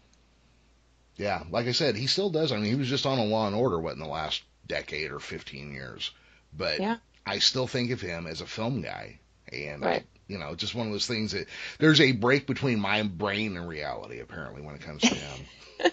Yeah, 1.17 1.43
like 1.51 1.67
I 1.67 1.73
said, 1.73 1.97
he 1.97 2.07
still 2.07 2.31
does. 2.31 2.53
I 2.53 2.57
mean, 2.57 2.67
he 2.67 2.75
was 2.77 2.89
just 2.89 3.07
on 3.07 3.19
a 3.19 3.25
Law 3.25 3.47
and 3.49 3.57
Order 3.57 3.79
what 3.81 3.95
in 3.95 3.99
the 3.99 4.07
last 4.07 4.43
decade 4.69 5.11
or 5.11 5.19
15 5.21 5.73
years, 5.73 6.11
but 6.57 6.79
Yeah. 6.81 6.97
I 7.27 7.39
still 7.41 7.67
think 7.67 7.91
of 7.91 8.01
him 8.01 8.27
as 8.27 8.41
a 8.41 8.47
film 8.47 8.81
guy, 8.83 9.19
and 9.53 9.83
Right. 9.83 10.05
you 10.29 10.39
know, 10.39 10.55
just 10.55 10.75
one 10.75 10.87
of 10.87 10.93
those 10.93 11.07
things 11.07 11.33
that 11.33 11.47
there's 11.79 12.01
a 12.01 12.13
break 12.13 12.47
between 12.47 12.79
my 12.81 13.03
brain 13.03 13.57
and 13.57 13.69
reality 13.69 14.21
apparently 14.21 14.63
when 14.63 14.75
it 14.75 14.83
comes 14.83 15.03
to 15.03 15.15
him. 15.15 15.47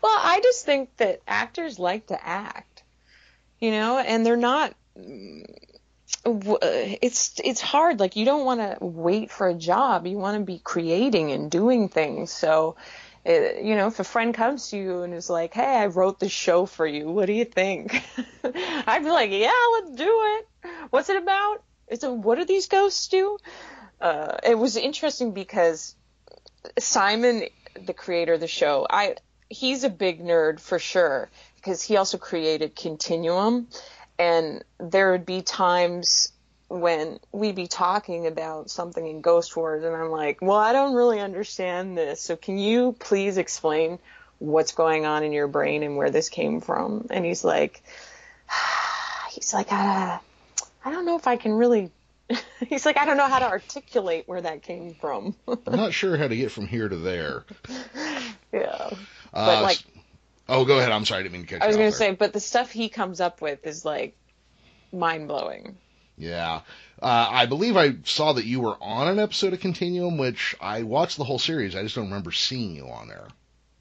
Well, 0.00 0.16
I 0.16 0.40
just 0.42 0.64
think 0.64 0.96
that 0.98 1.22
actors 1.26 1.78
like 1.80 2.06
to 2.06 2.26
act, 2.26 2.84
you 3.58 3.72
know, 3.72 3.98
and 3.98 4.24
they're 4.24 4.36
not. 4.36 4.74
mm, 4.96 5.44
It's 6.24 7.34
it's 7.42 7.60
hard. 7.60 7.98
Like 8.00 8.14
you 8.16 8.24
don't 8.24 8.44
want 8.44 8.60
to 8.60 8.78
wait 8.84 9.30
for 9.30 9.48
a 9.48 9.54
job. 9.54 10.06
You 10.06 10.16
want 10.18 10.38
to 10.38 10.44
be 10.44 10.58
creating 10.58 11.32
and 11.32 11.50
doing 11.50 11.88
things. 11.88 12.30
So, 12.30 12.76
it, 13.24 13.64
you 13.64 13.74
know, 13.74 13.88
if 13.88 14.00
a 14.00 14.04
friend 14.04 14.34
comes 14.34 14.70
to 14.70 14.76
you 14.76 15.02
and 15.02 15.14
is 15.14 15.28
like, 15.28 15.54
"Hey, 15.54 15.76
I 15.76 15.86
wrote 15.86 16.18
the 16.18 16.28
show 16.28 16.66
for 16.66 16.86
you. 16.86 17.08
What 17.10 17.26
do 17.26 17.32
you 17.32 17.44
think?" 17.44 18.02
I'd 18.44 19.02
be 19.04 19.10
like, 19.10 19.30
"Yeah, 19.30 19.52
let's 19.72 19.96
do 19.96 20.20
it. 20.24 20.70
What's 20.90 21.08
it 21.08 21.16
about? 21.16 21.62
It's 21.88 22.04
a 22.04 22.12
what 22.12 22.38
do 22.38 22.44
these 22.44 22.68
ghosts 22.68 23.08
do?" 23.08 23.38
Uh, 24.00 24.36
it 24.44 24.58
was 24.58 24.76
interesting 24.76 25.32
because 25.32 25.96
Simon, 26.78 27.44
the 27.80 27.94
creator 27.94 28.34
of 28.34 28.40
the 28.40 28.48
show, 28.48 28.86
I 28.88 29.16
he's 29.48 29.84
a 29.84 29.90
big 29.90 30.22
nerd 30.22 30.60
for 30.60 30.78
sure 30.78 31.30
because 31.56 31.82
he 31.82 31.96
also 31.96 32.18
created 32.18 32.76
Continuum, 32.76 33.68
and 34.18 34.64
there 34.78 35.12
would 35.12 35.26
be 35.26 35.42
times 35.42 36.32
when 36.68 37.18
we'd 37.32 37.54
be 37.54 37.66
talking 37.66 38.26
about 38.26 38.70
something 38.70 39.06
in 39.06 39.20
Ghost 39.20 39.56
Wars, 39.56 39.84
and 39.84 39.94
I'm 39.94 40.10
like, 40.10 40.40
well, 40.42 40.58
I 40.58 40.72
don't 40.72 40.94
really 40.94 41.20
understand 41.20 41.96
this, 41.96 42.20
so 42.20 42.36
can 42.36 42.58
you 42.58 42.94
please 42.98 43.38
explain 43.38 43.98
what's 44.38 44.72
going 44.72 45.06
on 45.06 45.24
in 45.24 45.32
your 45.32 45.48
brain 45.48 45.82
and 45.82 45.96
where 45.96 46.10
this 46.10 46.28
came 46.28 46.60
from? 46.60 47.06
And 47.10 47.24
he's 47.24 47.44
like, 47.44 47.82
he's 49.30 49.52
like, 49.54 49.72
uh, 49.72 50.18
I 50.84 50.90
don't 50.90 51.06
know 51.06 51.16
if 51.16 51.26
I 51.26 51.36
can 51.36 51.52
really 51.52 51.90
He's 52.68 52.84
like, 52.84 52.98
I 52.98 53.04
don't 53.04 53.16
know 53.16 53.28
how 53.28 53.38
to 53.38 53.48
articulate 53.48 54.24
where 54.26 54.40
that 54.40 54.62
came 54.62 54.94
from. 54.94 55.34
I'm 55.48 55.76
not 55.76 55.94
sure 55.94 56.16
how 56.16 56.28
to 56.28 56.36
get 56.36 56.52
from 56.52 56.66
here 56.66 56.88
to 56.88 56.96
there. 56.96 57.44
yeah. 58.52 58.90
Uh, 59.32 59.46
But 59.46 59.62
like, 59.62 59.78
oh, 60.48 60.64
go 60.64 60.78
ahead. 60.78 60.92
I'm 60.92 61.04
sorry, 61.04 61.20
I 61.20 61.22
didn't 61.22 61.32
mean 61.32 61.42
to 61.42 61.48
catch 61.48 61.62
I 61.62 61.66
was 61.66 61.76
gonna 61.76 61.92
say, 61.92 62.12
but 62.12 62.32
the 62.32 62.40
stuff 62.40 62.70
he 62.70 62.88
comes 62.88 63.20
up 63.20 63.40
with 63.40 63.66
is 63.66 63.84
like 63.84 64.16
mind 64.92 65.28
blowing. 65.28 65.76
Yeah. 66.18 66.60
Uh, 67.00 67.28
I 67.30 67.46
believe 67.46 67.76
I 67.76 67.96
saw 68.04 68.32
that 68.32 68.44
you 68.44 68.60
were 68.60 68.76
on 68.80 69.08
an 69.08 69.18
episode 69.18 69.52
of 69.52 69.60
Continuum, 69.60 70.18
which 70.18 70.56
I 70.60 70.82
watched 70.82 71.16
the 71.16 71.24
whole 71.24 71.38
series. 71.38 71.76
I 71.76 71.82
just 71.82 71.94
don't 71.94 72.06
remember 72.06 72.32
seeing 72.32 72.74
you 72.74 72.88
on 72.88 73.08
there. 73.08 73.28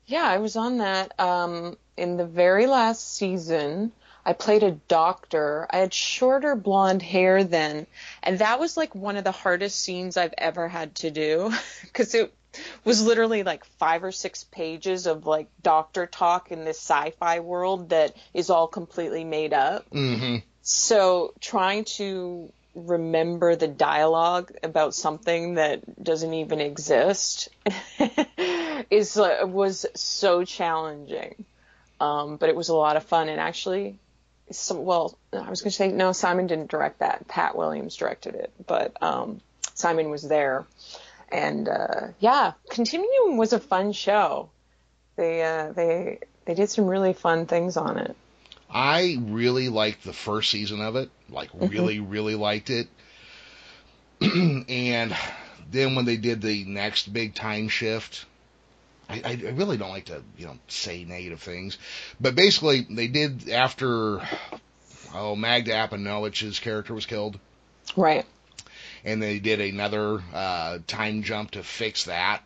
Yeah, 0.06 0.24
I 0.24 0.38
was 0.38 0.56
on 0.56 0.78
that. 0.78 1.20
Um, 1.20 1.78
in 1.98 2.18
the 2.18 2.26
very 2.26 2.68
last 2.68 3.16
season, 3.16 3.92
I 4.26 4.34
played 4.34 4.64
a 4.64 4.72
doctor. 4.72 5.68
I 5.70 5.78
had 5.78 5.94
shorter 5.94 6.56
blonde 6.56 7.02
hair 7.02 7.44
then, 7.44 7.88
and 8.22 8.40
that 8.40 8.60
was 8.60 8.78
like 8.78 8.94
one 8.94 9.18
of 9.18 9.24
the 9.24 9.32
hardest 9.32 9.82
scenes 9.82 10.16
I've 10.16 10.34
ever 10.38 10.68
had 10.68 10.96
to 10.96 11.12
do 11.12 11.52
because 11.82 12.14
it 12.14 12.34
was 12.84 13.06
literally 13.06 13.44
like 13.44 13.66
five 13.66 14.04
or 14.04 14.12
six 14.12 14.44
pages 14.44 15.08
of 15.08 15.26
like 15.26 15.48
doctor 15.62 16.06
talk 16.08 16.52
in 16.52 16.66
this 16.66 16.78
sci-fi 16.78 17.40
world 17.40 17.90
that 17.90 18.16
is 18.34 18.50
all 18.50 18.68
completely 18.68 19.24
made 19.24 19.54
up. 19.54 19.90
Mm-hmm. 19.92 20.38
So 20.70 21.34
trying 21.40 21.86
to 21.96 22.52
remember 22.76 23.56
the 23.56 23.70
dialogue 23.70 24.52
about 24.64 24.94
something 24.94 25.54
that 25.54 26.04
doesn't 26.04 26.34
even 26.34 26.60
exist 26.60 27.48
is 28.90 29.18
uh, 29.18 29.46
was 29.46 29.86
so 29.96 30.44
challenging. 30.44 31.46
Um, 32.02 32.36
but 32.36 32.50
it 32.50 32.56
was 32.58 32.68
a 32.68 32.76
lot 32.76 32.98
of 32.98 33.04
fun 33.04 33.30
and 33.30 33.40
actually 33.40 33.98
some, 34.52 34.84
well, 34.84 35.18
I 35.32 35.50
was 35.50 35.62
going 35.62 35.72
to 35.72 35.76
say 35.78 35.88
no, 35.88 36.12
Simon 36.12 36.48
didn't 36.48 36.70
direct 36.70 37.00
that. 37.00 37.30
Pat 37.30 37.56
Williams 37.56 37.96
directed 37.96 38.36
it, 38.36 38.52
but 38.68 39.02
um, 39.02 39.40
Simon 39.74 40.10
was 40.10 40.24
there. 40.24 40.66
And 41.32 41.70
uh, 41.70 42.08
yeah, 42.20 42.54
Continuum 42.70 43.38
was 43.38 43.54
a 43.54 43.60
fun 43.62 43.94
show. 43.94 44.50
They 45.16 45.44
uh, 45.44 45.72
they 45.72 46.20
they 46.44 46.56
did 46.56 46.70
some 46.70 46.88
really 46.88 47.14
fun 47.14 47.46
things 47.46 47.78
on 47.78 48.00
it. 48.00 48.18
I 48.70 49.18
really 49.22 49.70
liked 49.70 50.04
the 50.04 50.14
first 50.14 50.50
season 50.52 50.82
of 50.82 50.96
it. 50.96 51.10
Like, 51.30 51.52
Mm-hmm. 51.52 51.68
really, 51.68 52.00
really 52.00 52.36
liked 52.36 52.70
it. 52.70 52.88
and 54.22 55.16
then 55.72 55.96
when 55.96 56.06
they 56.06 56.18
did 56.18 56.42
the 56.42 56.66
next 56.66 57.12
big 57.14 57.36
time 57.36 57.70
shift, 57.70 58.26
I, 59.10 59.22
I 59.24 59.50
really 59.52 59.78
don't 59.78 59.90
like 59.92 60.06
to, 60.06 60.22
you 60.38 60.46
know, 60.48 60.58
say 60.68 61.04
negative 61.06 61.40
things, 61.42 61.78
but 62.20 62.36
basically 62.36 62.86
they 62.90 63.08
did 63.08 63.50
after, 63.50 64.20
oh, 65.14 65.36
Magda 65.36 65.72
Apanowicz's 65.72 66.60
character 66.60 66.94
was 66.94 67.06
killed, 67.06 67.40
Right. 67.96 68.26
and 69.06 69.22
they 69.24 69.40
did 69.40 69.62
another 69.62 70.22
uh, 70.34 70.80
time 70.88 71.24
jump 71.24 71.52
to 71.52 71.64
fix 71.64 72.06
that. 72.06 72.42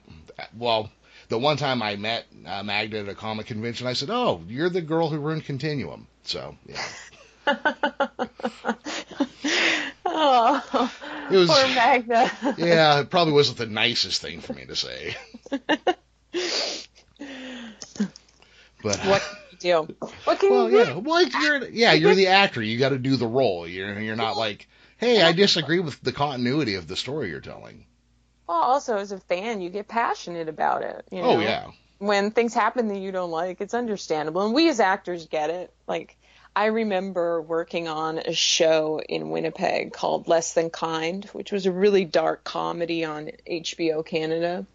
Well, 0.56 0.92
the 1.32 1.40
one 1.40 1.56
time 1.56 1.82
I 1.82 1.96
met 1.96 2.26
uh, 2.46 2.62
Magda 2.62 3.00
at 3.00 3.10
a 3.10 3.16
comic 3.16 3.48
convention, 3.48 3.88
I 3.88 3.94
said, 3.94 4.10
"Oh, 4.12 4.44
you're 4.48 4.70
the 4.70 4.82
girl 4.82 5.10
who 5.10 5.18
ruined 5.18 5.46
Continuum." 5.46 6.08
So 6.24 6.56
yeah. 6.68 6.86
Oh, 10.14 10.92
It 11.32 11.38
was- 11.38 11.50
poor 11.50 11.68
Magda. 11.70 12.30
yeah, 12.58 13.00
it 13.00 13.10
probably 13.10 13.34
wasn't 13.34 13.58
the 13.60 13.66
nicest 13.66 14.22
thing 14.22 14.42
for 14.42 14.54
me 14.54 14.66
to 14.66 14.76
say. 14.76 15.16
But 18.84 18.98
what 19.06 19.22
can 19.22 19.38
you 19.52 19.58
do? 19.60 20.08
What 20.24 20.40
can 20.40 20.50
well, 20.50 20.70
you 20.70 20.80
yeah, 20.80 20.94
do? 20.94 21.00
well, 21.00 21.24
you're 21.24 21.70
yeah, 21.70 21.94
you're 21.94 22.16
the 22.16 22.28
actor. 22.28 22.64
You 22.64 22.80
got 22.80 22.90
to 22.90 22.98
do 22.98 23.16
the 23.16 23.28
role. 23.28 23.68
You're 23.68 24.00
you're 24.00 24.16
not 24.16 24.38
like, 24.38 24.68
hey, 24.98 25.22
I 25.22 25.34
disagree 25.34 25.80
with 25.80 26.02
the 26.02 26.12
continuity 26.12 26.74
of 26.76 26.88
the 26.88 26.96
story 26.96 27.30
you're 27.30 27.42
telling. 27.42 27.86
Well, 28.52 28.64
also 28.64 28.98
as 28.98 29.14
a 29.14 29.18
fan, 29.18 29.62
you 29.62 29.70
get 29.70 29.88
passionate 29.88 30.50
about 30.50 30.82
it. 30.82 31.06
You 31.10 31.22
know? 31.22 31.38
Oh 31.38 31.40
yeah, 31.40 31.72
When 32.00 32.32
things 32.32 32.54
happen 32.54 32.90
that 32.90 32.98
you 32.98 33.14
don't 33.14 33.32
like, 33.32 33.62
it's 33.62 33.74
understandable, 33.74 34.42
and 34.42 34.54
we 34.54 34.68
as 34.68 34.82
actors 34.82 35.26
get 35.28 35.50
it. 35.50 35.74
Like 35.88 36.18
I 36.54 36.66
remember 36.66 37.42
working 37.42 37.88
on 37.88 38.18
a 38.18 38.34
show 38.34 39.00
in 39.08 39.30
Winnipeg 39.30 39.94
called 39.94 40.28
Less 40.28 40.54
Than 40.54 40.70
Kind, 40.70 41.30
which 41.32 41.54
was 41.54 41.66
a 41.66 41.72
really 41.72 42.04
dark 42.04 42.44
comedy 42.44 43.06
on 43.06 43.32
HBO 43.50 44.06
Canada. 44.06 44.66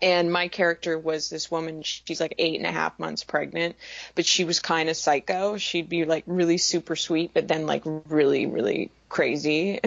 And 0.00 0.32
my 0.32 0.46
character 0.46 0.96
was 0.96 1.28
this 1.28 1.50
woman. 1.50 1.82
She's 1.82 2.20
like 2.20 2.36
eight 2.38 2.54
and 2.54 2.66
a 2.66 2.70
half 2.70 3.00
months 3.00 3.24
pregnant, 3.24 3.74
but 4.14 4.26
she 4.26 4.44
was 4.44 4.60
kind 4.60 4.88
of 4.88 4.96
psycho. 4.96 5.56
She'd 5.56 5.88
be 5.88 6.04
like 6.04 6.22
really 6.28 6.58
super 6.58 6.94
sweet, 6.94 7.34
but 7.34 7.48
then 7.48 7.66
like 7.66 7.82
really, 7.84 8.46
really 8.46 8.92
crazy. 9.08 9.80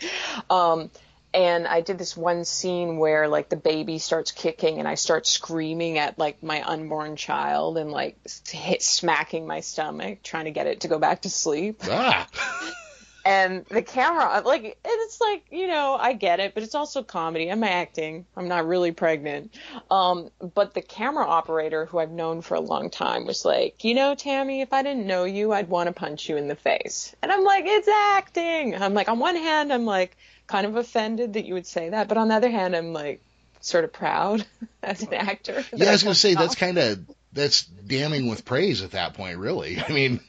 um, 0.50 0.88
and 1.32 1.66
I 1.66 1.80
did 1.80 1.98
this 1.98 2.16
one 2.16 2.44
scene 2.44 2.98
where 2.98 3.28
like 3.28 3.48
the 3.48 3.56
baby 3.56 3.98
starts 3.98 4.32
kicking 4.32 4.78
and 4.78 4.88
I 4.88 4.96
start 4.96 5.26
screaming 5.26 5.98
at 5.98 6.18
like 6.18 6.42
my 6.42 6.62
unborn 6.62 7.16
child 7.16 7.78
and 7.78 7.90
like 7.90 8.16
hit 8.48 8.82
smacking 8.82 9.46
my 9.46 9.60
stomach 9.60 10.22
trying 10.22 10.46
to 10.46 10.50
get 10.50 10.66
it 10.66 10.80
to 10.80 10.88
go 10.88 10.98
back 10.98 11.22
to 11.22 11.30
sleep. 11.30 11.82
Ah, 11.92 12.26
and 13.24 13.66
the 13.66 13.82
camera 13.82 14.42
like 14.46 14.78
it's 14.82 15.20
like 15.20 15.44
you 15.50 15.66
know 15.66 15.94
i 16.00 16.14
get 16.14 16.40
it 16.40 16.54
but 16.54 16.62
it's 16.62 16.74
also 16.74 17.02
comedy. 17.02 17.50
I'm 17.50 17.64
acting. 17.64 18.24
I'm 18.36 18.48
not 18.48 18.66
really 18.66 18.92
pregnant. 18.92 19.54
Um 19.90 20.30
but 20.54 20.72
the 20.72 20.80
camera 20.80 21.26
operator 21.26 21.84
who 21.84 21.98
i've 21.98 22.10
known 22.10 22.40
for 22.40 22.54
a 22.54 22.60
long 22.60 22.88
time 22.88 23.26
was 23.26 23.44
like 23.44 23.84
you 23.84 23.94
know 23.94 24.14
tammy 24.14 24.62
if 24.62 24.72
i 24.72 24.82
didn't 24.82 25.06
know 25.06 25.24
you 25.24 25.52
i'd 25.52 25.68
want 25.68 25.88
to 25.88 25.92
punch 25.92 26.28
you 26.28 26.36
in 26.36 26.48
the 26.48 26.56
face. 26.56 27.14
And 27.22 27.30
i'm 27.30 27.44
like 27.44 27.64
it's 27.66 27.88
acting. 27.88 28.74
I'm 28.80 28.94
like 28.94 29.08
on 29.08 29.18
one 29.18 29.36
hand 29.36 29.72
i'm 29.72 29.84
like 29.84 30.16
kind 30.50 30.66
of 30.66 30.76
offended 30.76 31.34
that 31.34 31.44
you 31.44 31.54
would 31.54 31.66
say 31.66 31.90
that 31.90 32.08
but 32.08 32.16
on 32.16 32.28
the 32.28 32.34
other 32.34 32.50
hand 32.50 32.74
i'm 32.74 32.92
like 32.92 33.22
sort 33.60 33.84
of 33.84 33.92
proud 33.92 34.44
as 34.82 35.02
an 35.02 35.14
actor 35.14 35.64
yeah. 35.74 35.88
I 35.88 35.92
was 35.92 36.02
gonna 36.02 36.14
say 36.14 36.34
that's 36.34 36.54
kind 36.54 36.78
of 36.78 36.98
that's 37.32 37.62
damning 37.62 38.28
with 38.28 38.44
praise 38.44 38.82
at 38.82 38.92
that 38.92 39.14
point. 39.14 39.38
Really, 39.38 39.80
I 39.88 39.92
mean, 39.92 40.20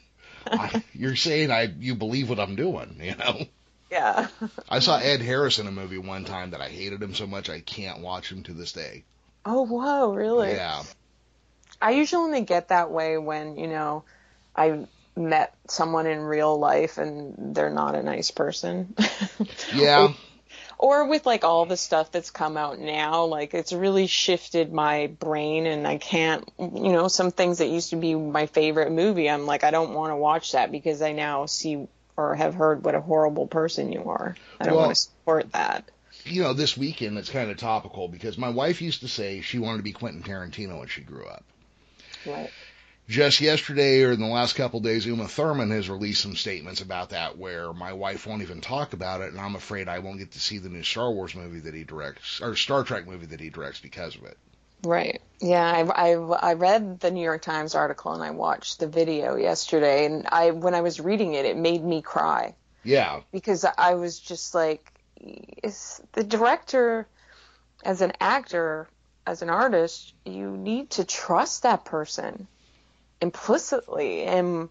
I, 0.45 0.83
you're 0.93 1.15
saying 1.15 1.51
I 1.51 1.63
you 1.63 1.95
believe 1.95 2.29
what 2.29 2.39
I'm 2.39 2.55
doing. 2.55 2.99
You 3.01 3.15
know, 3.15 3.45
yeah 3.89 4.27
I 4.69 4.79
saw 4.79 4.97
Ed 4.97 5.21
Harris 5.21 5.59
in 5.59 5.67
a 5.67 5.71
movie 5.71 5.97
one 5.97 6.25
time 6.25 6.51
that 6.51 6.61
I 6.61 6.69
hated 6.69 7.01
him 7.01 7.13
so 7.15 7.27
much 7.27 7.49
I 7.49 7.59
can't 7.59 8.01
watch 8.01 8.31
him 8.31 8.43
to 8.43 8.53
this 8.53 8.73
day. 8.73 9.03
oh 9.45 9.63
whoa 9.63 10.13
really 10.13 10.51
Yeah, 10.51 10.83
I 11.81 11.91
usually 11.91 12.23
only 12.23 12.41
get 12.41 12.67
that 12.67 12.91
way 12.91 13.17
when, 13.17 13.57
you 13.57 13.67
know, 13.67 14.03
I 14.55 14.87
met 15.15 15.53
someone 15.67 16.07
in 16.07 16.19
real 16.21 16.57
life 16.57 16.97
and 16.97 17.55
they're 17.55 17.69
not 17.69 17.95
a 17.95 18.03
nice 18.03 18.31
person. 18.31 18.95
yeah. 19.75 20.13
or 20.77 21.07
with 21.07 21.25
like 21.25 21.43
all 21.43 21.65
the 21.65 21.77
stuff 21.77 22.11
that's 22.11 22.31
come 22.31 22.57
out 22.57 22.79
now, 22.79 23.25
like 23.25 23.53
it's 23.53 23.73
really 23.73 24.07
shifted 24.07 24.71
my 24.73 25.07
brain 25.19 25.65
and 25.67 25.85
I 25.87 25.97
can't, 25.97 26.49
you 26.57 26.91
know, 26.91 27.07
some 27.07 27.31
things 27.31 27.57
that 27.59 27.67
used 27.67 27.89
to 27.91 27.95
be 27.97 28.15
my 28.15 28.45
favorite 28.47 28.91
movie, 28.91 29.29
I'm 29.29 29.45
like, 29.45 29.63
I 29.63 29.71
don't 29.71 29.93
want 29.93 30.11
to 30.11 30.15
watch 30.15 30.53
that 30.53 30.71
because 30.71 31.01
I 31.01 31.11
now 31.11 31.45
see 31.45 31.87
or 32.17 32.35
have 32.35 32.53
heard 32.55 32.83
what 32.83 32.95
a 32.95 33.01
horrible 33.01 33.47
person 33.47 33.91
you 33.91 34.03
are. 34.09 34.35
I 34.59 34.65
don't 34.65 34.75
Well- 34.75 34.85
want 34.85 34.95
to 34.95 35.01
support 35.01 35.51
that. 35.53 35.85
you 36.25 36.43
know, 36.43 36.53
this 36.53 36.77
weekend 36.77 37.17
it's 37.17 37.29
kind 37.29 37.49
of 37.51 37.57
topical 37.57 38.07
because 38.07 38.37
my 38.37 38.49
wife 38.49 38.81
used 38.81 39.01
to 39.01 39.07
say 39.07 39.41
she 39.41 39.59
wanted 39.59 39.77
to 39.77 39.83
be 39.83 39.91
Quentin 39.91 40.21
Tarantino 40.23 40.79
when 40.79 40.87
she 40.87 41.01
grew 41.01 41.25
up. 41.25 41.43
Right. 42.25 42.51
Just 43.07 43.41
yesterday 43.41 44.03
or 44.03 44.11
in 44.11 44.21
the 44.21 44.27
last 44.27 44.53
couple 44.53 44.77
of 44.77 44.85
days, 44.85 45.05
Uma 45.05 45.27
Thurman 45.27 45.71
has 45.71 45.89
released 45.89 46.21
some 46.21 46.35
statements 46.35 46.81
about 46.81 47.09
that 47.09 47.37
where 47.37 47.73
my 47.73 47.91
wife 47.91 48.25
won't 48.25 48.41
even 48.41 48.61
talk 48.61 48.93
about 48.93 49.21
it, 49.21 49.31
and 49.31 49.39
I'm 49.39 49.55
afraid 49.55 49.89
I 49.89 49.99
won't 49.99 50.19
get 50.19 50.31
to 50.31 50.39
see 50.39 50.59
the 50.59 50.69
new 50.69 50.83
Star 50.83 51.11
Wars 51.11 51.35
movie 51.35 51.59
that 51.61 51.73
he 51.73 51.83
directs, 51.83 52.39
or 52.41 52.55
Star 52.55 52.83
Trek 52.83 53.05
movie 53.05 53.25
that 53.25 53.41
he 53.41 53.49
directs 53.49 53.81
because 53.81 54.15
of 54.15 54.23
it. 54.23 54.37
Right. 54.83 55.21
Yeah, 55.39 55.63
I, 55.63 56.11
I, 56.11 56.11
I 56.13 56.53
read 56.53 56.99
the 57.01 57.11
New 57.11 57.23
York 57.23 57.41
Times 57.41 57.75
article 57.75 58.13
and 58.13 58.23
I 58.23 58.31
watched 58.31 58.79
the 58.79 58.87
video 58.87 59.35
yesterday, 59.35 60.05
and 60.05 60.27
I 60.31 60.51
when 60.51 60.73
I 60.73 60.81
was 60.81 60.99
reading 60.99 61.33
it, 61.33 61.45
it 61.45 61.57
made 61.57 61.83
me 61.83 62.01
cry 62.01 62.55
Yeah, 62.83 63.21
because 63.31 63.65
I 63.77 63.95
was 63.95 64.19
just 64.19 64.55
like, 64.55 64.91
is 65.61 66.01
the 66.13 66.23
director, 66.23 67.07
as 67.83 68.01
an 68.01 68.13
actor, 68.19 68.87
as 69.27 69.41
an 69.41 69.49
artist, 69.49 70.13
you 70.25 70.51
need 70.51 70.91
to 70.91 71.03
trust 71.03 71.63
that 71.63 71.85
person 71.85 72.47
implicitly, 73.21 74.23
and 74.23 74.69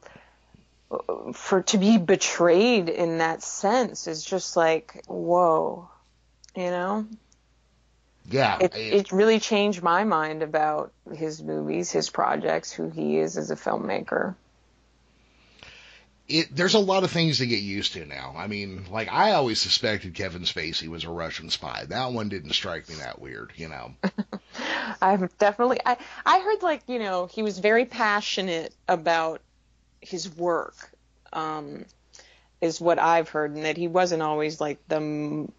for 1.34 1.62
to 1.62 1.78
be 1.78 1.98
betrayed 1.98 2.88
in 2.88 3.18
that 3.18 3.42
sense 3.42 4.08
is 4.08 4.24
just 4.24 4.56
like, 4.56 5.04
whoa, 5.06 5.88
you 6.56 6.70
know 6.70 7.06
yeah. 8.30 8.58
it, 8.60 8.72
it 8.74 9.12
really 9.12 9.40
changed 9.40 9.82
my 9.82 10.04
mind 10.04 10.42
about 10.42 10.92
his 11.12 11.42
movies, 11.42 11.90
his 11.90 12.10
projects, 12.10 12.72
who 12.72 12.88
he 12.88 13.18
is 13.18 13.36
as 13.36 13.50
a 13.50 13.56
filmmaker. 13.56 14.34
it, 16.28 16.54
there's 16.54 16.74
a 16.74 16.78
lot 16.78 17.02
of 17.02 17.10
things 17.10 17.38
to 17.38 17.46
get 17.46 17.60
used 17.60 17.94
to 17.94 18.06
now. 18.06 18.34
I 18.36 18.46
mean, 18.46 18.86
like 18.90 19.10
I 19.10 19.32
always 19.32 19.60
suspected 19.60 20.14
Kevin 20.14 20.42
Spacey 20.42 20.88
was 20.88 21.04
a 21.04 21.10
Russian 21.10 21.50
spy. 21.50 21.84
That 21.88 22.12
one 22.12 22.28
didn't 22.28 22.52
strike 22.52 22.88
me 22.88 22.96
that 22.96 23.20
weird, 23.20 23.52
you 23.56 23.68
know. 23.68 23.94
I've 25.02 25.36
definitely 25.38 25.80
I 25.84 25.96
I 26.24 26.40
heard 26.40 26.62
like 26.62 26.82
you 26.86 26.98
know 26.98 27.26
he 27.26 27.42
was 27.42 27.58
very 27.58 27.84
passionate 27.84 28.74
about 28.88 29.40
his 30.00 30.34
work, 30.36 30.74
um, 31.32 31.84
is 32.60 32.80
what 32.80 32.98
I've 32.98 33.28
heard, 33.28 33.54
and 33.54 33.64
that 33.64 33.76
he 33.76 33.88
wasn't 33.88 34.22
always 34.22 34.60
like 34.60 34.78
the 34.88 34.96
m- 34.96 35.52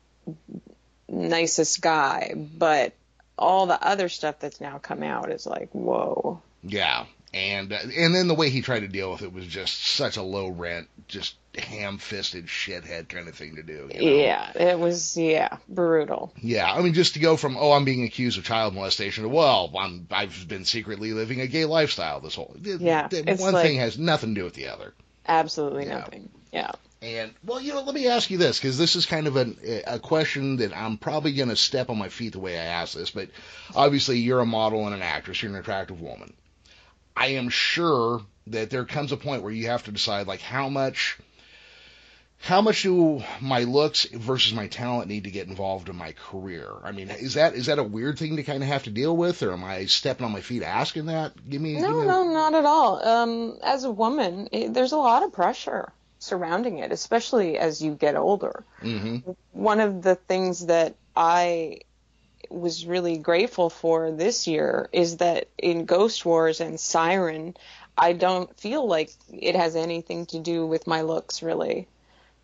nicest 1.08 1.82
guy, 1.82 2.34
but 2.36 2.94
all 3.38 3.66
the 3.66 3.82
other 3.84 4.10
stuff 4.10 4.40
that's 4.40 4.62
now 4.62 4.78
come 4.78 5.04
out 5.04 5.32
is 5.32 5.46
like, 5.46 5.70
whoa. 5.72 6.42
Yeah, 6.64 7.06
and 7.34 7.72
and 7.72 8.16
then 8.16 8.28
the 8.28 8.36
way 8.36 8.50
he 8.50 8.62
tried 8.62 8.82
to 8.82 8.88
deal 8.88 9.12
with 9.12 9.22
it 9.22 9.34
was 9.34 9.46
just 9.46 9.86
such 9.86 10.18
a 10.18 10.22
low 10.22 10.50
rent, 10.50 10.88
just 11.08 11.36
ham-fisted 11.58 12.48
shithead 12.48 13.10
kind 13.10 13.28
of 13.28 13.36
thing 13.36 13.56
to 13.58 13.64
do. 13.64 13.90
You 13.94 14.02
know? 14.02 14.16
Yeah, 14.18 14.52
it 14.56 14.80
was 14.80 15.18
yeah 15.18 15.58
brutal. 15.68 16.34
Yeah, 16.42 16.72
I 16.72 16.82
mean, 16.82 16.94
just 16.94 17.14
to 17.16 17.20
go 17.20 17.38
from 17.38 17.58
oh, 17.58 17.72
I'm 17.74 17.86
being 17.86 18.04
accused 18.04 18.38
of 18.38 18.44
child 18.46 18.74
molestation 18.74 19.24
to 19.24 19.30
well, 19.30 19.72
I'm 19.78 20.08
I've 20.12 20.48
been 20.48 20.66
secretly 20.66 21.14
living 21.14 21.42
a 21.42 21.48
gay 21.48 21.66
lifestyle. 21.66 22.20
This 22.22 22.36
whole 22.36 22.56
Yeah, 22.62 23.08
one 23.38 23.54
like- 23.54 23.66
thing 23.66 23.78
has 23.80 23.98
nothing 23.98 24.34
to 24.36 24.42
do 24.42 24.46
with 24.46 24.54
the 24.54 24.70
other. 24.70 24.94
Absolutely 25.28 25.86
Yeah. 25.86 26.00
nothing. 26.00 26.30
Yeah. 26.52 26.72
And 27.02 27.34
well, 27.44 27.60
you 27.60 27.74
know, 27.74 27.82
let 27.82 27.96
me 27.96 28.08
ask 28.08 28.30
you 28.30 28.38
this 28.38 28.60
because 28.60 28.78
this 28.78 28.96
is 28.96 29.06
kind 29.08 29.26
of 29.26 29.36
an, 29.36 29.58
a 29.88 29.98
question 29.98 30.58
that 30.58 30.76
I'm 30.76 30.98
probably 30.98 31.34
going 31.34 31.50
to 31.50 31.56
step 31.56 31.90
on 31.90 31.98
my 31.98 32.10
feet 32.10 32.34
the 32.34 32.40
way 32.40 32.60
I 32.60 32.64
ask 32.64 32.94
this. 32.94 33.10
But 33.10 33.30
obviously, 33.76 34.20
you're 34.20 34.40
a 34.40 34.46
model 34.46 34.86
and 34.86 34.94
an 34.94 35.02
actress. 35.02 35.42
You're 35.42 35.52
an 35.52 35.58
attractive 35.58 36.00
woman. 36.00 36.34
I 37.18 37.28
am 37.30 37.50
sure 37.50 38.22
that 38.48 38.70
there 38.70 38.86
comes 38.86 39.12
a 39.12 39.18
point 39.18 39.42
where 39.42 39.52
you 39.52 39.68
have 39.68 39.84
to 39.86 39.92
decide 39.92 40.28
like 40.28 40.42
how 40.42 40.70
much 40.70 41.18
how 42.42 42.62
much 42.62 42.84
do 42.84 43.24
my 43.40 43.64
looks 43.64 44.06
versus 44.06 44.54
my 44.54 44.68
talent 44.68 45.08
need 45.08 45.26
to 45.26 45.32
get 45.32 45.48
involved 45.48 45.90
in 45.90 45.96
my 45.96 46.14
career? 46.14 46.70
I 46.84 46.92
mean, 46.92 47.10
is 47.10 47.36
that 47.36 47.54
is 47.54 47.68
that 47.68 47.80
a 47.80 47.84
weird 47.84 48.18
thing 48.20 48.36
to 48.38 48.44
kind 48.44 48.64
of 48.64 48.70
have 48.70 48.84
to 48.84 48.90
deal 48.90 49.16
with, 49.16 49.44
or 49.44 49.54
am 49.54 49.64
I 49.64 49.86
stepping 49.86 50.26
on 50.26 50.32
my 50.32 50.42
feet 50.42 50.64
asking 50.64 51.06
that? 51.06 51.34
Give 51.50 51.62
me, 51.62 51.74
give 51.74 51.82
No, 51.82 52.00
me 52.00 52.08
no, 52.08 52.24
not 52.34 52.54
at 52.56 52.66
all. 52.66 53.06
Um, 53.08 53.60
as 53.64 53.84
a 53.84 53.92
woman, 53.92 54.50
it, 54.52 54.74
there's 54.74 54.92
a 54.92 54.98
lot 54.98 55.24
of 55.24 55.32
pressure 55.34 55.94
surrounding 56.20 56.80
it, 56.80 56.92
especially 56.92 57.58
as 57.58 57.82
you 57.82 57.96
get 57.96 58.16
older. 58.16 58.66
hmm 58.80 59.18
One 59.52 59.80
of 59.80 60.02
the 60.02 60.16
things 60.16 60.66
that 60.68 60.96
I 61.16 61.82
was 62.50 62.86
really 62.86 63.18
grateful 63.18 63.70
for 63.70 64.12
this 64.12 64.48
year 64.48 64.90
is 64.92 65.18
that 65.18 65.50
in 65.58 65.86
Ghost 65.86 66.26
Wars 66.26 66.62
and 66.62 66.80
Siren, 66.80 67.56
I 67.98 68.14
don't 68.14 68.60
feel 68.60 68.88
like 68.88 69.12
it 69.30 69.56
has 69.56 69.76
anything 69.76 70.26
to 70.28 70.40
do 70.40 70.66
with 70.66 70.88
my 70.88 71.02
looks, 71.02 71.44
really. 71.44 71.88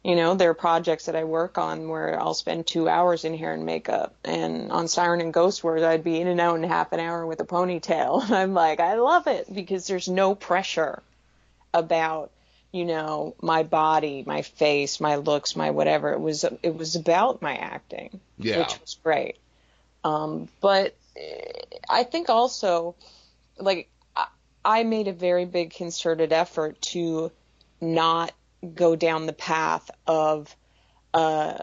You 0.07 0.15
know, 0.15 0.35
there 0.35 0.49
are 0.49 0.53
projects 0.53 1.07
that 1.07 1.17
I 1.17 1.25
work 1.25 1.57
on 1.57 1.89
where 1.89 2.17
I'll 2.17 2.33
spend 2.33 2.65
two 2.65 2.87
hours 2.87 3.25
in 3.25 3.37
hair 3.37 3.53
and 3.53 3.65
makeup, 3.65 4.15
and 4.23 4.71
on 4.71 4.87
Siren 4.87 5.19
and 5.19 5.33
Ghost 5.33 5.65
Wars, 5.65 5.83
I'd 5.83 6.05
be 6.05 6.21
in 6.21 6.27
and 6.27 6.39
out 6.39 6.55
in 6.55 6.63
half 6.63 6.93
an 6.93 7.01
hour 7.01 7.27
with 7.27 7.41
a 7.41 7.43
ponytail. 7.43 8.23
And 8.23 8.33
I'm 8.41 8.53
like, 8.53 8.79
I 8.79 8.95
love 8.95 9.27
it 9.27 9.53
because 9.53 9.85
there's 9.85 10.07
no 10.07 10.33
pressure 10.33 11.03
about, 11.73 12.31
you 12.71 12.85
know, 12.85 13.35
my 13.41 13.63
body, 13.63 14.23
my 14.25 14.43
face, 14.43 15.01
my 15.01 15.17
looks, 15.17 15.57
my 15.57 15.71
whatever. 15.71 16.13
It 16.13 16.21
was 16.21 16.45
it 16.63 16.73
was 16.73 16.95
about 16.95 17.41
my 17.41 17.57
acting, 17.57 18.21
Yeah. 18.37 18.59
which 18.59 18.79
was 18.79 18.97
great. 19.03 19.35
Um, 20.05 20.47
but 20.61 20.95
I 21.89 22.03
think 22.05 22.29
also, 22.29 22.95
like, 23.57 23.89
I, 24.15 24.27
I 24.63 24.83
made 24.83 25.09
a 25.09 25.13
very 25.13 25.43
big 25.43 25.71
concerted 25.73 26.31
effort 26.31 26.81
to 26.93 27.29
not 27.81 28.31
go 28.73 28.95
down 28.95 29.25
the 29.25 29.33
path 29.33 29.89
of, 30.05 30.55
uh, 31.13 31.57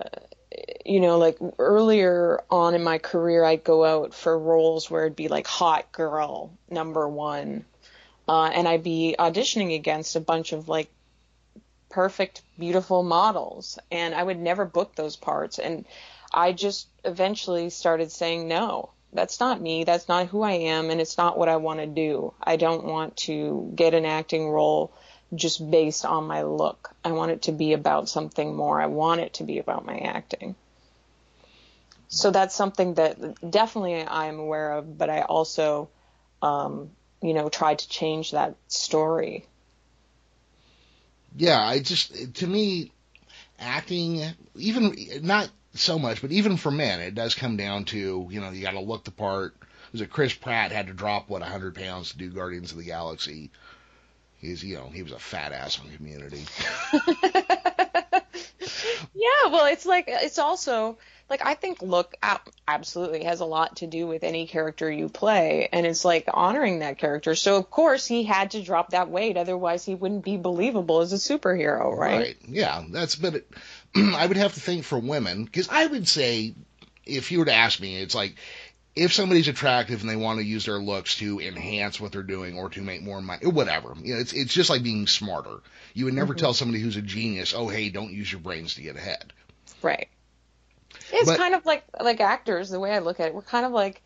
you 0.84 1.00
know, 1.00 1.18
like 1.18 1.38
earlier 1.58 2.42
on 2.50 2.74
in 2.74 2.82
my 2.82 2.98
career, 2.98 3.44
I'd 3.44 3.64
go 3.64 3.84
out 3.84 4.14
for 4.14 4.38
roles 4.38 4.90
where 4.90 5.04
it'd 5.04 5.16
be 5.16 5.28
like 5.28 5.46
hot 5.46 5.90
girl 5.92 6.52
number 6.70 7.08
one, 7.08 7.64
uh, 8.28 8.50
and 8.54 8.68
I'd 8.68 8.84
be 8.84 9.16
auditioning 9.18 9.74
against 9.74 10.16
a 10.16 10.20
bunch 10.20 10.52
of 10.52 10.68
like 10.68 10.88
perfect, 11.90 12.42
beautiful 12.58 13.02
models, 13.02 13.78
and 13.90 14.14
I 14.14 14.22
would 14.22 14.38
never 14.38 14.64
book 14.64 14.94
those 14.94 15.16
parts. 15.16 15.58
And 15.58 15.84
I 16.32 16.52
just 16.52 16.88
eventually 17.04 17.70
started 17.70 18.10
saying, 18.10 18.48
no, 18.48 18.90
that's 19.12 19.38
not 19.38 19.60
me. 19.60 19.84
That's 19.84 20.08
not 20.08 20.26
who 20.26 20.42
I 20.42 20.52
am, 20.52 20.90
and 20.90 21.00
it's 21.00 21.16
not 21.16 21.38
what 21.38 21.48
I 21.48 21.56
want 21.56 21.80
to 21.80 21.86
do. 21.86 22.34
I 22.42 22.56
don't 22.56 22.84
want 22.84 23.16
to 23.18 23.72
get 23.74 23.94
an 23.94 24.04
acting 24.04 24.48
role 24.48 24.92
just 25.34 25.70
based 25.70 26.04
on 26.04 26.26
my 26.26 26.42
look. 26.42 26.90
I 27.04 27.12
want 27.12 27.32
it 27.32 27.42
to 27.42 27.52
be 27.52 27.72
about 27.72 28.08
something 28.08 28.54
more. 28.54 28.80
I 28.80 28.86
want 28.86 29.20
it 29.20 29.34
to 29.34 29.44
be 29.44 29.58
about 29.58 29.86
my 29.86 29.98
acting. 29.98 30.54
So 32.08 32.30
that's 32.30 32.54
something 32.54 32.94
that 32.94 33.50
definitely 33.50 34.02
I 34.02 34.26
am 34.26 34.38
aware 34.38 34.72
of, 34.72 34.96
but 34.96 35.10
I 35.10 35.22
also, 35.22 35.88
um, 36.42 36.90
you 37.20 37.34
know, 37.34 37.48
tried 37.48 37.80
to 37.80 37.88
change 37.88 38.32
that 38.32 38.54
story. 38.68 39.46
yeah, 41.36 41.60
I 41.60 41.80
just 41.80 42.34
to 42.36 42.46
me, 42.46 42.92
acting 43.58 44.22
even 44.56 44.94
not 45.22 45.50
so 45.74 45.98
much, 45.98 46.22
but 46.22 46.30
even 46.30 46.56
for 46.56 46.70
men, 46.70 47.00
it 47.00 47.14
does 47.14 47.34
come 47.34 47.56
down 47.56 47.84
to 47.86 48.28
you 48.30 48.40
know 48.40 48.50
you 48.50 48.62
got 48.62 48.72
to 48.72 48.80
look 48.80 49.04
the 49.04 49.10
part. 49.10 49.54
Was 49.92 50.00
it 50.00 50.10
Chris 50.10 50.34
Pratt 50.34 50.72
had 50.72 50.88
to 50.88 50.92
drop 50.92 51.28
what 51.28 51.40
100 51.40 51.74
pounds 51.74 52.12
to 52.12 52.18
do 52.18 52.30
Guardians 52.30 52.72
of 52.72 52.78
the 52.78 52.84
Galaxy? 52.84 53.50
He's 54.44 54.62
you 54.62 54.76
know 54.76 54.90
he 54.92 55.02
was 55.02 55.12
a 55.12 55.18
fat 55.18 55.52
ass 55.52 55.80
on 55.80 55.90
Community. 55.96 56.44
Yeah, 59.14 59.50
well, 59.50 59.66
it's 59.66 59.86
like 59.86 60.04
it's 60.08 60.38
also 60.38 60.98
like 61.30 61.44
I 61.44 61.54
think 61.54 61.80
look 61.82 62.14
absolutely 62.66 63.24
has 63.24 63.40
a 63.40 63.44
lot 63.44 63.76
to 63.76 63.86
do 63.86 64.06
with 64.06 64.24
any 64.24 64.46
character 64.46 64.90
you 64.90 65.08
play, 65.08 65.68
and 65.72 65.86
it's 65.86 66.04
like 66.04 66.24
honoring 66.32 66.80
that 66.80 66.98
character. 66.98 67.34
So 67.34 67.56
of 67.56 67.70
course 67.70 68.06
he 68.06 68.24
had 68.24 68.52
to 68.52 68.62
drop 68.62 68.90
that 68.90 69.08
weight, 69.08 69.36
otherwise 69.36 69.84
he 69.84 69.94
wouldn't 69.94 70.24
be 70.24 70.36
believable 70.36 71.00
as 71.00 71.12
a 71.12 71.16
superhero, 71.16 71.96
right? 71.96 72.36
Yeah, 72.46 72.82
that's 72.90 73.14
but 73.14 73.36
it, 73.36 73.50
I 73.94 74.26
would 74.26 74.36
have 74.36 74.54
to 74.54 74.60
think 74.60 74.84
for 74.84 74.98
women 74.98 75.44
because 75.44 75.68
I 75.70 75.86
would 75.86 76.08
say 76.08 76.54
if 77.06 77.30
you 77.32 77.38
were 77.38 77.44
to 77.46 77.54
ask 77.54 77.80
me, 77.80 78.00
it's 78.00 78.14
like 78.14 78.36
if 78.96 79.12
somebody's 79.12 79.48
attractive 79.48 80.00
and 80.00 80.08
they 80.08 80.16
want 80.16 80.38
to 80.38 80.44
use 80.44 80.66
their 80.66 80.78
looks 80.78 81.16
to 81.16 81.40
enhance 81.40 82.00
what 82.00 82.12
they're 82.12 82.22
doing 82.22 82.56
or 82.56 82.68
to 82.70 82.80
make 82.80 83.02
more 83.02 83.20
money 83.20 83.44
or 83.44 83.50
whatever, 83.50 83.94
you 84.02 84.14
know, 84.14 84.20
it's 84.20 84.32
it's 84.32 84.54
just 84.54 84.70
like 84.70 84.82
being 84.82 85.06
smarter. 85.06 85.58
You 85.94 86.04
would 86.04 86.14
never 86.14 86.34
Mhm. 86.34 86.38
tell 86.38 86.54
somebody 86.54 86.80
who's 86.80 86.96
a 86.96 87.02
genius, 87.02 87.54
oh 87.56 87.68
hey, 87.68 87.88
don't 87.88 88.12
use 88.12 88.30
your 88.30 88.40
brains 88.40 88.74
to 88.74 88.82
get 88.82 88.96
ahead. 88.96 89.32
Right. 89.82 90.08
It's 91.12 91.28
But- 91.28 91.38
kind 91.38 91.54
of 91.54 91.66
like 91.66 91.84
like 92.00 92.20
actors. 92.20 92.70
The 92.70 92.78
way 92.80 92.92
I 92.92 93.00
look 93.00 93.18
at 93.20 93.26
it, 93.28 93.34
we're 93.34 93.42
kind 93.42 93.66
of 93.66 93.72
like, 93.72 94.00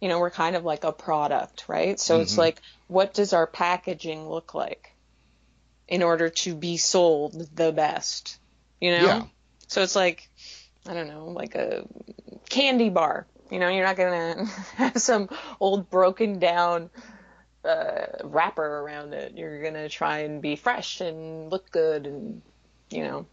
you 0.00 0.08
know, 0.08 0.18
we're 0.18 0.30
kind 0.30 0.56
of 0.56 0.64
like 0.64 0.84
a 0.84 0.92
product, 0.92 1.64
right? 1.68 2.00
So 2.00 2.20
it's 2.20 2.34
Mhm. 2.34 2.38
like, 2.38 2.62
what 2.88 3.12
does 3.12 3.32
our 3.34 3.46
packaging 3.46 4.28
look 4.28 4.54
like 4.54 4.94
in 5.86 6.02
order 6.02 6.30
to 6.30 6.54
be 6.54 6.78
sold 6.78 7.54
the 7.56 7.72
best? 7.72 8.38
You 8.80 8.92
know. 8.92 9.04
Yeah. 9.04 9.22
So 9.68 9.82
it's 9.82 9.94
like, 9.94 10.28
I 10.86 10.94
don't 10.94 11.08
know, 11.08 11.26
like 11.26 11.54
a 11.54 11.84
candy 12.48 12.88
bar. 12.88 13.26
You 13.50 13.58
know, 13.58 13.68
you're 13.68 13.84
not 13.84 13.96
gonna 13.96 14.44
have 14.76 15.00
some 15.00 15.28
old 15.58 15.90
broken 15.90 16.38
down 16.38 16.90
uh, 17.64 18.06
wrapper 18.24 18.78
around 18.80 19.12
it. 19.14 19.36
You're 19.36 19.62
gonna 19.62 19.88
try 19.88 20.20
and 20.20 20.40
be 20.40 20.56
fresh 20.56 21.00
and 21.00 21.50
look 21.50 21.70
good, 21.70 22.06
and 22.06 22.42
you 22.90 23.02
know. 23.02 23.26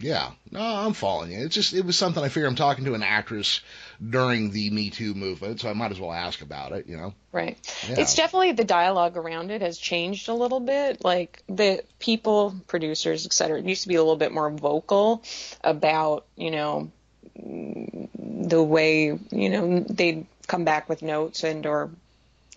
Yeah, 0.00 0.32
no, 0.50 0.60
I'm 0.60 0.92
following 0.92 1.30
you. 1.30 1.44
It's 1.44 1.54
just 1.54 1.72
it 1.72 1.84
was 1.84 1.96
something 1.96 2.22
I 2.22 2.28
figure 2.28 2.48
I'm 2.48 2.56
talking 2.56 2.84
to 2.86 2.94
an 2.94 3.02
actress 3.02 3.60
during 4.06 4.50
the 4.50 4.70
Me 4.70 4.90
Too 4.90 5.14
movement, 5.14 5.60
so 5.60 5.70
I 5.70 5.72
might 5.72 5.92
as 5.92 6.00
well 6.00 6.12
ask 6.12 6.42
about 6.42 6.72
it. 6.72 6.86
You 6.88 6.96
know. 6.96 7.14
Right. 7.32 7.58
Yeah. 7.88 8.00
It's 8.00 8.14
definitely 8.14 8.52
the 8.52 8.64
dialogue 8.64 9.16
around 9.16 9.50
it 9.50 9.60
has 9.60 9.78
changed 9.78 10.28
a 10.28 10.34
little 10.34 10.60
bit. 10.60 11.04
Like 11.04 11.42
the 11.48 11.82
people, 11.98 12.54
producers, 12.66 13.26
et 13.26 13.32
cetera, 13.32 13.58
it 13.58 13.64
used 13.64 13.82
to 13.82 13.88
be 13.88 13.94
a 13.96 14.02
little 14.02 14.16
bit 14.16 14.32
more 14.32 14.50
vocal 14.50 15.22
about, 15.62 16.26
you 16.36 16.50
know, 16.50 16.92
the 17.36 18.62
way, 18.62 19.18
you 19.30 19.48
know, 19.48 19.80
they'd 19.80 20.26
come 20.46 20.64
back 20.64 20.88
with 20.88 21.02
notes 21.02 21.44
and 21.44 21.64
or 21.66 21.90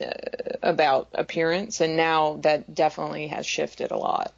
uh, 0.02 0.06
about 0.62 1.08
appearance, 1.14 1.82
and 1.82 1.98
now 1.98 2.38
that 2.44 2.74
definitely 2.74 3.28
has 3.28 3.46
shifted 3.46 3.92
a 3.92 3.98
lot. 3.98 4.34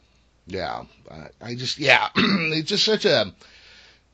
Yeah, 0.47 0.85
I- 1.11 1.29
I 1.49 1.55
just 1.55 1.77
yeah, 1.79 2.09
it's 2.15 2.69
just 2.69 2.85
such 2.85 3.05
a 3.05 3.33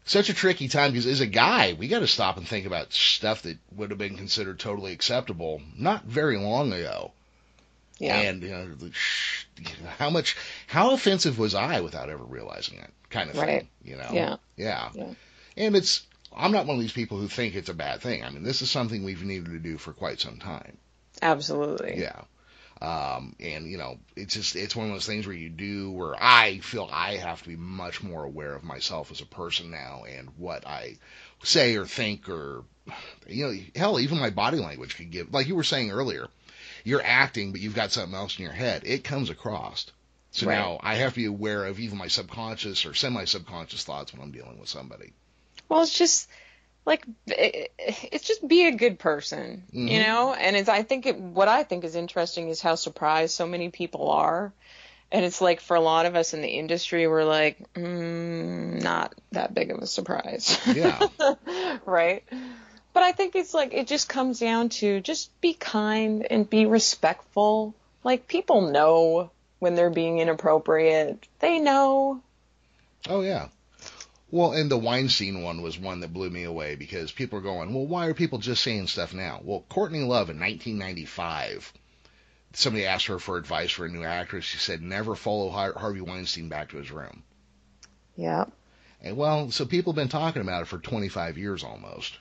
such 0.06 0.30
a 0.30 0.34
tricky 0.34 0.68
time 0.68 0.92
because 0.92 1.08
as 1.08 1.22
a 1.22 1.26
guy, 1.28 1.74
we 1.74 1.88
got 1.88 2.00
to 2.00 2.08
stop 2.08 2.38
and 2.38 2.48
think 2.48 2.66
about 2.66 2.94
stuff 2.94 3.42
that 3.44 3.58
would 3.76 3.90
have 3.90 3.98
been 4.00 4.18
considered 4.18 4.60
totally 4.60 4.92
acceptable 4.94 5.62
not 5.78 6.04
very 6.06 6.38
long 6.38 6.72
ago. 6.74 7.12
Yeah. 7.98 8.18
And 8.20 8.44
you 8.44 8.50
know, 8.50 8.76
how 9.98 10.10
much 10.10 10.36
how 10.68 10.92
offensive 10.92 11.40
was 11.40 11.56
I 11.56 11.80
without 11.82 12.10
ever 12.10 12.24
realizing 12.24 12.80
it, 12.80 12.90
kind 13.10 13.30
of 13.30 13.36
thing. 13.36 13.46
Right. 13.48 13.68
You 13.84 13.96
know. 13.98 14.10
Yeah. 14.12 14.36
Yeah. 14.58 14.90
Yeah. 14.94 15.14
And 15.58 15.76
it's 15.76 16.06
I'm 16.36 16.52
not 16.52 16.66
one 16.66 16.76
of 16.76 16.82
these 16.82 16.92
people 16.92 17.18
who 17.18 17.28
think 17.28 17.56
it's 17.56 17.70
a 17.70 17.74
bad 17.74 18.02
thing. 18.02 18.24
I 18.24 18.30
mean, 18.30 18.44
this 18.44 18.62
is 18.62 18.70
something 18.70 19.04
we've 19.04 19.24
needed 19.24 19.46
to 19.46 19.60
do 19.60 19.78
for 19.78 19.94
quite 19.94 20.20
some 20.20 20.38
time. 20.38 20.78
Absolutely. 21.22 22.00
Yeah. 22.02 22.22
Um, 22.82 23.36
and 23.40 23.70
you 23.72 23.78
know, 23.78 23.98
it's 24.18 24.34
just 24.34 24.56
it's 24.56 24.76
one 24.76 24.88
of 24.88 24.92
those 24.94 25.06
things 25.06 25.26
where 25.26 25.36
you 25.36 25.50
do 25.50 25.92
where 25.92 26.14
I 26.22 26.60
feel 26.60 26.90
I 26.92 27.16
have 27.16 27.42
to 27.44 27.50
be 27.50 27.56
much 27.56 28.04
more 28.04 28.24
aware 28.26 28.54
of 28.54 28.64
myself 28.64 29.12
as 29.12 29.22
a 29.22 29.26
person 29.26 29.72
now 29.72 30.04
and 30.04 30.30
what 30.38 30.68
I 30.68 30.98
say 31.42 31.78
or 31.78 31.86
think 31.86 32.28
or 32.28 32.64
you 33.28 33.46
know, 33.48 33.54
hell, 33.76 34.00
even 34.00 34.20
my 34.20 34.30
body 34.30 34.58
language 34.58 34.98
could 34.98 35.10
give 35.10 35.34
like 35.34 35.48
you 35.48 35.56
were 35.56 35.64
saying 35.64 35.90
earlier, 35.92 36.28
you're 36.84 37.02
acting 37.04 37.54
but 37.54 37.62
you've 37.62 37.76
got 37.76 37.94
something 37.94 38.14
else 38.16 38.38
in 38.38 38.44
your 38.44 38.54
head. 38.54 38.84
It 38.86 39.06
comes 39.06 39.30
across. 39.30 39.86
So 40.32 40.48
Right. 40.48 40.56
now 40.58 40.80
I 40.82 40.96
have 40.96 41.14
to 41.14 41.20
be 41.22 41.26
aware 41.26 41.64
of 41.66 41.80
even 41.80 41.98
my 41.98 42.08
subconscious 42.10 42.86
or 42.86 42.94
semi-subconscious 42.94 43.86
thoughts 43.86 44.12
when 44.12 44.22
I'm 44.22 44.32
dealing 44.32 44.60
with 44.60 44.68
somebody. 44.68 45.14
Well, 45.70 45.82
it's 45.82 45.98
just 45.98 46.30
like 46.86 47.04
it's 47.28 48.28
just 48.28 48.48
be 48.48 48.68
a 48.68 48.72
good 48.76 49.00
person, 49.00 49.64
you 49.72 50.00
Mhm. 50.00 50.06
know. 50.06 50.34
And 50.34 50.56
it's 50.56 50.70
I 50.70 50.84
think 50.84 51.06
it, 51.06 51.18
what 51.20 51.48
I 51.48 51.64
think 51.64 51.84
is 51.84 51.96
interesting 51.96 52.50
is 52.50 52.62
how 52.62 52.76
surprised 52.76 53.34
so 53.34 53.48
many 53.48 53.70
people 53.70 54.12
are. 54.12 54.54
And 55.12 55.24
it's 55.24 55.40
like 55.40 55.62
for 55.62 55.76
a 55.76 55.82
lot 55.82 56.06
of 56.06 56.16
us 56.16 56.34
in 56.34 56.42
the 56.42 56.50
industry, 56.50 57.08
we're 57.08 57.24
like, 57.24 57.58
mm, 57.74 58.82
not 58.82 59.14
that 59.32 59.54
big 59.54 59.72
of 59.72 59.80
a 59.80 59.88
surprise. 59.88 60.60
Yeah. 60.74 61.08
right? 61.86 62.24
But 62.94 63.04
I 63.04 63.12
think 63.12 63.36
it's 63.36 63.54
like 63.54 63.74
it 63.74 63.88
just 63.88 64.10
comes 64.10 64.40
down 64.40 64.70
to 64.70 65.02
just 65.02 65.30
be 65.42 65.54
kind 65.54 66.26
and 66.30 66.50
be 66.50 66.66
respectful. 66.66 67.74
Like 68.04 68.28
people 68.28 68.72
know 68.72 69.32
when 69.60 69.76
they're 69.76 69.90
being 69.90 70.20
inappropriate. 70.20 71.28
They 71.40 71.60
know. 71.60 72.22
Oh 73.08 73.22
yeah. 73.22 73.48
Well, 74.36 74.52
and 74.52 74.70
the 74.70 74.78
Weinstein 74.78 75.44
one 75.44 75.62
was 75.62 75.80
one 75.80 76.02
that 76.02 76.12
blew 76.12 76.30
me 76.30 76.44
away 76.44 76.76
because 76.76 77.14
people 77.14 77.40
are 77.40 77.42
going, 77.42 77.74
well, 77.74 77.86
why 77.86 78.08
are 78.08 78.14
people 78.14 78.38
just 78.38 78.62
saying 78.64 78.88
stuff 78.88 79.14
now? 79.14 79.40
Well, 79.42 79.64
Courtney 79.70 80.02
Love 80.02 80.30
in 80.30 80.38
1995, 80.42 81.72
somebody 82.52 82.86
asked 82.86 83.06
her 83.06 83.18
for 83.18 83.38
advice 83.38 83.72
for 83.72 83.86
a 83.86 83.90
new 83.90 84.04
actress. 84.04 84.44
She 84.44 84.58
said, 84.58 84.82
never 84.82 85.16
follow 85.16 85.50
Harvey 85.50 86.02
Weinstein 86.02 86.50
back 86.50 86.72
to 86.72 86.78
his 86.78 86.92
room. 86.92 87.24
Yeah. 88.18 88.44
And 89.00 89.16
well, 89.16 89.52
so 89.52 89.66
people 89.66 89.94
have 89.94 89.96
been 89.96 90.10
talking 90.10 90.42
about 90.42 90.64
it 90.64 90.68
for 90.68 90.80
25 90.80 91.38
years 91.38 91.64
almost. 91.64 92.18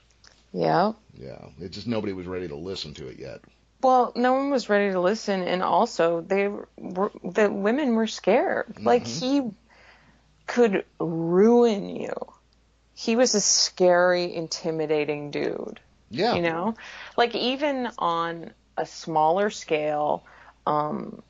Yeah. 0.53 0.93
Yeah, 1.19 1.49
it 1.59 1.73
just 1.73 1.85
nobody 1.85 2.13
was 2.13 2.27
ready 2.27 2.47
to 2.47 2.55
listen 2.55 2.93
to 2.93 3.07
it 3.09 3.19
yet. 3.19 3.41
Well, 3.81 4.13
no 4.15 4.35
one 4.35 4.51
was 4.51 4.69
ready 4.69 4.93
to 4.93 5.01
listen, 5.01 5.41
and 5.41 5.61
also 5.61 6.21
they 6.21 6.47
were 6.47 7.11
the 7.25 7.51
women 7.51 7.95
were 7.95 8.07
scared. 8.07 8.77
Like 8.81 9.03
Mhm. 9.03 9.19
he 9.19 9.51
could 10.45 10.85
ruin 10.99 11.95
you. 11.95 12.13
He 12.93 13.15
was 13.15 13.35
a 13.35 13.41
scary, 13.41 14.33
intimidating 14.33 15.31
dude. 15.31 15.79
Yeah. 16.09 16.35
You 16.35 16.41
know, 16.41 16.75
like 17.17 17.35
even 17.35 17.89
on 17.97 18.51
a 18.77 18.85
smaller 18.85 19.49
scale, 19.49 20.23
um, 20.65 21.21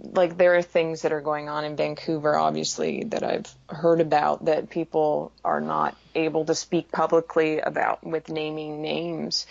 like 0.00 0.36
there 0.36 0.56
are 0.56 0.62
things 0.62 1.02
that 1.02 1.12
are 1.12 1.20
going 1.20 1.48
on 1.48 1.64
in 1.64 1.76
Vancouver, 1.76 2.36
obviously, 2.36 3.04
that 3.04 3.22
I've 3.22 3.52
heard 3.68 4.00
about 4.00 4.44
that 4.44 4.70
people 4.70 5.32
are 5.44 5.60
not 5.60 5.96
able 6.14 6.44
to 6.44 6.54
speak 6.54 6.92
publicly 6.92 7.60
about 7.60 8.04
with 8.04 8.28
naming 8.28 8.82
names. 8.82 9.46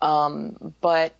Um, 0.00 0.74
but 0.80 1.14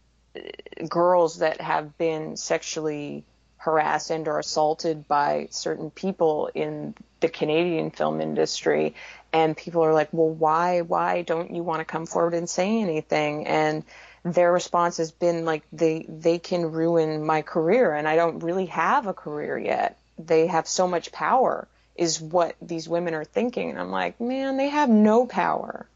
girls 0.88 1.38
that 1.38 1.60
have 1.60 1.96
been 1.98 2.36
sexually 2.36 3.24
harassed 3.66 4.10
and 4.10 4.28
or 4.28 4.38
assaulted 4.38 5.08
by 5.08 5.48
certain 5.50 5.90
people 5.90 6.48
in 6.54 6.94
the 7.18 7.28
Canadian 7.28 7.90
film 7.90 8.20
industry 8.20 8.94
and 9.32 9.56
people 9.56 9.82
are 9.82 9.92
like, 9.92 10.08
"Well, 10.12 10.30
why 10.30 10.82
why 10.82 11.22
don't 11.22 11.50
you 11.50 11.64
want 11.64 11.80
to 11.80 11.84
come 11.84 12.06
forward 12.06 12.34
and 12.34 12.48
say 12.48 12.80
anything?" 12.80 13.46
and 13.48 13.82
their 14.22 14.52
response 14.52 14.98
has 14.98 15.10
been 15.10 15.44
like 15.44 15.64
they 15.72 16.06
they 16.08 16.38
can 16.38 16.70
ruin 16.70 17.26
my 17.26 17.42
career 17.42 17.92
and 17.92 18.06
I 18.08 18.14
don't 18.14 18.38
really 18.38 18.66
have 18.66 19.08
a 19.08 19.14
career 19.14 19.58
yet. 19.58 19.98
They 20.16 20.46
have 20.46 20.68
so 20.68 20.86
much 20.86 21.10
power 21.10 21.66
is 21.96 22.20
what 22.20 22.54
these 22.62 22.88
women 22.88 23.14
are 23.14 23.24
thinking 23.24 23.70
and 23.70 23.80
I'm 23.80 23.90
like, 23.90 24.20
"Man, 24.20 24.58
they 24.58 24.68
have 24.68 24.88
no 24.88 25.26
power. 25.26 25.86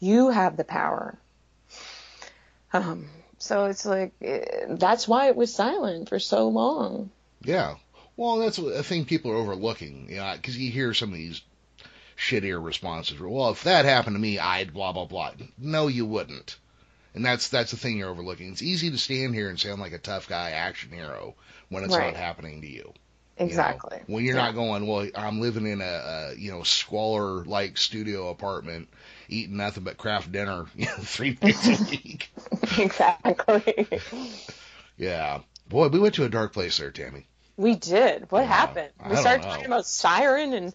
You 0.00 0.28
have 0.28 0.58
the 0.58 0.64
power." 0.64 1.16
Um 2.74 3.08
so 3.40 3.64
it's 3.64 3.84
like 3.84 4.12
eh, 4.22 4.44
that's 4.68 5.08
why 5.08 5.26
it 5.26 5.34
was 5.36 5.52
silent 5.52 6.08
for 6.08 6.18
so 6.20 6.48
long. 6.48 7.10
Yeah. 7.42 7.74
Well, 8.16 8.38
that's 8.38 8.58
a 8.58 8.82
thing 8.82 9.06
people 9.06 9.32
are 9.32 9.36
overlooking, 9.36 10.08
you 10.10 10.16
know, 10.16 10.32
because 10.36 10.56
you 10.56 10.70
hear 10.70 10.94
some 10.94 11.08
of 11.08 11.16
these 11.16 11.40
shittier 12.16 12.62
responses. 12.62 13.18
Well, 13.18 13.50
if 13.50 13.64
that 13.64 13.86
happened 13.86 14.14
to 14.14 14.20
me, 14.20 14.38
I'd 14.38 14.72
blah 14.74 14.92
blah 14.92 15.06
blah. 15.06 15.32
No, 15.58 15.88
you 15.88 16.04
wouldn't. 16.06 16.56
And 17.14 17.24
that's 17.24 17.48
that's 17.48 17.70
the 17.72 17.76
thing 17.76 17.96
you're 17.98 18.10
overlooking. 18.10 18.52
It's 18.52 18.62
easy 18.62 18.90
to 18.90 18.98
stand 18.98 19.34
here 19.34 19.48
and 19.48 19.58
sound 19.58 19.80
like 19.80 19.92
a 19.92 19.98
tough 19.98 20.28
guy 20.28 20.50
action 20.50 20.92
hero 20.92 21.34
when 21.70 21.82
it's 21.82 21.96
Right. 21.96 22.12
not 22.12 22.16
happening 22.16 22.60
to 22.60 22.68
you. 22.68 22.92
You 23.44 23.56
know. 23.56 23.82
Exactly. 23.84 24.00
When 24.06 24.24
you're 24.24 24.34
Yeah. 24.34 24.46
not 24.46 24.54
going, 24.54 24.86
well, 24.86 25.08
I'm 25.14 25.40
living 25.40 25.66
in 25.66 25.80
a, 25.80 25.84
a 25.84 26.34
you 26.36 26.50
know 26.50 26.62
squalor 26.62 27.44
like 27.44 27.78
studio 27.78 28.28
apartment, 28.30 28.88
eating 29.28 29.56
nothing 29.56 29.84
but 29.84 29.96
Kraft 29.98 30.30
Dinner, 30.32 30.66
you 30.74 30.86
know, 30.86 30.92
three 31.02 31.32
days 31.34 31.68
a 31.68 31.90
week. 31.90 32.30
exactly. 32.78 33.88
Yeah. 34.96 35.40
Boy, 35.68 35.88
we 35.88 35.98
went 35.98 36.14
to 36.16 36.24
a 36.24 36.28
dark 36.28 36.52
place 36.52 36.78
there, 36.78 36.90
Tammy. 36.90 37.26
We 37.56 37.74
did. 37.76 38.30
What 38.30 38.46
Yeah, 38.46 38.46
happened? 38.46 38.92
We 39.04 39.16
started 39.16 39.42
know. 39.42 39.48
talking 39.48 39.66
about 39.66 39.86
Siren 39.86 40.52
and 40.54 40.74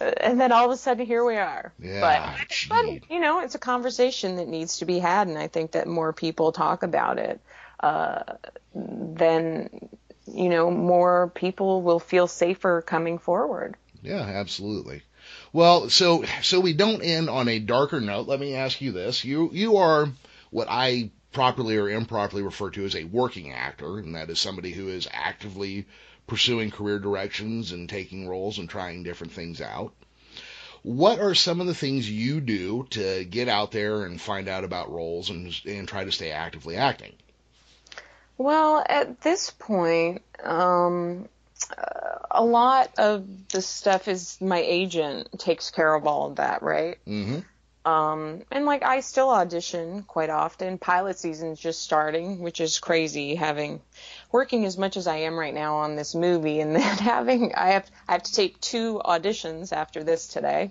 uh, 0.00 0.04
and 0.20 0.40
then 0.40 0.52
all 0.52 0.66
of 0.66 0.70
a 0.70 0.76
sudden 0.76 1.06
here 1.06 1.24
we 1.24 1.36
are. 1.36 1.72
Yeah, 1.78 2.00
but, 2.00 2.46
but 2.68 3.10
you 3.10 3.20
know, 3.20 3.40
it's 3.40 3.54
a 3.54 3.58
conversation 3.58 4.36
that 4.36 4.48
needs 4.48 4.78
to 4.78 4.84
be 4.84 4.98
had, 4.98 5.28
and 5.28 5.38
I 5.38 5.48
think 5.48 5.72
that 5.72 5.86
more 5.86 6.12
people 6.12 6.52
talk 6.52 6.82
about 6.82 7.18
it, 7.18 7.40
uh, 7.80 8.22
then 8.74 9.88
you 10.26 10.48
know 10.48 10.70
more 10.70 11.30
people 11.34 11.82
will 11.82 12.00
feel 12.00 12.26
safer 12.26 12.82
coming 12.82 13.18
forward. 13.18 13.76
Yeah, 14.02 14.20
absolutely. 14.20 15.02
Well, 15.52 15.88
so 15.88 16.24
so 16.42 16.60
we 16.60 16.72
don't 16.72 17.02
end 17.02 17.30
on 17.30 17.48
a 17.48 17.58
darker 17.58 18.00
note. 18.00 18.28
Let 18.28 18.40
me 18.40 18.54
ask 18.54 18.80
you 18.80 18.92
this: 18.92 19.24
you 19.24 19.50
you 19.52 19.76
are 19.76 20.08
what 20.50 20.68
I 20.70 21.10
properly 21.32 21.76
or 21.76 21.88
improperly 21.88 22.42
refer 22.42 22.70
to 22.70 22.84
as 22.84 22.94
a 22.94 23.04
working 23.04 23.52
actor, 23.52 23.98
and 23.98 24.14
that 24.14 24.30
is 24.30 24.38
somebody 24.38 24.72
who 24.72 24.88
is 24.88 25.08
actively 25.12 25.86
pursuing 26.26 26.70
career 26.70 26.98
directions 26.98 27.72
and 27.72 27.88
taking 27.88 28.26
roles 28.28 28.58
and 28.58 28.68
trying 28.68 29.02
different 29.02 29.32
things 29.32 29.60
out. 29.60 29.92
What 30.82 31.18
are 31.18 31.34
some 31.34 31.60
of 31.60 31.66
the 31.66 31.74
things 31.74 32.10
you 32.10 32.40
do 32.40 32.86
to 32.90 33.24
get 33.24 33.48
out 33.48 33.72
there 33.72 34.04
and 34.04 34.20
find 34.20 34.48
out 34.48 34.64
about 34.64 34.92
roles 34.92 35.30
and 35.30 35.54
and 35.64 35.88
try 35.88 36.04
to 36.04 36.12
stay 36.12 36.30
actively 36.30 36.76
acting? 36.76 37.14
Well, 38.36 38.84
at 38.88 39.20
this 39.20 39.50
point, 39.50 40.22
um, 40.42 41.28
a 42.30 42.44
lot 42.44 42.90
of 42.98 43.48
the 43.48 43.62
stuff 43.62 44.08
is 44.08 44.38
my 44.40 44.58
agent 44.58 45.28
takes 45.38 45.70
care 45.70 45.94
of 45.94 46.06
all 46.06 46.30
of 46.30 46.36
that, 46.36 46.62
right? 46.62 46.98
Mm-hmm. 47.06 47.40
Um, 47.86 48.42
and 48.50 48.64
like 48.64 48.82
I 48.82 49.00
still 49.00 49.28
audition 49.28 50.04
quite 50.04 50.30
often. 50.30 50.78
Pilot 50.78 51.18
season's 51.18 51.60
just 51.60 51.82
starting, 51.82 52.40
which 52.40 52.60
is 52.60 52.78
crazy 52.78 53.34
having 53.34 53.80
working 54.32 54.64
as 54.64 54.78
much 54.78 54.96
as 54.96 55.06
I 55.06 55.16
am 55.16 55.38
right 55.38 55.52
now 55.52 55.76
on 55.76 55.94
this 55.94 56.14
movie 56.14 56.60
and 56.60 56.74
then 56.76 56.98
having 56.98 57.54
I 57.54 57.68
have 57.68 57.90
I 58.08 58.12
have 58.12 58.22
to 58.22 58.32
tape 58.32 58.60
two 58.60 59.00
auditions 59.04 59.72
after 59.72 60.02
this 60.02 60.26
today. 60.26 60.70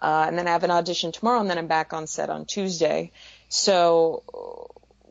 Uh, 0.00 0.24
and 0.28 0.38
then 0.38 0.46
I 0.46 0.52
have 0.52 0.64
an 0.64 0.70
audition 0.70 1.12
tomorrow 1.12 1.40
and 1.40 1.48
then 1.48 1.58
I'm 1.58 1.66
back 1.68 1.92
on 1.92 2.06
set 2.06 2.28
on 2.28 2.44
Tuesday. 2.44 3.12
So 3.48 4.22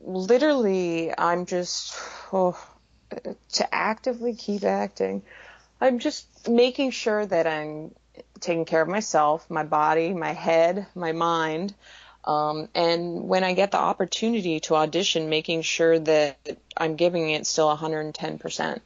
literally 0.02 1.12
I'm 1.16 1.46
just 1.46 1.94
oh, 2.32 2.58
to 3.52 3.74
actively 3.74 4.34
keep 4.34 4.64
acting. 4.64 5.22
I'm 5.80 5.98
just 5.98 6.48
making 6.48 6.90
sure 6.90 7.24
that 7.24 7.46
I'm 7.46 7.94
taking 8.40 8.64
care 8.64 8.82
of 8.82 8.88
myself, 8.88 9.48
my 9.48 9.64
body, 9.64 10.12
my 10.12 10.32
head, 10.32 10.86
my 10.94 11.12
mind. 11.12 11.74
Um, 12.24 12.68
and 12.74 13.28
when 13.28 13.44
I 13.44 13.54
get 13.54 13.70
the 13.70 13.78
opportunity 13.78 14.60
to 14.60 14.74
audition, 14.74 15.30
making 15.30 15.62
sure 15.62 15.98
that 15.98 16.36
I'm 16.76 16.96
giving 16.96 17.30
it 17.30 17.46
still 17.46 17.74
110%, 17.74 18.80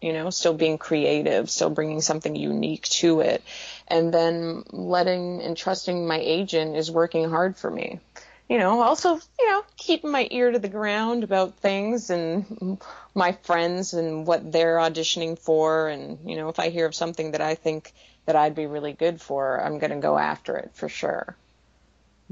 you 0.00 0.12
know, 0.12 0.30
still 0.30 0.54
being 0.54 0.78
creative, 0.78 1.50
still 1.50 1.70
bringing 1.70 2.00
something 2.00 2.34
unique 2.34 2.84
to 2.84 3.20
it. 3.20 3.42
And 3.88 4.14
then 4.14 4.62
letting 4.70 5.42
and 5.42 5.56
trusting 5.56 6.06
my 6.06 6.18
agent 6.18 6.76
is 6.76 6.90
working 6.90 7.28
hard 7.28 7.56
for 7.56 7.70
me. 7.70 8.00
You 8.48 8.58
know, 8.58 8.80
also, 8.80 9.14
you 9.40 9.50
know, 9.50 9.64
keeping 9.76 10.12
my 10.12 10.28
ear 10.30 10.52
to 10.52 10.58
the 10.60 10.68
ground 10.68 11.24
about 11.24 11.56
things 11.56 12.10
and 12.10 12.78
my 13.12 13.32
friends 13.32 13.92
and 13.92 14.24
what 14.24 14.52
they're 14.52 14.76
auditioning 14.76 15.36
for. 15.36 15.88
And, 15.88 16.30
you 16.30 16.36
know, 16.36 16.48
if 16.48 16.60
I 16.60 16.68
hear 16.68 16.86
of 16.86 16.94
something 16.94 17.32
that 17.32 17.40
I 17.40 17.56
think 17.56 17.92
that 18.24 18.36
I'd 18.36 18.54
be 18.54 18.66
really 18.66 18.92
good 18.92 19.20
for, 19.20 19.60
I'm 19.60 19.78
going 19.78 19.90
to 19.90 19.98
go 19.98 20.16
after 20.16 20.56
it 20.56 20.70
for 20.74 20.88
sure. 20.88 21.36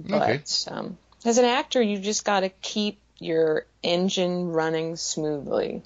Okay. 0.08 0.40
But 0.42 0.68
um, 0.70 0.98
as 1.24 1.38
an 1.38 1.46
actor, 1.46 1.82
you 1.82 1.98
just 1.98 2.24
got 2.24 2.40
to 2.40 2.48
keep 2.48 3.00
your 3.18 3.66
engine 3.82 4.52
running 4.52 4.96
smoothly. 4.96 5.82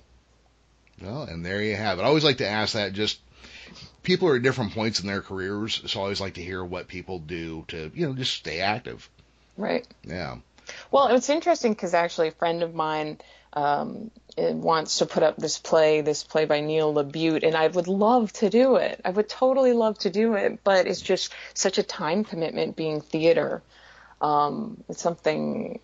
Well, 1.00 1.22
and 1.22 1.44
there 1.44 1.62
you 1.62 1.76
have 1.76 1.98
it. 1.98 2.02
I 2.02 2.06
always 2.06 2.24
like 2.24 2.38
to 2.38 2.48
ask 2.48 2.74
that. 2.74 2.92
Just 2.92 3.20
people 4.02 4.28
are 4.28 4.36
at 4.36 4.42
different 4.42 4.72
points 4.72 5.00
in 5.00 5.06
their 5.06 5.22
careers, 5.22 5.82
so 5.86 6.00
I 6.00 6.02
always 6.02 6.20
like 6.20 6.34
to 6.34 6.42
hear 6.42 6.64
what 6.64 6.88
people 6.88 7.18
do 7.18 7.64
to, 7.68 7.90
you 7.94 8.06
know, 8.06 8.14
just 8.14 8.34
stay 8.34 8.60
active. 8.60 9.08
Right. 9.58 9.86
Yeah. 10.04 10.36
Well, 10.90 11.08
it's 11.08 11.28
interesting 11.28 11.72
because 11.72 11.92
actually 11.92 12.28
a 12.28 12.32
friend 12.32 12.62
of 12.62 12.74
mine 12.74 13.18
um, 13.52 14.10
wants 14.36 14.98
to 14.98 15.06
put 15.06 15.22
up 15.22 15.36
this 15.36 15.58
play, 15.58 16.00
this 16.00 16.22
play 16.22 16.44
by 16.44 16.60
Neil 16.60 16.94
LaBute, 16.94 17.42
and 17.42 17.56
I 17.56 17.66
would 17.66 17.88
love 17.88 18.32
to 18.34 18.48
do 18.48 18.76
it. 18.76 19.00
I 19.04 19.10
would 19.10 19.28
totally 19.28 19.72
love 19.72 19.98
to 20.00 20.10
do 20.10 20.34
it, 20.34 20.60
but 20.62 20.86
it's 20.86 21.00
just 21.00 21.34
such 21.54 21.78
a 21.78 21.82
time 21.82 22.24
commitment 22.24 22.76
being 22.76 23.00
theater. 23.00 23.62
Um, 24.20 24.84
it's 24.88 25.02
something, 25.02 25.80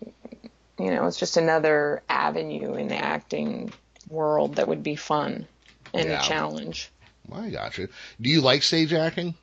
you 0.79 0.91
know, 0.91 1.05
it's 1.07 1.19
just 1.19 1.37
another 1.37 2.01
avenue 2.07 2.75
in 2.75 2.87
the 2.87 2.97
acting 2.97 3.73
world 4.09 4.55
that 4.55 4.67
would 4.67 4.83
be 4.83 4.95
fun. 4.95 5.47
and 5.93 6.09
Yeah. 6.09 6.19
a 6.19 6.21
challenge. 6.21 6.91
I 7.31 7.49
got 7.49 7.77
you. 7.77 7.87
Do 8.19 8.29
you 8.29 8.41
like 8.41 8.63
stage 8.63 8.91
acting? 8.93 9.35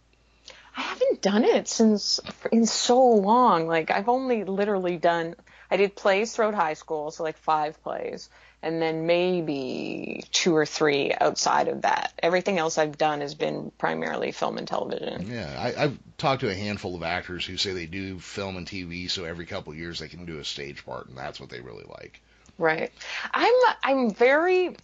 I 0.77 0.81
haven't 0.81 1.23
done 1.23 1.45
it 1.45 1.69
since 1.69 2.21
in 2.51 2.67
so 2.67 3.01
long. 3.01 3.67
Like 3.67 3.91
I've 3.91 4.09
only 4.09 4.45
literally 4.45 4.97
done 4.97 5.35
I 5.73 5.79
did 5.79 5.97
plays 5.97 6.37
throughout 6.37 6.53
high 6.53 6.75
school, 6.75 7.11
so 7.11 7.23
like 7.23 7.39
five 7.39 7.83
plays, 7.83 8.29
and 8.63 8.83
then 8.83 9.07
maybe 9.07 10.23
two 10.31 10.55
or 10.55 10.67
three 10.67 11.15
outside 11.19 11.69
of 11.69 11.81
that. 11.83 12.13
Everything 12.23 12.59
else 12.59 12.77
I've 12.77 12.99
done 12.99 13.23
has 13.23 13.35
been 13.35 13.73
primarily 13.79 14.33
film 14.33 14.59
and 14.59 14.69
television. 14.69 15.31
Yeah, 15.31 15.51
I, 15.59 15.85
I've 15.85 15.99
talked 16.19 16.43
to 16.43 16.51
a 16.51 16.55
handful 16.55 16.95
of 16.95 17.03
actors 17.03 17.47
who 17.47 17.57
say 17.57 17.73
they 17.73 17.87
do 17.87 18.19
film 18.19 18.59
and 18.59 18.67
TV, 18.67 19.09
so 19.09 19.25
every 19.25 19.47
couple 19.47 19.73
of 19.73 19.79
years 19.79 19.99
they 19.99 20.09
can 20.09 20.27
do 20.27 20.41
a 20.41 20.45
stage 20.45 20.85
part, 20.85 21.09
and 21.09 21.17
that's 21.17 21.41
what 21.41 21.49
they 21.49 21.61
really 21.61 21.87
like. 21.89 22.21
Right. 22.59 22.93
I'm 23.33 23.55
I'm 23.83 24.11
very 24.11 24.77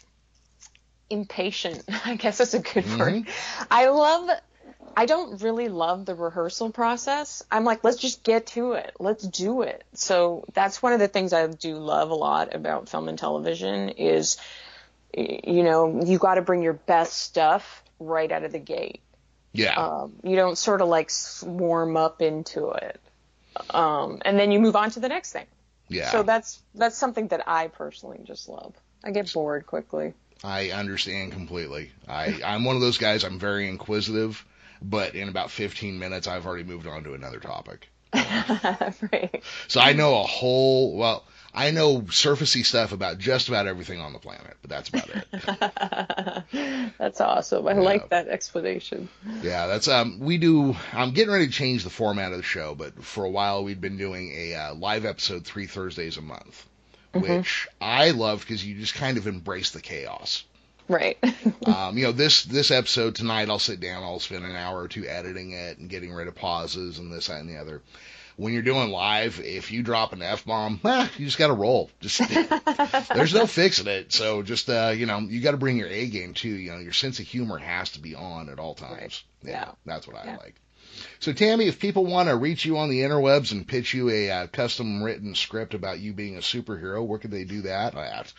impatient. 1.11 1.85
I 2.07 2.15
guess 2.17 2.39
that's 2.39 2.55
a 2.55 2.61
good 2.61 2.85
mm-hmm. 2.85 2.99
word. 2.99 3.27
I 3.71 3.89
love 3.89 4.31
I 4.99 5.07
don't 5.07 5.41
really 5.43 5.69
love 5.69 6.07
the 6.07 6.15
rehearsal 6.17 6.71
process. 6.71 7.45
I'm 7.53 7.65
like, 7.65 7.85
let's 7.85 7.99
just 7.99 8.25
get 8.25 8.49
to 8.49 8.73
it. 8.73 8.97
Let's 8.99 9.25
do 9.25 9.63
it. 9.63 9.85
So 9.95 10.45
that's 10.55 10.83
one 10.83 10.93
of 10.93 10.99
the 10.99 11.07
things 11.07 11.33
I 11.33 11.47
do 11.47 11.77
love 11.77 12.11
a 12.11 12.15
lot 12.15 12.53
about 12.53 12.89
film 12.89 13.09
and 13.09 13.17
television 13.17 13.91
is 13.91 14.39
you 15.17 15.63
know, 15.63 16.03
you 16.05 16.19
got 16.19 16.35
to 16.35 16.43
bring 16.43 16.63
your 16.63 16.75
best 16.75 17.15
stuff 17.15 17.83
right 17.99 18.31
out 18.31 18.45
of 18.45 18.53
the 18.53 18.59
gate. 18.59 19.01
Yeah, 19.53 19.75
Um, 19.75 20.15
you 20.23 20.37
don't 20.37 20.59
sort 20.59 20.83
of 20.83 20.89
like 20.89 21.11
swarm 21.11 21.97
up 21.97 22.21
into 22.21 22.71
it. 22.71 23.01
Um, 23.71 24.21
and 24.25 24.39
then 24.39 24.53
you 24.53 24.61
move 24.61 24.77
on 24.77 24.91
to 24.91 25.01
the 25.01 25.09
next 25.09 25.33
thing. 25.33 25.47
yeah. 25.89 26.11
So 26.11 26.23
that's 26.23 26.61
that's 26.75 26.97
something 26.97 27.29
that 27.29 27.49
I 27.49 27.69
personally 27.69 28.21
just 28.25 28.49
love. 28.49 28.75
I 29.03 29.11
get 29.11 29.33
bored 29.33 29.67
quickly. 29.67 30.13
I 30.45 30.71
understand 30.71 31.33
completely. 31.33 31.91
I, 32.07 32.41
I'm 32.45 32.65
one 32.65 32.77
of 32.77 32.83
those 32.83 32.99
guys. 32.99 33.25
I'm 33.25 33.39
very 33.39 33.69
inquisitive, 33.69 34.45
but 34.83 35.15
in 35.15 35.29
about 35.29 35.51
15 35.51 35.99
minutes, 35.99 36.27
I've 36.27 36.47
already 36.47 36.65
moved 36.65 36.87
on 36.87 37.05
to 37.05 37.15
another 37.15 37.41
topic. 37.41 37.89
right. 38.15 39.43
So 39.69 39.81
I 39.81 39.93
know 39.93 40.21
a 40.21 40.25
whole 40.25 40.97
well. 40.97 41.25
I 41.55 41.71
know 41.71 42.03
surfacey 42.03 42.65
stuff 42.65 42.93
about 42.93 43.19
just 43.19 43.49
about 43.49 43.67
everything 43.67 44.01
on 44.01 44.13
the 44.13 44.19
planet, 44.19 44.57
but 44.61 44.71
that's 44.71 44.91
about 44.91 45.09
it. 45.11 46.45
That's 46.99 47.21
awesome. 47.21 47.67
I 47.67 47.73
like 47.73 48.11
that 48.11 48.29
explanation. 48.29 49.09
Yeah, 49.43 49.67
that's 49.67 49.89
um 49.89 50.21
we 50.21 50.39
do 50.39 50.77
I'm 50.93 51.13
getting 51.13 51.33
ready 51.33 51.47
to 51.47 51.53
change 51.53 51.85
the 51.85 51.91
format 51.91 52.33
of 52.33 52.39
the 52.39 52.45
show, 52.45 52.75
but 52.75 53.03
for 53.03 53.25
a 53.25 53.31
while 53.31 53.65
we'd 53.65 53.81
been 53.81 53.97
doing 53.97 54.33
a 54.35 54.55
uh, 54.55 54.75
live 54.75 55.05
episode 55.05 55.45
3 55.45 55.67
Thursdays 55.67 56.17
a 56.17 56.23
month, 56.23 56.67
which 57.13 57.67
I 57.81 58.11
love 58.11 58.47
cuz 58.47 58.65
you 58.65 58.75
just 58.79 58.95
kind 58.95 59.17
of 59.17 59.27
embrace 59.27 59.71
the 59.71 59.81
chaos. 59.81 60.45
Right. 60.89 61.19
Um, 61.67 61.99
you 61.99 62.05
know, 62.05 62.13
this 62.13 62.45
this 62.45 62.71
episode 62.71 63.15
tonight 63.15 63.51
I'll 63.51 63.59
sit 63.59 63.79
down, 63.79 64.03
I'll 64.03 64.21
spend 64.21 64.45
an 64.47 64.57
hour 64.57 64.81
or 64.81 64.89
two 64.89 65.07
editing 65.07 65.51
it 65.53 65.77
and 65.77 65.91
getting 65.91 66.13
rid 66.15 66.27
of 66.29 66.35
pauses 66.35 66.99
and 66.99 67.13
this 67.13 67.27
that 67.27 67.41
and 67.41 67.49
the 67.49 67.59
other. 67.59 67.83
When 68.37 68.55
you're 68.55 68.63
doing 68.63 68.91
live, 68.91 69.39
if 69.41 69.71
you 69.71 69.83
drop 69.83 70.13
an 70.15 70.23
F 70.23 70.47
bomb, 70.47 70.81
eh, 70.85 71.09
you 71.19 71.27
just 71.27 71.37
got 71.37 71.49
to 71.49 71.53
roll. 71.53 71.91
Just 72.01 72.21
there's 73.15 73.35
no 73.35 73.47
fixing 73.47 73.87
it. 73.87 74.13
So 74.13 74.43
just 74.43 74.71
uh, 74.71 74.93
you 74.97 75.05
know, 75.07 75.19
you 75.19 75.41
got 75.43 75.51
to 75.51 75.57
bring 75.59 75.77
your 75.77 75.89
A 75.89 76.07
game 76.09 76.33
too. 76.33 76.49
You 76.49 76.71
know, 76.73 76.79
your 76.79 76.93
sense 76.95 77.19
of 77.19 77.27
humor 77.27 77.59
has 77.59 77.91
to 77.91 78.01
be 78.01 78.15
on 78.15 78.49
at 78.49 78.59
all 78.59 78.75
times. 78.75 78.93
Right. 79.45 79.51
Yeah. 79.53 79.73
that's 79.85 80.07
what 80.07 80.17
I 80.17 80.25
Yeah. 80.25 80.37
like. 80.39 80.55
So 81.21 81.33
Tammy, 81.35 81.67
if 81.67 81.79
people 81.81 82.07
want 82.07 82.29
to 82.31 82.37
reach 82.37 82.65
you 82.65 82.79
on 82.79 82.89
the 82.89 83.01
interwebs 83.01 83.53
and 83.53 83.67
pitch 83.69 83.93
you 83.93 84.09
a 84.09 84.31
uh, 84.31 84.47
custom 84.47 85.03
written 85.03 85.35
script 85.35 85.75
about 85.75 86.01
you 86.01 86.13
being 86.15 86.37
a 86.37 86.41
superhero, 86.41 87.05
where 87.07 87.19
could 87.19 87.31
they 87.31 87.45
do 87.45 87.63
that 87.63 87.95
at? 87.95 88.33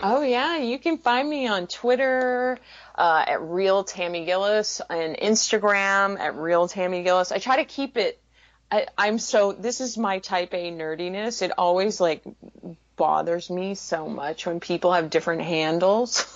Oh 0.00 0.20
yeah, 0.20 0.58
you 0.58 0.78
can 0.78 0.98
find 0.98 1.28
me 1.28 1.46
on 1.46 1.66
Twitter 1.66 2.58
uh, 2.94 3.24
at 3.26 3.40
real 3.40 3.82
Tammy 3.82 4.26
Gillis 4.26 4.82
and 4.90 5.16
Instagram 5.16 6.18
at 6.18 6.36
real 6.36 6.68
Tammy 6.68 7.02
Gillis. 7.02 7.32
I 7.32 7.38
try 7.38 7.56
to 7.56 7.64
keep 7.64 7.96
it. 7.96 8.20
I, 8.70 8.86
I'm 8.98 9.18
so 9.18 9.52
this 9.52 9.80
is 9.80 9.96
my 9.96 10.18
type 10.18 10.52
A 10.52 10.70
nerdiness. 10.70 11.40
It 11.40 11.52
always 11.56 11.98
like 11.98 12.22
bothers 12.96 13.48
me 13.48 13.74
so 13.74 14.08
much 14.08 14.46
when 14.46 14.60
people 14.60 14.92
have 14.92 15.08
different 15.08 15.42
handles 15.42 16.26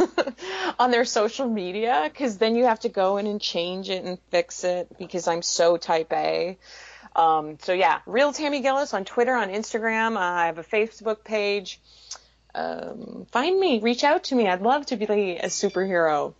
on 0.78 0.90
their 0.90 1.04
social 1.04 1.48
media 1.48 2.08
because 2.10 2.38
then 2.38 2.54
you 2.54 2.64
have 2.64 2.80
to 2.80 2.88
go 2.88 3.18
in 3.18 3.26
and 3.26 3.40
change 3.40 3.90
it 3.90 4.04
and 4.04 4.18
fix 4.30 4.64
it 4.64 4.88
because 4.98 5.28
I'm 5.28 5.42
so 5.42 5.76
type 5.76 6.12
A. 6.14 6.56
Um, 7.14 7.58
so 7.60 7.74
yeah, 7.74 8.00
real 8.06 8.32
Tammy 8.32 8.60
Gillis 8.60 8.94
on 8.94 9.04
Twitter, 9.04 9.34
on 9.34 9.48
Instagram. 9.48 10.16
I 10.16 10.46
have 10.46 10.58
a 10.58 10.64
Facebook 10.64 11.24
page 11.24 11.80
um, 12.54 13.26
find 13.30 13.58
me, 13.58 13.80
reach 13.80 14.04
out 14.04 14.24
to 14.24 14.34
me. 14.34 14.48
I'd 14.48 14.62
love 14.62 14.86
to 14.86 14.96
be 14.96 15.04
a 15.04 15.46
superhero. 15.46 16.34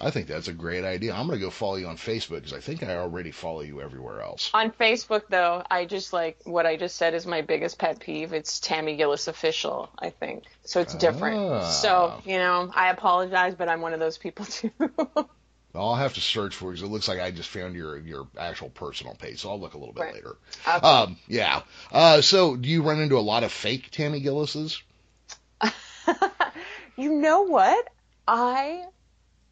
I 0.00 0.10
think 0.10 0.26
that's 0.26 0.48
a 0.48 0.52
great 0.52 0.82
idea. 0.84 1.12
I'm 1.14 1.28
going 1.28 1.38
to 1.38 1.44
go 1.44 1.50
follow 1.50 1.76
you 1.76 1.86
on 1.86 1.96
Facebook 1.96 2.36
because 2.36 2.52
I 2.52 2.58
think 2.58 2.82
I 2.82 2.96
already 2.96 3.30
follow 3.30 3.60
you 3.60 3.80
everywhere 3.80 4.20
else. 4.22 4.50
On 4.52 4.72
Facebook, 4.72 5.22
though, 5.30 5.62
I 5.70 5.84
just 5.84 6.12
like 6.12 6.36
what 6.42 6.66
I 6.66 6.76
just 6.76 6.96
said 6.96 7.14
is 7.14 7.26
my 7.26 7.42
biggest 7.42 7.78
pet 7.78 8.00
peeve. 8.00 8.32
It's 8.32 8.58
Tammy 8.58 8.96
Gillis 8.96 9.28
official, 9.28 9.88
I 9.96 10.10
think. 10.10 10.44
So 10.64 10.80
it's 10.80 10.94
different. 10.96 11.38
Ah. 11.38 11.68
So, 11.68 12.20
you 12.24 12.38
know, 12.38 12.72
I 12.74 12.90
apologize, 12.90 13.54
but 13.54 13.68
I'm 13.68 13.82
one 13.82 13.92
of 13.92 14.00
those 14.00 14.18
people 14.18 14.44
too. 14.46 14.72
I'll 15.76 15.94
have 15.96 16.14
to 16.14 16.20
search 16.20 16.54
for 16.56 16.70
it 16.70 16.72
because 16.74 16.82
it 16.82 16.90
looks 16.90 17.06
like 17.06 17.20
I 17.20 17.30
just 17.30 17.48
found 17.48 17.76
your 17.76 17.96
your 17.98 18.26
actual 18.36 18.70
personal 18.70 19.14
page. 19.14 19.40
So 19.40 19.50
I'll 19.50 19.60
look 19.60 19.74
a 19.74 19.78
little 19.78 19.94
bit 19.94 20.02
Right. 20.02 20.14
later. 20.14 20.36
Okay. 20.66 20.86
Um, 20.86 21.16
yeah. 21.28 21.62
Uh, 21.92 22.20
so 22.20 22.56
do 22.56 22.68
you 22.68 22.82
run 22.82 23.00
into 23.00 23.16
a 23.16 23.20
lot 23.20 23.44
of 23.44 23.52
fake 23.52 23.90
Tammy 23.92 24.20
Gillises? 24.20 24.82
you 26.96 27.12
know 27.12 27.42
what? 27.42 27.88
I 28.26 28.84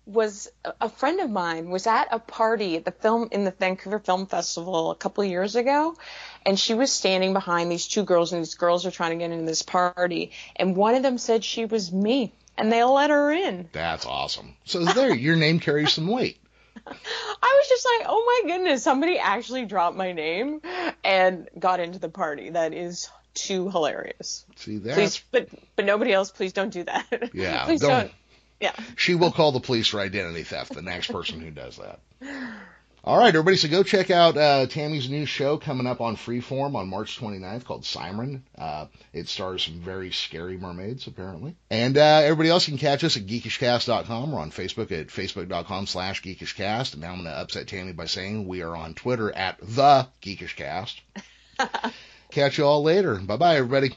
was 0.04 0.50
a 0.80 0.88
friend 0.88 1.20
of 1.20 1.30
mine 1.30 1.70
was 1.70 1.86
at 1.86 2.08
a 2.10 2.18
party 2.18 2.76
at 2.76 2.84
the 2.84 2.90
film 2.90 3.28
in 3.30 3.44
the 3.44 3.52
Vancouver 3.52 4.00
Film 4.00 4.26
Festival 4.26 4.90
a 4.90 4.96
couple 4.96 5.22
of 5.22 5.30
years 5.30 5.54
ago 5.54 5.96
and 6.44 6.58
she 6.58 6.74
was 6.74 6.90
standing 6.90 7.32
behind 7.32 7.70
these 7.70 7.86
two 7.86 8.02
girls 8.02 8.32
and 8.32 8.42
these 8.42 8.56
girls 8.56 8.84
are 8.84 8.90
trying 8.90 9.12
to 9.12 9.24
get 9.24 9.30
into 9.30 9.46
this 9.46 9.62
party 9.62 10.32
and 10.56 10.74
one 10.74 10.96
of 10.96 11.04
them 11.04 11.18
said 11.18 11.44
she 11.44 11.66
was 11.66 11.92
me 11.92 12.32
and 12.58 12.72
they 12.72 12.82
let 12.82 13.10
her 13.10 13.30
in. 13.30 13.68
That's 13.72 14.04
awesome. 14.04 14.56
So 14.64 14.84
there, 14.84 15.14
your 15.14 15.36
name 15.36 15.60
carries 15.60 15.92
some 15.92 16.08
weight. 16.08 16.38
I 16.86 17.60
was 17.60 17.68
just 17.68 17.86
like, 17.86 18.06
"Oh 18.08 18.42
my 18.44 18.50
goodness, 18.50 18.82
somebody 18.82 19.18
actually 19.18 19.66
dropped 19.66 19.96
my 19.96 20.12
name 20.12 20.60
and 21.04 21.48
got 21.58 21.80
into 21.80 21.98
the 21.98 22.08
party. 22.08 22.50
That 22.50 22.72
is 22.72 23.08
too 23.34 23.70
hilarious." 23.70 24.44
See 24.56 24.78
that? 24.78 24.94
Please 24.94 25.22
but 25.30 25.48
but 25.76 25.84
nobody 25.84 26.12
else 26.12 26.30
please 26.30 26.52
don't 26.52 26.70
do 26.72 26.84
that. 26.84 27.06
Yeah, 27.34 27.64
please 27.64 27.80
don't. 27.80 27.90
don't. 27.90 28.12
Yeah. 28.60 28.72
She 28.96 29.14
will 29.14 29.32
call 29.32 29.52
the 29.52 29.60
police 29.60 29.88
for 29.88 30.00
identity 30.00 30.44
theft. 30.44 30.74
The 30.74 30.82
next 30.82 31.10
person 31.10 31.40
who 31.40 31.50
does 31.50 31.78
that. 31.78 31.98
All 33.04 33.18
right, 33.18 33.34
everybody. 33.34 33.56
So 33.56 33.66
go 33.66 33.82
check 33.82 34.12
out 34.12 34.36
uh, 34.36 34.66
Tammy's 34.66 35.10
new 35.10 35.26
show 35.26 35.56
coming 35.58 35.88
up 35.88 36.00
on 36.00 36.14
Freeform 36.14 36.76
on 36.76 36.88
March 36.88 37.18
29th 37.18 37.64
called 37.64 37.84
Siren. 37.84 38.44
Uh, 38.56 38.86
it 39.12 39.28
stars 39.28 39.64
some 39.64 39.80
very 39.80 40.12
scary 40.12 40.56
mermaids, 40.56 41.08
apparently. 41.08 41.56
And 41.68 41.98
uh, 41.98 42.20
everybody 42.22 42.48
else 42.50 42.66
can 42.66 42.78
catch 42.78 43.02
us 43.02 43.16
at 43.16 43.26
geekishcast.com. 43.26 44.30
We're 44.30 44.38
on 44.38 44.52
Facebook 44.52 44.92
at 44.92 45.08
facebook.com 45.08 45.88
slash 45.88 46.22
geekishcast. 46.22 46.92
And 46.92 47.02
now 47.02 47.08
I'm 47.08 47.22
going 47.22 47.24
to 47.24 47.40
upset 47.40 47.66
Tammy 47.66 47.92
by 47.92 48.06
saying 48.06 48.46
we 48.46 48.62
are 48.62 48.76
on 48.76 48.94
Twitter 48.94 49.32
at 49.32 49.58
the 49.60 50.06
geekishcast. 50.22 51.00
catch 52.32 52.58
you 52.58 52.64
all 52.64 52.82
later. 52.82 53.16
Bye-bye, 53.16 53.56
everybody. 53.56 53.94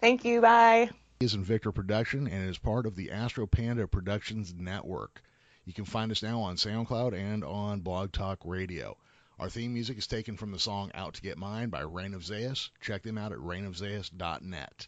Thank 0.00 0.24
you. 0.24 0.40
Bye. 0.40 0.90
is 1.20 1.34
in 1.34 1.44
Victor 1.44 1.72
Production 1.72 2.26
and 2.26 2.50
is 2.50 2.58
part 2.58 2.84
of 2.84 2.96
the 2.96 3.10
Astro 3.10 3.46
Panda 3.46 3.86
Productions 3.86 4.52
Network. 4.52 5.22
You 5.64 5.72
can 5.72 5.84
find 5.84 6.10
us 6.10 6.22
now 6.22 6.40
on 6.40 6.56
SoundCloud 6.56 7.14
and 7.14 7.44
on 7.44 7.80
Blog 7.80 8.12
Talk 8.12 8.40
Radio. 8.44 8.96
Our 9.38 9.48
theme 9.48 9.72
music 9.72 9.98
is 9.98 10.06
taken 10.06 10.36
from 10.36 10.50
the 10.50 10.58
song 10.58 10.90
Out 10.94 11.14
to 11.14 11.22
Get 11.22 11.38
Mine 11.38 11.68
by 11.68 11.80
Reign 11.80 12.14
of 12.14 12.24
Zeus. 12.24 12.70
Check 12.80 13.02
them 13.02 13.18
out 13.18 13.32
at 13.32 13.38
reignofzeus.net. 13.38 14.86